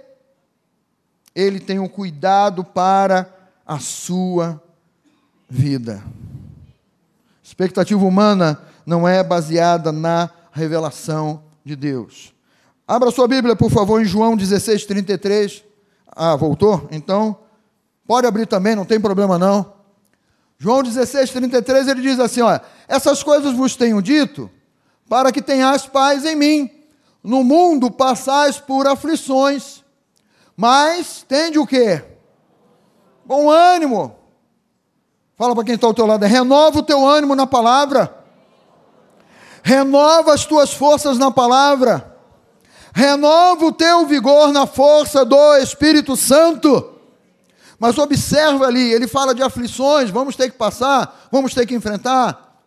ele 1.33 1.59
tem 1.59 1.79
um 1.79 1.87
cuidado 1.87 2.63
para 2.63 3.27
a 3.65 3.79
sua 3.79 4.61
vida. 5.49 6.03
Expectativa 7.41 8.05
humana 8.05 8.61
não 8.85 9.07
é 9.07 9.23
baseada 9.23 9.91
na 9.91 10.29
revelação 10.51 11.41
de 11.63 11.75
Deus. 11.75 12.33
Abra 12.87 13.11
sua 13.11 13.27
Bíblia, 13.27 13.55
por 13.55 13.71
favor, 13.71 14.01
em 14.01 14.05
João 14.05 14.35
16, 14.35 14.85
33. 14.85 15.63
Ah, 16.07 16.35
voltou? 16.35 16.87
Então, 16.91 17.37
pode 18.05 18.27
abrir 18.27 18.45
também, 18.45 18.75
não 18.75 18.85
tem 18.85 18.99
problema 18.99 19.39
não. 19.39 19.73
João 20.57 20.83
16, 20.83 21.31
33, 21.31 21.87
ele 21.87 22.01
diz 22.01 22.19
assim: 22.19 22.41
olha, 22.41 22.61
essas 22.87 23.23
coisas 23.23 23.53
vos 23.53 23.75
tenho 23.75 24.01
dito, 24.01 24.49
para 25.09 25.31
que 25.31 25.41
tenhais 25.41 25.85
paz 25.85 26.25
em 26.25 26.35
mim. 26.35 26.69
No 27.23 27.43
mundo 27.43 27.89
passais 27.89 28.59
por 28.59 28.85
aflições, 28.85 29.81
mas 30.57 31.25
tende 31.27 31.57
o 31.57 31.65
quê? 31.65 32.03
Bom 33.25 33.49
ânimo. 33.49 34.15
Fala 35.37 35.55
para 35.55 35.63
quem 35.63 35.75
está 35.75 35.87
ao 35.87 35.93
teu 35.93 36.05
lado, 36.05 36.25
renova 36.25 36.79
o 36.79 36.83
teu 36.83 37.05
ânimo 37.05 37.35
na 37.35 37.47
palavra. 37.47 38.22
Renova 39.63 40.33
as 40.33 40.45
tuas 40.45 40.73
forças 40.73 41.17
na 41.17 41.31
palavra. 41.31 42.15
Renova 42.93 43.65
o 43.65 43.71
teu 43.71 44.05
vigor 44.05 44.51
na 44.51 44.67
força 44.67 45.23
do 45.23 45.55
Espírito 45.55 46.17
Santo. 46.17 46.91
Mas 47.79 47.97
observa 47.97 48.67
ali, 48.67 48.91
ele 48.91 49.07
fala 49.07 49.33
de 49.33 49.41
aflições, 49.41 50.09
vamos 50.09 50.35
ter 50.35 50.51
que 50.51 50.57
passar, 50.57 51.27
vamos 51.31 51.53
ter 51.53 51.65
que 51.65 51.73
enfrentar. 51.73 52.61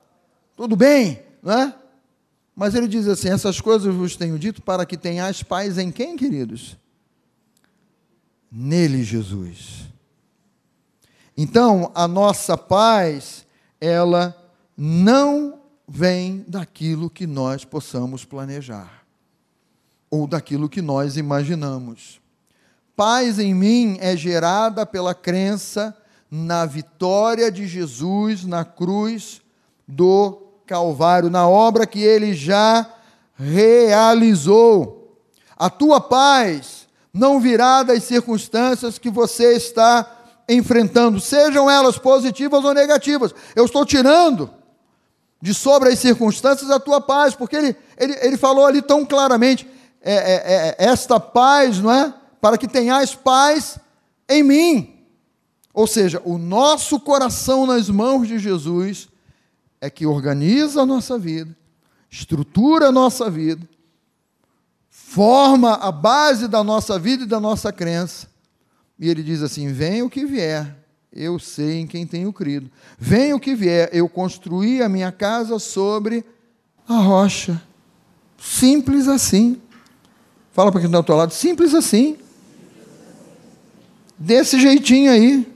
Tudo 0.57 0.75
bem, 0.75 1.23
não 1.43 1.53
é? 1.53 1.75
Mas 2.57 2.75
ele 2.75 2.89
diz 2.89 3.07
assim: 3.07 3.29
essas 3.29 3.61
coisas 3.61 3.95
vos 3.95 4.17
tenho 4.17 4.39
dito 4.39 4.63
para 4.63 4.87
que 4.87 4.97
tenhais 4.97 5.43
paz 5.43 5.77
em 5.77 5.93
quem, 5.93 6.17
queridos? 6.17 6.77
Nele, 8.51 9.05
Jesus. 9.05 9.85
Então, 11.37 11.93
a 11.95 12.09
nossa 12.09 12.57
paz, 12.57 13.45
ela 13.79 14.35
não 14.77 15.66
vem 15.87 16.45
daquilo 16.49 17.09
que 17.09 17.27
nós 17.27 17.65
possamos 17.65 18.25
planejar, 18.25 19.05
ou 20.11 20.27
daquilo 20.27 20.69
que 20.69 20.83
nós 20.83 21.17
imaginamos. 21.17 22.21
Paz 22.97 23.39
em 23.39 23.55
mim 23.55 23.99
é 24.01 24.17
gerada 24.17 24.85
pela 24.85 25.15
crença 25.15 25.97
na 26.31 26.67
vitória 26.67 27.53
de 27.53 27.67
Jesus 27.67 28.45
na 28.45 28.65
cruz 28.65 29.43
do 29.87 30.43
Calvário, 30.67 31.31
na 31.31 31.49
obra 31.49 31.87
que 31.87 32.01
ele 32.01 32.35
já 32.35 32.91
realizou. 33.35 35.21
A 35.57 35.71
tua 35.71 36.01
paz 36.01 36.89
não 37.13 37.41
virá 37.41 37.83
das 37.83 38.03
circunstâncias 38.03 38.99
que 38.99 39.11
você 39.11 39.57
está 39.57 40.13
enfrentando, 40.49 41.21
sejam 41.21 41.71
elas 41.71 41.99
positivas 41.99 42.65
ou 42.65 42.75
negativas. 42.75 43.35
Eu 43.55 43.65
estou 43.65 43.85
tirando 43.85 44.51
de 45.47 45.55
sobre 45.55 45.91
as 45.91 45.99
circunstâncias 46.01 46.69
a 46.71 46.81
tua 46.81 47.01
paz, 47.01 47.33
porque 47.33 47.55
ele, 47.55 47.77
ele, 47.97 48.19
ele 48.21 48.37
falou 48.37 48.67
ali 48.67 48.83
tão 48.83 49.07
claramente: 49.07 49.65
é, 50.03 50.15
é, 50.15 50.35
é, 50.35 50.77
esta 50.79 51.21
paz, 51.21 51.79
não 51.79 51.93
é? 51.93 52.13
Para 52.41 52.59
que 52.59 52.67
tenhais 52.67 53.15
paz 53.15 53.79
em 54.29 54.43
mim. 54.43 54.95
Ou 55.73 55.87
seja, 55.87 56.21
o 56.25 56.37
nosso 56.37 56.99
coração 56.99 57.65
nas 57.65 57.89
mãos 57.89 58.27
de 58.27 58.41
Jesus 58.41 59.09
é 59.81 59.89
que 59.89 60.05
organiza 60.05 60.83
a 60.83 60.87
nossa 60.87 61.17
vida, 61.17 61.55
estrutura 62.11 62.89
a 62.89 62.93
nossa 62.93 63.31
vida, 63.31 63.69
forma 64.91 65.75
a 65.75 65.93
base 65.93 66.49
da 66.49 66.65
nossa 66.65 66.99
vida 66.99 67.23
e 67.23 67.27
da 67.29 67.39
nossa 67.39 67.73
crença 67.73 68.27
e 68.99 69.09
ele 69.09 69.23
diz 69.23 69.43
assim: 69.43 69.73
Venha 69.73 70.05
o 70.05 70.11
que 70.11 70.25
vier, 70.25 70.75
eu 71.13 71.39
sei 71.39 71.81
em 71.81 71.87
quem 71.87 72.07
tenho 72.07 72.33
crido. 72.33 72.71
Venha 72.99 73.35
o 73.35 73.41
que 73.41 73.55
vier, 73.55 73.89
eu 73.93 74.09
construí 74.09 74.83
a 74.83 74.89
minha 74.89 75.11
casa 75.11 75.59
sobre 75.59 76.25
a 76.89 76.99
rocha. 76.99 77.61
Simples 78.39 79.09
assim. 79.09 79.61
Fala 80.53 80.71
para 80.71 80.81
quem 80.81 80.89
está 80.89 80.99
ao 80.99 81.05
teu 81.05 81.17
lado, 81.17 81.33
simples 81.33 81.75
assim. 81.75 82.17
Desse 84.19 84.61
jeitinho 84.61 85.11
aí. 85.11 85.47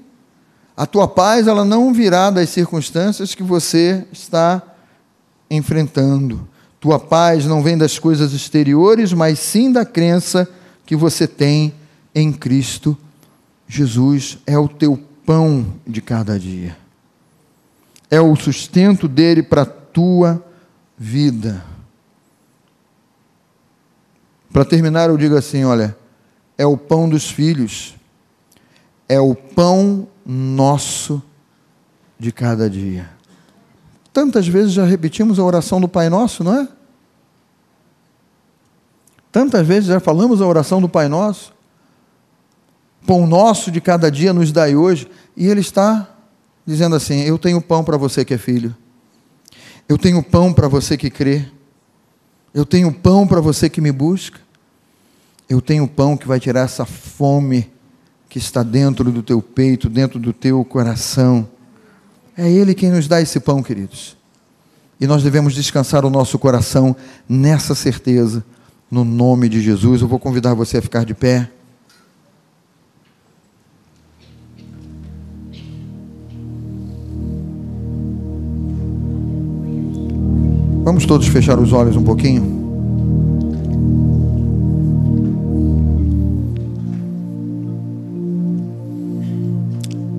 A 0.76 0.86
tua 0.86 1.06
paz, 1.06 1.46
ela 1.46 1.64
não 1.64 1.92
virá 1.92 2.30
das 2.30 2.48
circunstâncias 2.48 3.34
que 3.34 3.42
você 3.42 4.06
está 4.12 4.62
enfrentando. 5.50 6.48
Tua 6.80 6.98
paz 6.98 7.44
não 7.44 7.62
vem 7.62 7.76
das 7.76 7.98
coisas 7.98 8.32
exteriores, 8.32 9.12
mas 9.12 9.38
sim 9.38 9.70
da 9.70 9.84
crença 9.84 10.48
que 10.86 10.96
você 10.96 11.26
tem 11.26 11.74
em 12.14 12.32
Cristo 12.32 12.96
Jesus 13.70 14.38
é 14.46 14.58
o 14.58 14.66
teu 14.66 14.98
pão 15.26 15.74
de 15.86 16.00
cada 16.00 16.38
dia, 16.38 16.76
é 18.10 18.20
o 18.20 18.34
sustento 18.36 19.06
dele 19.06 19.42
para 19.42 19.62
a 19.62 19.66
tua 19.66 20.44
vida. 20.98 21.64
Para 24.52 24.64
terminar, 24.64 25.10
eu 25.10 25.16
digo 25.16 25.36
assim: 25.36 25.64
olha, 25.64 25.96
é 26.58 26.66
o 26.66 26.76
pão 26.76 27.08
dos 27.08 27.30
filhos, 27.30 27.94
é 29.08 29.20
o 29.20 29.34
pão 29.34 30.08
nosso 30.26 31.22
de 32.18 32.32
cada 32.32 32.68
dia. 32.68 33.08
Tantas 34.12 34.46
vezes 34.46 34.72
já 34.72 34.84
repetimos 34.84 35.38
a 35.38 35.44
oração 35.44 35.80
do 35.80 35.88
Pai 35.88 36.08
Nosso, 36.08 36.42
não 36.42 36.54
é? 36.54 36.68
Tantas 39.30 39.66
vezes 39.66 39.88
já 39.88 40.00
falamos 40.00 40.42
a 40.42 40.46
oração 40.46 40.80
do 40.80 40.88
Pai 40.88 41.08
Nosso 41.08 41.52
pão 43.10 43.26
nosso 43.26 43.72
de 43.72 43.80
cada 43.80 44.08
dia 44.08 44.32
nos 44.32 44.52
dai 44.52 44.76
hoje. 44.76 45.08
E 45.36 45.48
ele 45.48 45.60
está 45.60 46.08
dizendo 46.64 46.94
assim: 46.94 47.22
Eu 47.22 47.36
tenho 47.40 47.60
pão 47.60 47.82
para 47.82 47.96
você 47.96 48.24
que 48.24 48.32
é 48.32 48.38
filho. 48.38 48.72
Eu 49.88 49.98
tenho 49.98 50.22
pão 50.22 50.52
para 50.52 50.68
você 50.68 50.96
que 50.96 51.10
crê. 51.10 51.44
Eu 52.54 52.64
tenho 52.64 52.92
pão 52.92 53.26
para 53.26 53.40
você 53.40 53.68
que 53.68 53.80
me 53.80 53.90
busca. 53.90 54.38
Eu 55.48 55.60
tenho 55.60 55.88
pão 55.88 56.16
que 56.16 56.28
vai 56.28 56.38
tirar 56.38 56.60
essa 56.60 56.84
fome 56.84 57.68
que 58.28 58.38
está 58.38 58.62
dentro 58.62 59.10
do 59.10 59.24
teu 59.24 59.42
peito, 59.42 59.88
dentro 59.88 60.20
do 60.20 60.32
teu 60.32 60.64
coração. 60.64 61.48
É 62.36 62.48
Ele 62.48 62.74
quem 62.74 62.90
nos 62.90 63.08
dá 63.08 63.20
esse 63.20 63.40
pão, 63.40 63.60
queridos. 63.60 64.16
E 65.00 65.06
nós 65.08 65.24
devemos 65.24 65.52
descansar 65.52 66.04
o 66.04 66.10
nosso 66.10 66.38
coração 66.38 66.94
nessa 67.28 67.74
certeza, 67.74 68.44
no 68.88 69.04
nome 69.04 69.48
de 69.48 69.60
Jesus. 69.60 70.00
Eu 70.00 70.06
vou 70.06 70.20
convidar 70.20 70.54
você 70.54 70.78
a 70.78 70.82
ficar 70.82 71.04
de 71.04 71.14
pé. 71.14 71.50
Vamos 80.90 81.06
todos 81.06 81.28
fechar 81.28 81.56
os 81.56 81.72
olhos 81.72 81.94
um 81.94 82.02
pouquinho? 82.02 82.42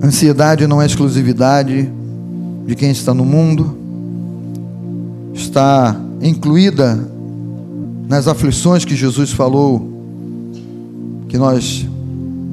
Ansiedade 0.02 0.66
não 0.66 0.80
é 0.80 0.86
exclusividade 0.86 1.92
de 2.66 2.74
quem 2.74 2.90
está 2.90 3.12
no 3.12 3.22
mundo, 3.22 3.76
está 5.34 5.94
incluída 6.22 7.06
nas 8.08 8.26
aflições 8.26 8.82
que 8.82 8.96
Jesus 8.96 9.30
falou 9.30 9.92
que 11.28 11.36
nós 11.36 11.86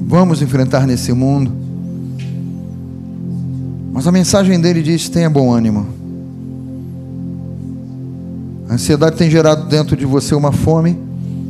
vamos 0.06 0.42
enfrentar 0.42 0.86
nesse 0.86 1.14
mundo. 1.14 1.50
Mas 3.94 4.06
a 4.06 4.12
mensagem 4.12 4.60
dele 4.60 4.82
diz: 4.82 5.08
tenha 5.08 5.30
bom 5.30 5.50
ânimo. 5.50 5.99
A 8.70 8.74
ansiedade 8.74 9.16
tem 9.16 9.28
gerado 9.28 9.66
dentro 9.66 9.96
de 9.96 10.06
você 10.06 10.32
uma 10.32 10.52
fome. 10.52 10.96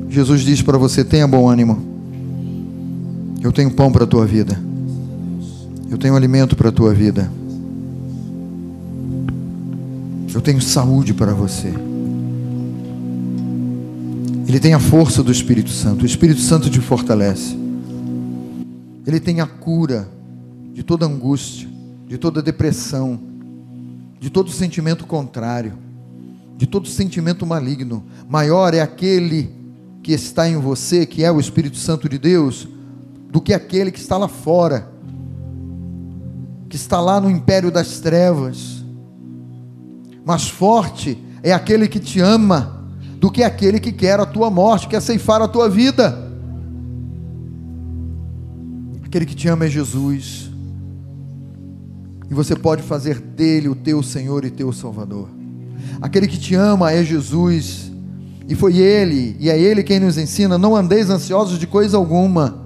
Jesus 0.09 0.41
diz 0.41 0.63
para 0.63 0.79
você: 0.79 1.05
tenha 1.05 1.29
bom 1.29 1.51
ânimo. 1.51 1.79
Eu 3.43 3.53
tenho 3.53 3.71
pão 3.71 3.93
para 3.93 4.05
a 4.05 4.07
tua 4.07 4.25
vida. 4.25 4.59
Eu 5.91 5.99
tenho 5.99 6.17
alimento 6.17 6.57
para 6.57 6.71
a 6.71 6.73
tua 6.73 6.95
vida. 6.95 7.31
Eu 10.33 10.41
tenho 10.41 10.63
saúde 10.63 11.13
para 11.13 11.35
você. 11.35 11.75
Ele 14.49 14.59
tem 14.59 14.73
a 14.73 14.81
força 14.81 15.23
do 15.23 15.31
Espírito 15.31 15.69
Santo. 15.69 16.05
O 16.05 16.07
Espírito 16.07 16.41
Santo 16.41 16.71
te 16.71 16.81
fortalece. 16.81 17.55
Ele 19.07 19.21
tem 19.21 19.43
a 19.43 19.47
cura 19.47 20.09
de 20.73 20.83
toda 20.83 21.05
angústia, 21.05 21.69
de 22.09 22.17
toda 22.17 22.41
depressão, 22.41 23.21
de 24.19 24.31
todo 24.31 24.51
sentimento 24.51 25.05
contrário 25.05 25.90
de 26.61 26.67
todo 26.67 26.87
sentimento 26.87 27.47
maligno. 27.47 28.05
Maior 28.29 28.75
é 28.75 28.83
aquele 28.83 29.51
que 30.03 30.13
está 30.13 30.47
em 30.47 30.59
você, 30.59 31.07
que 31.07 31.25
é 31.25 31.33
o 31.33 31.41
Espírito 31.41 31.79
Santo 31.79 32.07
de 32.07 32.19
Deus, 32.19 32.69
do 33.31 33.41
que 33.41 33.55
aquele 33.55 33.91
que 33.91 33.99
está 33.99 34.19
lá 34.19 34.29
fora, 34.29 34.93
que 36.69 36.77
está 36.77 37.01
lá 37.01 37.19
no 37.19 37.31
império 37.31 37.71
das 37.71 38.01
trevas. 38.01 38.85
Mais 40.23 40.51
forte 40.51 41.17
é 41.43 41.51
aquele 41.51 41.89
que 41.89 41.99
te 41.99 42.21
ama, 42.21 42.85
do 43.19 43.31
que 43.31 43.43
aquele 43.43 43.81
que 43.81 43.91
quer 43.91 44.21
a 44.21 44.27
tua 44.27 44.51
morte, 44.51 44.87
quer 44.87 45.01
ceifar 45.01 45.41
a 45.41 45.49
tua 45.49 45.67
vida. 45.67 46.31
Aquele 49.03 49.25
que 49.25 49.35
te 49.35 49.49
ama 49.49 49.65
é 49.65 49.71
Jesus. 49.71 50.51
E 52.31 52.35
você 52.35 52.55
pode 52.55 52.83
fazer 52.83 53.19
dele 53.19 53.71
o 53.71 53.75
teu 53.75 54.03
Senhor 54.03 54.45
e 54.45 54.51
teu 54.51 54.71
Salvador. 54.75 55.40
Aquele 56.01 56.27
que 56.27 56.39
te 56.39 56.55
ama 56.55 56.93
é 56.93 57.05
Jesus. 57.05 57.91
E 58.49 58.55
foi 58.55 58.79
Ele, 58.79 59.37
e 59.39 59.49
é 59.49 59.59
Ele 59.59 59.83
quem 59.83 60.01
nos 60.01 60.19
ensina: 60.19 60.59
não 60.59 60.75
andeis 60.75 61.11
ansiosos 61.11 61.59
de 61.59 61.67
coisa 61.67 61.97
alguma. 61.97 62.59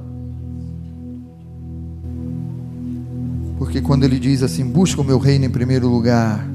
Porque 3.59 3.81
quando 3.81 4.05
ele 4.05 4.19
diz 4.19 4.43
assim: 4.43 4.65
busca 4.65 5.01
o 5.01 5.05
meu 5.05 5.19
reino 5.19 5.45
em 5.45 5.51
primeiro 5.51 5.89
lugar 5.89 6.47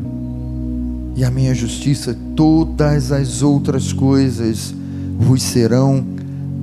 e 1.15 1.23
a 1.23 1.29
minha 1.29 1.53
justiça, 1.53 2.17
todas 2.35 3.11
as 3.11 3.41
outras 3.41 3.91
coisas 3.91 4.73
vos 5.17 5.43
serão 5.43 6.05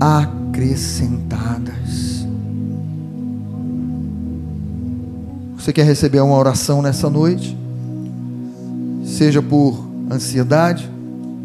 acrescentadas. 0.01 2.27
Você 5.59 5.73
quer 5.73 5.85
receber 5.85 6.21
uma 6.21 6.37
oração 6.37 6.81
nessa 6.81 7.11
noite? 7.11 7.57
Seja 9.05 9.43
por 9.43 9.86
ansiedade, 10.11 10.89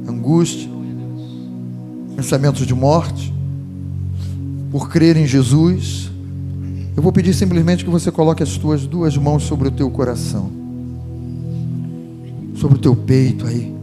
angústia, 0.08 0.70
pensamentos 2.16 2.66
de 2.66 2.74
morte, 2.74 3.34
por 4.72 4.90
crer 4.90 5.18
em 5.18 5.26
Jesus, 5.26 6.10
eu 6.96 7.02
vou 7.02 7.12
pedir 7.12 7.34
simplesmente 7.34 7.84
que 7.84 7.90
você 7.90 8.12
coloque 8.12 8.44
as 8.44 8.58
tuas 8.58 8.86
duas 8.86 9.18
mãos 9.18 9.44
sobre 9.44 9.68
o 9.68 9.72
teu 9.72 9.90
coração, 9.90 10.52
sobre 12.56 12.78
o 12.78 12.82
teu 12.82 12.96
peito 12.96 13.46
aí. 13.46 13.74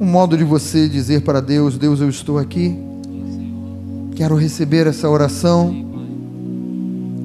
Um 0.00 0.06
modo 0.06 0.36
de 0.36 0.44
você 0.44 0.88
dizer 0.88 1.22
para 1.22 1.40
Deus: 1.40 1.76
Deus, 1.76 2.00
eu 2.00 2.08
estou 2.08 2.38
aqui, 2.38 2.78
quero 4.14 4.36
receber 4.36 4.86
essa 4.86 5.08
oração, 5.08 5.74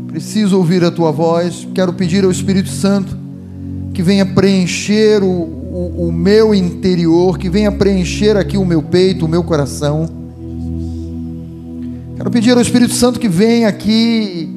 preciso 0.07 0.57
ouvir 0.57 0.83
a 0.83 0.91
tua 0.91 1.11
voz, 1.11 1.67
quero 1.73 1.93
pedir 1.93 2.25
ao 2.25 2.31
Espírito 2.31 2.69
Santo 2.69 3.22
que 3.93 4.01
venha 4.01 4.25
preencher 4.25 5.21
o, 5.23 5.27
o, 5.27 6.07
o 6.07 6.11
meu 6.11 6.53
interior, 6.53 7.37
que 7.37 7.49
venha 7.49 7.71
preencher 7.71 8.35
aqui 8.35 8.57
o 8.57 8.65
meu 8.65 8.81
peito, 8.81 9.25
o 9.25 9.29
meu 9.29 9.43
coração. 9.43 10.09
Quero 12.17 12.31
pedir 12.31 12.51
ao 12.51 12.61
Espírito 12.61 12.93
Santo 12.93 13.19
que 13.19 13.29
venha 13.29 13.67
aqui 13.67 14.49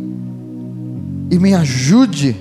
e 1.30 1.38
me 1.38 1.52
ajude. 1.52 2.36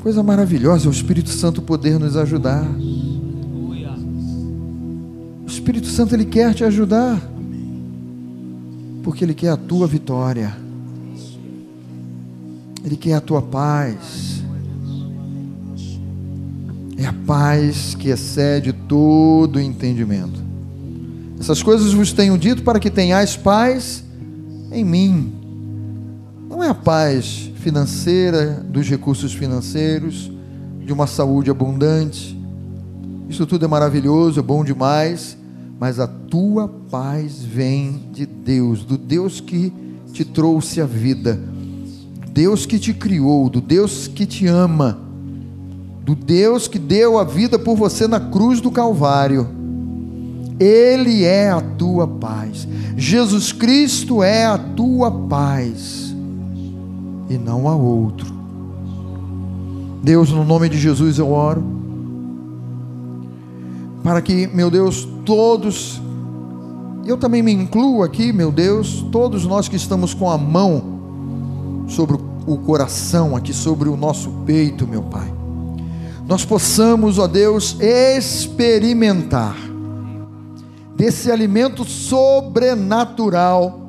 Coisa 0.00 0.22
maravilhosa, 0.22 0.88
o 0.88 0.92
Espírito 0.92 1.30
Santo 1.30 1.60
poder 1.60 1.98
nos 1.98 2.16
ajudar. 2.16 2.64
O 5.42 5.46
Espírito 5.46 5.88
Santo 5.88 6.14
ele 6.14 6.24
quer 6.24 6.54
te 6.54 6.62
ajudar. 6.62 7.20
Porque 9.02 9.24
ele 9.24 9.34
quer 9.34 9.48
a 9.48 9.56
tua 9.56 9.86
vitória. 9.86 10.56
Ele 12.84 12.96
quer 12.96 13.14
a 13.14 13.20
tua 13.20 13.42
paz. 13.42 14.37
É 16.98 17.06
a 17.06 17.12
paz 17.12 17.94
que 17.94 18.08
excede 18.08 18.72
todo 18.72 19.60
entendimento. 19.60 20.42
Essas 21.38 21.62
coisas 21.62 21.92
vos 21.92 22.12
tenho 22.12 22.36
dito 22.36 22.64
para 22.64 22.80
que 22.80 22.90
tenhais 22.90 23.36
paz 23.36 24.02
em 24.72 24.84
mim. 24.84 25.32
Não 26.50 26.62
é 26.62 26.68
a 26.68 26.74
paz 26.74 27.52
financeira, 27.54 28.64
dos 28.68 28.88
recursos 28.88 29.32
financeiros, 29.32 30.28
de 30.84 30.92
uma 30.92 31.06
saúde 31.06 31.52
abundante. 31.52 32.36
Isso 33.28 33.46
tudo 33.46 33.64
é 33.64 33.68
maravilhoso, 33.68 34.40
é 34.40 34.42
bom 34.42 34.64
demais, 34.64 35.38
mas 35.78 36.00
a 36.00 36.08
tua 36.08 36.66
paz 36.66 37.40
vem 37.40 38.08
de 38.12 38.26
Deus, 38.26 38.84
do 38.84 38.98
Deus 38.98 39.40
que 39.40 39.72
te 40.12 40.24
trouxe 40.24 40.80
a 40.80 40.86
vida, 40.86 41.38
Deus 42.32 42.66
que 42.66 42.80
te 42.80 42.92
criou, 42.92 43.48
do 43.48 43.60
Deus 43.60 44.08
que 44.08 44.26
te 44.26 44.48
ama 44.48 45.07
do 46.08 46.14
Deus 46.14 46.66
que 46.66 46.78
deu 46.78 47.18
a 47.18 47.24
vida 47.24 47.58
por 47.58 47.76
você 47.76 48.08
na 48.08 48.18
cruz 48.18 48.62
do 48.62 48.70
Calvário. 48.70 49.46
Ele 50.58 51.22
é 51.22 51.50
a 51.50 51.60
tua 51.60 52.08
paz. 52.08 52.66
Jesus 52.96 53.52
Cristo 53.52 54.22
é 54.22 54.46
a 54.46 54.56
tua 54.56 55.10
paz. 55.10 56.16
E 57.28 57.36
não 57.36 57.68
há 57.68 57.76
outro. 57.76 58.26
Deus, 60.02 60.30
no 60.30 60.44
nome 60.44 60.70
de 60.70 60.78
Jesus 60.78 61.18
eu 61.18 61.30
oro. 61.30 61.62
Para 64.02 64.22
que, 64.22 64.46
meu 64.46 64.70
Deus, 64.70 65.06
todos, 65.26 66.00
eu 67.04 67.18
também 67.18 67.42
me 67.42 67.52
incluo 67.52 68.02
aqui, 68.02 68.32
meu 68.32 68.50
Deus, 68.50 69.04
todos 69.12 69.44
nós 69.44 69.68
que 69.68 69.76
estamos 69.76 70.14
com 70.14 70.30
a 70.30 70.38
mão 70.38 71.84
sobre 71.86 72.16
o 72.46 72.56
coração, 72.56 73.36
aqui 73.36 73.52
sobre 73.52 73.90
o 73.90 73.96
nosso 73.96 74.30
peito, 74.46 74.86
meu 74.86 75.02
Pai 75.02 75.37
nós 76.28 76.44
possamos, 76.44 77.18
ó 77.18 77.26
Deus, 77.26 77.74
experimentar 77.80 79.56
desse 80.94 81.32
alimento 81.32 81.86
sobrenatural 81.86 83.80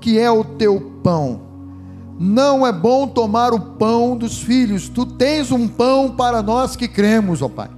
que 0.00 0.18
é 0.18 0.30
o 0.30 0.42
teu 0.42 0.80
pão. 1.02 1.42
Não 2.18 2.66
é 2.66 2.72
bom 2.72 3.06
tomar 3.06 3.52
o 3.52 3.60
pão 3.60 4.16
dos 4.16 4.40
filhos. 4.40 4.88
Tu 4.88 5.04
tens 5.04 5.52
um 5.52 5.68
pão 5.68 6.10
para 6.10 6.42
nós 6.42 6.76
que 6.76 6.88
cremos, 6.88 7.42
ó 7.42 7.48
Pai. 7.48 7.68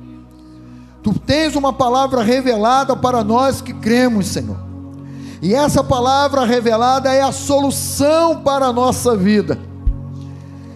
Tu 1.03 1.19
tens 1.19 1.57
uma 1.57 1.73
palavra 1.73 2.23
revelada 2.23 2.95
para 2.95 3.25
nós 3.25 3.61
que 3.61 3.73
cremos, 3.73 4.29
Senhor. 4.29 4.59
E 5.43 5.57
essa 5.57 5.83
palavra 5.83 6.45
revelada 6.45 7.13
é 7.13 7.21
a 7.21 7.33
solução 7.33 8.43
para 8.43 8.67
a 8.67 8.73
nossa 8.73 9.17
vida 9.17 9.72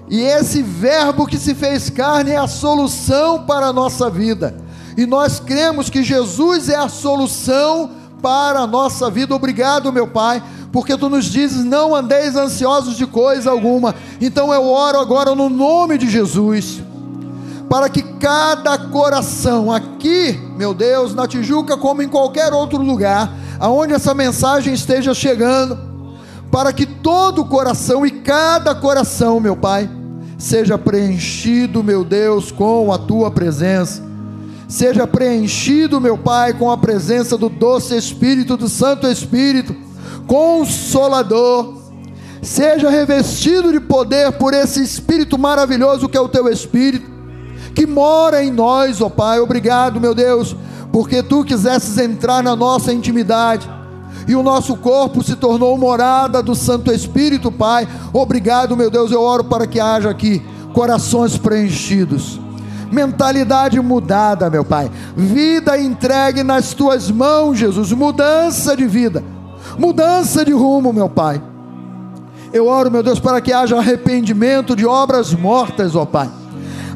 e 0.09 0.20
esse 0.20 0.62
Verbo 0.62 1.26
que 1.26 1.38
se 1.38 1.54
fez 1.54 1.90
carne 1.90 2.30
é 2.30 2.36
a 2.36 2.46
solução 2.46 3.44
para 3.44 3.66
a 3.66 3.72
nossa 3.72 4.09
vida. 4.09 4.57
E 4.96 5.04
nós 5.04 5.40
cremos 5.40 5.90
que 5.90 6.02
Jesus 6.02 6.68
é 6.68 6.76
a 6.76 6.88
solução 6.88 7.90
para 8.22 8.61
a 8.61 8.66
nossa 8.66 9.11
vida. 9.11 9.34
Obrigado, 9.34 9.92
meu 9.92 10.07
Pai, 10.07 10.42
porque 10.72 10.96
tu 10.96 11.09
nos 11.09 11.26
dizes: 11.26 11.64
não 11.64 11.94
andeis 11.94 12.36
ansiosos 12.36 12.96
de 12.96 13.07
coisa 13.07 13.50
alguma. 13.50 13.94
Então 14.20 14.54
eu 14.54 14.64
oro 14.64 14.98
agora 14.98 15.34
no 15.34 15.50
nome 15.50 15.98
de 15.98 16.09
Jesus, 16.09 16.80
para 17.68 17.88
que 17.88 18.02
cada 18.02 18.78
coração 18.78 19.72
aqui, 19.72 20.40
meu 20.57 20.72
Deus, 20.72 21.14
na 21.14 21.26
Tijuca, 21.26 21.76
como 21.76 22.00
em 22.00 22.09
qualquer 22.09 22.52
outro 22.52 22.80
lugar, 22.80 23.30
aonde 23.59 23.92
essa 23.92 24.14
mensagem 24.14 24.72
esteja 24.72 25.12
chegando, 25.12 25.78
para 26.50 26.72
que 26.72 26.86
todo 26.86 27.44
coração 27.44 28.07
e 28.07 28.11
cada 28.11 28.74
coração, 28.74 29.40
meu 29.40 29.57
Pai, 29.57 29.90
seja 30.39 30.76
preenchido, 30.76 31.82
meu 31.82 32.05
Deus, 32.05 32.51
com 32.51 32.93
a 32.93 32.99
tua 32.99 33.30
presença. 33.30 34.03
Seja 34.68 35.07
preenchido, 35.07 36.01
meu 36.01 36.18
Pai, 36.18 36.53
com 36.53 36.70
a 36.70 36.76
presença 36.76 37.39
do 37.39 37.49
doce 37.49 37.97
Espírito, 37.97 38.57
do 38.57 38.68
Santo 38.68 39.07
Espírito, 39.07 39.74
consolador. 40.26 41.74
Seja 42.43 42.91
revestido 42.91 43.72
de 43.72 43.80
poder 43.80 44.32
por 44.32 44.53
esse 44.55 44.82
Espírito 44.82 45.39
maravilhoso 45.39 46.09
que 46.09 46.16
é 46.16 46.20
o 46.20 46.28
teu 46.28 46.49
Espírito, 46.49 47.11
que 47.74 47.87
mora 47.87 48.45
em 48.45 48.51
nós, 48.51 49.01
ó 49.01 49.09
Pai. 49.09 49.39
Obrigado, 49.39 50.01
meu 50.01 50.14
Deus, 50.14 50.57
porque 50.93 51.22
tu 51.22 51.45
quisesses 51.45 51.97
entrar 51.99 52.43
na 52.43 52.57
nossa 52.57 52.93
intimidade 52.93 53.76
e 54.27 54.35
o 54.35 54.43
nosso 54.43 54.77
corpo 54.77 55.22
se 55.22 55.37
tornou 55.37 55.77
morada 55.79 56.43
do 56.43 56.55
Santo 56.55 56.93
Espírito, 56.93 57.53
Pai. 57.53 57.87
Obrigado, 58.12 58.77
meu 58.77 58.91
Deus, 58.91 59.12
eu 59.12 59.22
oro 59.22 59.45
para 59.45 59.66
que 59.66 59.79
haja 59.79 60.11
aqui 60.11 60.43
corações 60.72 61.39
preenchidos, 61.39 62.39
mentalidade 62.91 63.81
mudada, 63.81 64.51
meu 64.51 64.64
Pai, 64.64 64.91
vida 65.16 65.79
entregue 65.81 66.43
nas 66.43 66.74
tuas 66.74 67.11
mãos, 67.11 67.59
Jesus, 67.59 67.93
mudança 67.93 68.77
de 68.77 68.87
vida, 68.87 69.24
mudança 69.79 70.45
de 70.45 70.53
rumo, 70.53 70.93
meu 70.93 71.09
Pai. 71.09 71.43
Eu 72.53 72.66
oro, 72.66 72.91
meu 72.91 73.03
Deus, 73.03 73.18
para 73.18 73.41
que 73.41 73.53
haja 73.53 73.77
arrependimento 73.77 74.77
de 74.77 74.87
obras 74.87 75.35
mortas, 75.35 75.95
ó 75.95 76.05
Pai. 76.05 76.29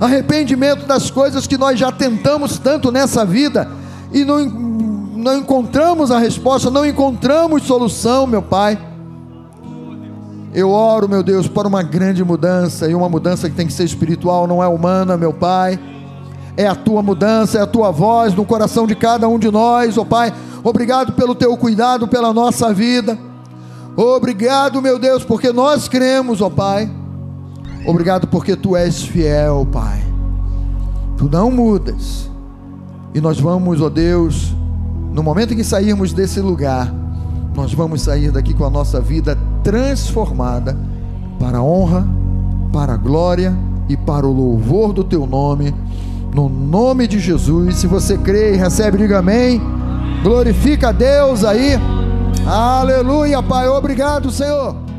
Arrependimento 0.01 0.87
das 0.87 1.11
coisas 1.11 1.47
que 1.47 1.59
nós 1.59 1.78
já 1.78 1.93
tentamos 1.93 2.59
tanto 2.59 2.91
nessa 2.91 3.24
vida 3.24 3.68
e 4.12 4.24
não 4.24 4.41
não 5.21 5.39
encontramos 5.39 6.11
a 6.11 6.18
resposta, 6.18 6.71
não 6.71 6.85
encontramos 6.85 7.62
solução, 7.62 8.27
meu 8.27 8.43
Pai. 8.43 8.79
Eu 10.53 10.71
oro, 10.71 11.09
meu 11.09 11.23
Deus, 11.23 11.47
para 11.47 11.68
uma 11.68 11.83
grande 11.83 12.25
mudança, 12.25 12.91
e 12.91 12.95
uma 12.95 13.09
mudança 13.09 13.49
que 13.49 13.55
tem 13.55 13.66
que 13.66 13.73
ser 13.73 13.85
espiritual, 13.85 14.49
não 14.49 14.62
é 14.62 14.66
humana, 14.66 15.16
meu 15.16 15.33
Pai. 15.33 15.79
É 16.57 16.66
a 16.66 16.75
tua 16.75 17.03
mudança, 17.03 17.59
é 17.59 17.62
a 17.62 17.66
tua 17.66 17.91
voz 17.91 18.35
no 18.35 18.45
coração 18.45 18.87
de 18.87 18.97
cada 18.97 19.29
um 19.29 19.39
de 19.39 19.51
nós, 19.51 19.97
ó 19.97 20.03
oh, 20.03 20.05
Pai. 20.05 20.33
Obrigado 20.64 21.12
pelo 21.12 21.35
teu 21.35 21.57
cuidado 21.57 22.09
pela 22.09 22.33
nossa 22.33 22.75
vida. 22.75 23.16
Obrigado, 23.97 24.83
meu 24.83 24.99
Deus, 24.99 25.25
porque 25.25 25.53
nós 25.53 25.89
cremos, 25.89 26.41
ó 26.41 26.47
oh, 26.47 26.51
Pai. 26.51 26.91
Obrigado 27.87 28.27
porque 28.27 28.57
tu 28.57 28.77
és 28.77 29.03
fiel, 29.03 29.66
Pai. 29.71 30.05
Tu 31.16 31.29
não 31.31 31.51
mudas. 31.51 32.29
E 33.14 33.21
nós 33.21 33.39
vamos, 33.39 33.81
ó 33.81 33.87
oh 33.87 33.91
Deus, 33.91 34.53
no 35.12 35.22
momento 35.22 35.52
em 35.52 35.56
que 35.56 35.64
sairmos 35.64 36.12
desse 36.12 36.40
lugar, 36.40 36.92
nós 37.54 37.74
vamos 37.74 38.02
sair 38.02 38.30
daqui 38.30 38.54
com 38.54 38.64
a 38.64 38.70
nossa 38.70 39.00
vida 39.00 39.36
transformada 39.62 40.76
para 41.38 41.58
a 41.58 41.62
honra, 41.62 42.06
para 42.72 42.94
a 42.94 42.96
glória 42.96 43.56
e 43.88 43.96
para 43.96 44.26
o 44.26 44.32
louvor 44.32 44.92
do 44.92 45.02
teu 45.02 45.26
nome, 45.26 45.74
no 46.34 46.48
nome 46.48 47.08
de 47.08 47.18
Jesus. 47.18 47.76
Se 47.76 47.86
você 47.86 48.16
crê 48.16 48.54
e 48.54 48.56
recebe, 48.56 48.98
diga 48.98 49.18
amém. 49.18 49.61
Glorifica 50.22 50.90
a 50.90 50.92
Deus 50.92 51.44
aí. 51.44 51.78
Aleluia, 52.46 53.42
Pai. 53.42 53.68
Obrigado, 53.68 54.30
Senhor. 54.30 54.89